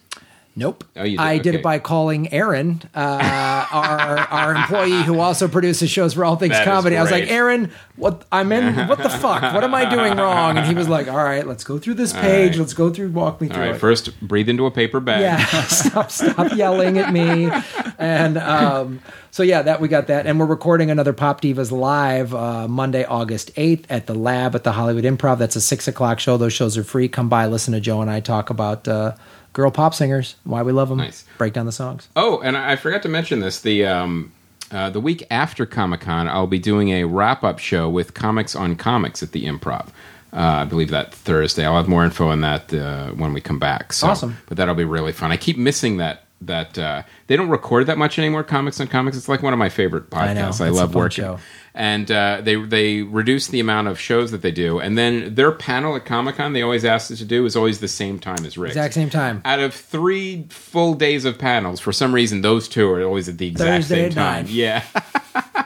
Nope. 0.61 0.83
Oh, 0.95 1.03
did? 1.03 1.19
I 1.19 1.37
did 1.37 1.47
Okay. 1.49 1.57
it 1.59 1.63
by 1.63 1.79
calling 1.79 2.31
Aaron, 2.31 2.81
uh, 2.95 3.65
our 3.71 4.17
our 4.19 4.55
employee 4.55 5.01
who 5.03 5.19
also 5.19 5.47
produces 5.47 5.89
shows 5.89 6.13
for 6.13 6.23
All 6.23 6.35
Things 6.35 6.53
That 6.53 6.65
Comedy. 6.65 6.97
I 6.97 7.01
was 7.01 7.11
like. 7.11 7.29
Aaron, 7.31 7.71
what 7.95 8.25
I'm 8.31 8.51
in? 8.51 8.75
What 8.87 8.99
the 9.01 9.09
fuck? 9.09 9.41
What 9.53 9.63
am 9.63 9.73
I 9.73 9.85
doing 9.89 10.17
wrong? 10.17 10.57
And 10.57 10.67
he 10.67 10.73
was 10.73 10.87
like, 10.89 11.07
All 11.07 11.23
right, 11.23 11.45
let's 11.47 11.63
go 11.63 11.77
through 11.79 11.95
this 11.95 12.13
page. 12.13 12.51
right. 12.51 12.59
Let's 12.59 12.73
go 12.73 12.89
through. 12.91 13.09
Walk 13.11 13.41
me 13.41 13.47
All 13.47 13.53
through 13.55 13.63
right, 13.63 13.75
it. 13.75 13.79
first 13.79 14.19
breathe 14.21 14.49
into 14.49 14.65
a 14.65 14.71
paper 14.71 14.99
bag. 14.99 15.21
yeah, 15.21 15.37
stop, 15.67 16.11
stop 16.11 16.53
yelling 16.55 16.97
at 16.97 17.11
me. 17.13 17.49
and 17.97 18.37
um, 18.37 18.99
so 19.31 19.43
yeah, 19.43 19.61
that 19.63 19.79
we 19.81 19.87
got 19.87 20.07
that, 20.07 20.25
and 20.27 20.39
we're 20.39 20.45
recording 20.45 20.91
another 20.91 21.13
Pop 21.13 21.41
Divas 21.41 21.71
live 21.71 22.33
uh, 22.35 22.67
Monday, 22.67 23.03
August 23.05 23.51
eighth 23.55 23.89
at 23.89 24.05
the 24.07 24.13
Lab 24.13 24.53
at 24.55 24.63
the 24.63 24.73
Hollywood 24.73 25.05
Improv. 25.05 25.37
That's 25.37 25.55
a 25.55 25.61
six 25.61 25.87
o'clock 25.87 26.19
show. 26.19 26.37
Those 26.37 26.53
shows 26.53 26.77
are 26.77 26.83
free. 26.83 27.07
Come 27.07 27.29
by, 27.29 27.45
listen 27.47 27.73
to 27.73 27.79
Joe 27.79 28.01
and 28.01 28.11
I 28.11 28.19
talk 28.19 28.49
about 28.49 28.87
uh, 28.87 29.13
girl 29.53 29.71
pop 29.71 29.93
singers, 29.93 30.35
why 30.43 30.61
we 30.63 30.71
love 30.71 30.89
them, 30.89 30.97
Nice. 30.99 31.25
break 31.37 31.53
down 31.53 31.65
the 31.65 31.71
songs. 31.71 32.07
Oh, 32.15 32.39
and 32.41 32.57
I 32.57 32.75
forgot 32.75 33.01
to 33.03 33.09
mention 33.09 33.39
this. 33.39 33.59
The 33.61 33.85
um, 33.85 34.31
uh, 34.71 34.89
the 34.89 34.99
week 35.01 35.25
after 35.29 35.65
Comic 35.65 36.01
Con, 36.01 36.27
I'll 36.29 36.47
be 36.47 36.59
doing 36.59 36.89
a 36.89 37.03
wrap 37.05 37.43
up 37.43 37.59
show 37.59 37.89
with 37.89 38.13
Comics 38.13 38.55
on 38.55 38.75
Comics 38.75 39.21
at 39.21 39.31
the 39.33 39.45
Improv. 39.45 39.87
Uh, 40.33 40.61
I 40.61 40.65
believe 40.65 40.91
that 40.91 41.13
Thursday. 41.13 41.65
I'll 41.65 41.75
have 41.75 41.89
more 41.89 42.05
info 42.05 42.29
on 42.29 42.39
that 42.41 42.73
uh, 42.73 43.09
when 43.11 43.33
we 43.33 43.41
come 43.41 43.59
back. 43.59 43.91
So, 43.91 44.07
Awesome. 44.07 44.37
But 44.47 44.55
that'll 44.55 44.75
be 44.75 44.85
really 44.85 45.11
fun. 45.11 45.31
I 45.31 45.35
keep 45.37 45.57
missing 45.57 45.97
that. 45.97 46.23
That 46.41 46.77
uh, 46.77 47.03
they 47.27 47.35
don't 47.35 47.49
record 47.49 47.85
that 47.85 47.97
much 47.97 48.17
anymore. 48.17 48.43
Comics 48.43 48.79
on 48.79 48.87
Comics. 48.87 49.15
It's 49.15 49.29
like 49.29 49.43
one 49.43 49.53
of 49.53 49.59
my 49.59 49.69
favorite 49.69 50.05
I 50.11 50.27
podcasts. 50.29 50.59
I, 50.59 50.67
a 50.67 50.71
love 50.71 50.95
working. 50.95 51.23
show. 51.23 51.39
And 51.73 52.11
uh, 52.11 52.41
they 52.43 52.55
they 52.55 53.01
reduce 53.03 53.47
the 53.47 53.59
amount 53.59 53.87
of 53.87 53.99
shows 53.99 54.31
that 54.31 54.41
they 54.41 54.51
do, 54.51 54.79
and 54.79 54.97
then 54.97 55.35
their 55.35 55.51
panel 55.51 55.95
at 55.95 56.03
Comic 56.03 56.35
Con 56.35 56.51
they 56.53 56.61
always 56.61 56.83
ask 56.83 57.11
us 57.11 57.19
to 57.19 57.25
do 57.25 57.45
is 57.45 57.55
always 57.55 57.79
the 57.79 57.87
same 57.87 58.19
time 58.19 58.45
as 58.45 58.57
Rick's 58.57 58.71
Exact 58.75 58.93
same 58.93 59.09
time. 59.09 59.41
out 59.45 59.59
of 59.59 59.73
three 59.73 60.47
full 60.49 60.95
days 60.95 61.23
of 61.23 61.37
panels, 61.37 61.79
for 61.79 61.93
some 61.93 62.13
reason, 62.13 62.41
those 62.41 62.67
two 62.67 62.89
are 62.89 63.01
always 63.03 63.29
at 63.29 63.37
the 63.37 63.47
exact 63.47 63.83
Thursday 63.83 64.03
same 64.05 64.11
time. 64.13 64.45
nine. 64.45 64.53
Yeah. 64.53 64.83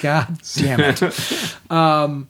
God 0.00 0.38
damn 0.56 0.80
it. 0.80 1.56
um, 1.70 2.28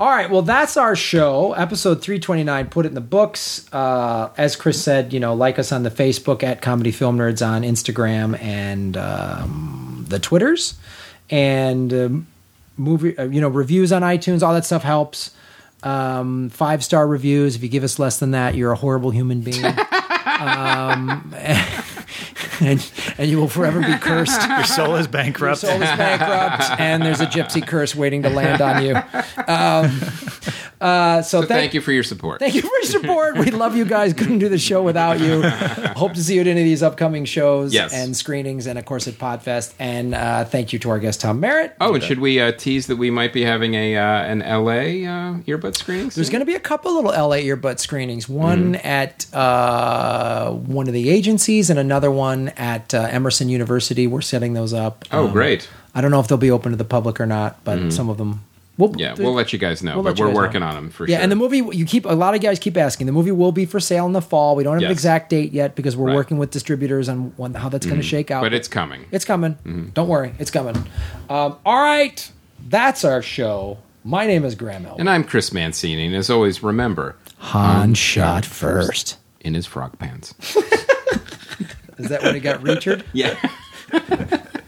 all 0.00 0.08
right. 0.08 0.30
Well, 0.30 0.40
that's 0.40 0.78
our 0.78 0.96
show, 0.96 1.52
episode 1.52 2.00
329. 2.00 2.70
Put 2.70 2.86
it 2.86 2.88
in 2.88 2.94
the 2.94 3.02
books. 3.02 3.70
Uh, 3.70 4.30
as 4.38 4.56
Chris 4.56 4.82
said, 4.82 5.12
you 5.12 5.20
know, 5.20 5.34
like 5.34 5.58
us 5.58 5.72
on 5.72 5.82
the 5.82 5.90
Facebook 5.90 6.42
at 6.42 6.62
Comedy 6.62 6.90
Film 6.90 7.18
Nerds 7.18 7.46
on 7.46 7.60
Instagram 7.60 8.40
and 8.40 8.96
um, 8.96 10.06
the 10.08 10.18
Twitters. 10.18 10.78
And 11.28 11.92
um, 11.92 12.26
movie, 12.78 13.16
uh, 13.18 13.24
you 13.24 13.42
know, 13.42 13.48
reviews 13.48 13.92
on 13.92 14.00
iTunes, 14.00 14.42
all 14.42 14.54
that 14.54 14.64
stuff 14.64 14.84
helps. 14.84 15.32
Um, 15.82 16.48
Five 16.48 16.82
star 16.82 17.06
reviews. 17.06 17.54
If 17.54 17.62
you 17.62 17.68
give 17.68 17.84
us 17.84 17.98
less 17.98 18.18
than 18.18 18.30
that, 18.30 18.54
you're 18.54 18.72
a 18.72 18.76
horrible 18.76 19.10
human 19.10 19.42
being. 19.42 19.62
and, 22.64 22.92
and 23.18 23.30
you 23.30 23.38
will 23.38 23.48
forever 23.48 23.80
be 23.80 23.96
cursed. 23.98 24.46
Your 24.48 24.64
soul 24.64 24.96
is 24.96 25.06
bankrupt. 25.06 25.62
Your 25.62 25.70
soul 25.70 25.82
is 25.82 25.96
bankrupt, 25.96 26.80
and 26.80 27.02
there's 27.02 27.20
a 27.20 27.26
gypsy 27.26 27.66
curse 27.66 27.94
waiting 27.94 28.22
to 28.22 28.30
land 28.30 28.60
on 28.60 28.84
you. 28.84 28.96
Um, 29.48 30.00
uh, 30.80 31.22
so, 31.22 31.42
So 31.42 31.46
thank 31.46 31.74
you 31.74 31.80
for 31.80 31.92
your 31.92 32.02
support. 32.02 32.40
Thank 32.40 32.54
you 32.54 32.62
for 32.62 32.68
your 32.68 32.82
support. 32.84 33.36
We 33.38 33.50
love 33.50 33.76
you 33.76 33.84
guys. 33.84 34.14
Couldn't 34.14 34.38
do 34.38 34.48
the 34.48 34.58
show 34.58 34.82
without 34.82 35.20
you. 35.20 35.42
Hope 35.96 36.14
to 36.14 36.22
see 36.24 36.34
you 36.36 36.40
at 36.40 36.46
any 36.46 36.60
of 36.60 36.64
these 36.64 36.82
upcoming 36.82 37.24
shows 37.24 37.72
Yes. 37.74 37.92
and 37.92 38.16
screenings, 38.16 38.66
and 38.66 38.78
of 38.78 38.84
course 38.84 39.06
at 39.08 39.14
Podfest. 39.14 39.74
And 39.78 40.14
uh, 40.14 40.44
thank 40.44 40.72
you 40.72 40.78
to 40.80 40.90
our 40.90 40.98
guest 40.98 41.20
Tom 41.20 41.40
Merritt. 41.40 41.74
Oh, 41.80 41.94
and 41.94 42.02
should 42.02 42.18
we 42.20 42.40
uh, 42.40 42.52
tease 42.52 42.86
that 42.86 42.96
we 42.96 43.10
might 43.10 43.32
be 43.32 43.42
having 43.44 43.74
a 43.74 43.96
uh, 43.96 44.02
an 44.24 44.38
LA 44.40 44.70
uh, 45.08 45.38
earbud 45.46 45.76
screening? 45.76 46.08
There's 46.08 46.30
going 46.30 46.40
to 46.40 46.46
be 46.46 46.54
a 46.54 46.60
couple 46.60 46.94
little 46.94 47.10
LA 47.10 47.36
earbud 47.36 47.78
screenings. 47.78 48.28
One 48.28 48.50
Mm-hmm. 48.74 48.86
at 48.86 49.26
uh, 49.34 50.50
one 50.52 50.86
of 50.88 50.94
the 50.94 51.10
agencies, 51.10 51.70
and 51.70 51.78
another 51.78 52.10
one 52.10 52.48
at 52.50 52.92
uh, 52.94 53.08
Emerson 53.10 53.48
University. 53.48 54.06
We're 54.06 54.20
setting 54.20 54.54
those 54.54 54.72
up. 54.74 55.04
Oh, 55.12 55.26
Um, 55.26 55.32
great. 55.32 55.68
I 55.94 56.00
don't 56.00 56.10
know 56.10 56.20
if 56.20 56.28
they'll 56.28 56.38
be 56.38 56.50
open 56.50 56.70
to 56.72 56.76
the 56.76 56.84
public 56.84 57.20
or 57.20 57.26
not, 57.26 57.62
but 57.64 57.92
some 57.92 58.08
of 58.08 58.16
them. 58.18 58.44
We'll, 58.80 58.88
Mm-hmm. 58.90 58.98
Yeah, 58.98 59.14
we'll 59.18 59.34
let 59.34 59.52
you 59.52 59.58
guys 59.58 59.82
know, 59.82 59.94
We'll 59.96 60.04
but 60.04 60.18
we're 60.18 60.26
guys 60.28 60.34
know. 60.34 60.40
working 60.40 60.62
on 60.62 60.74
them 60.74 60.90
for 60.90 61.04
yeah, 61.04 61.14
sure. 61.14 61.18
Yeah, 61.18 61.22
and 61.22 61.30
the 61.32 61.36
movie 61.36 61.58
you 61.76 61.84
keep 61.84 62.04
a 62.06 62.08
lot 62.14 62.34
of 62.34 62.40
guys 62.40 62.58
keep 62.58 62.76
asking. 62.76 63.06
The 63.06 63.12
movie 63.12 63.30
will 63.32 63.52
be 63.52 63.66
for 63.66 63.78
sale 63.80 64.06
in 64.06 64.12
the 64.12 64.22
fall. 64.22 64.56
We 64.56 64.64
don't 64.64 64.74
have 64.74 64.82
an 64.84 64.90
exact 64.90 65.30
date 65.30 65.52
yet 65.52 65.76
because 65.76 65.96
we're 65.96 66.06
Right. 66.06 66.10
Mm-hmm. 66.10 66.16
working 66.16 66.38
with 66.38 66.50
distributors 66.50 67.08
on 67.08 67.32
when, 67.36 67.54
how 67.54 67.68
that's 67.68 67.86
going 67.86 68.00
to 68.00 68.06
shake 68.06 68.30
out. 68.30 68.42
but 68.42 68.52
it's 68.54 68.66
coming. 68.68 69.04
it's 69.12 69.24
coming. 69.24 69.54
Mm-hmm. 69.64 69.88
Don't 69.90 70.08
worry, 70.08 70.32
it's 70.38 70.50
coming. 70.50 70.76
Um, 71.28 71.56
all 71.64 71.82
right, 71.82 72.32
that's 72.68 73.04
our 73.04 73.22
show. 73.22 73.78
My 74.02 74.26
name 74.26 74.44
is 74.46 74.54
Graham 74.54 74.86
Elwood. 74.86 75.00
and 75.00 75.10
I'm 75.10 75.24
Chris 75.24 75.52
Mancini, 75.52 76.06
and 76.06 76.14
as 76.16 76.30
always, 76.30 76.62
remember 76.62 77.16
Han 77.38 77.92
shot 77.94 78.46
first. 78.46 79.18
in 79.40 79.52
his 79.54 79.66
frog 79.66 79.98
pants. 79.98 80.34
Is 81.98 82.08
that 82.08 82.22
when 82.22 82.32
he 82.34 82.40
got 82.40 82.62
Richard? 82.62 83.04
yeah. 83.12 83.36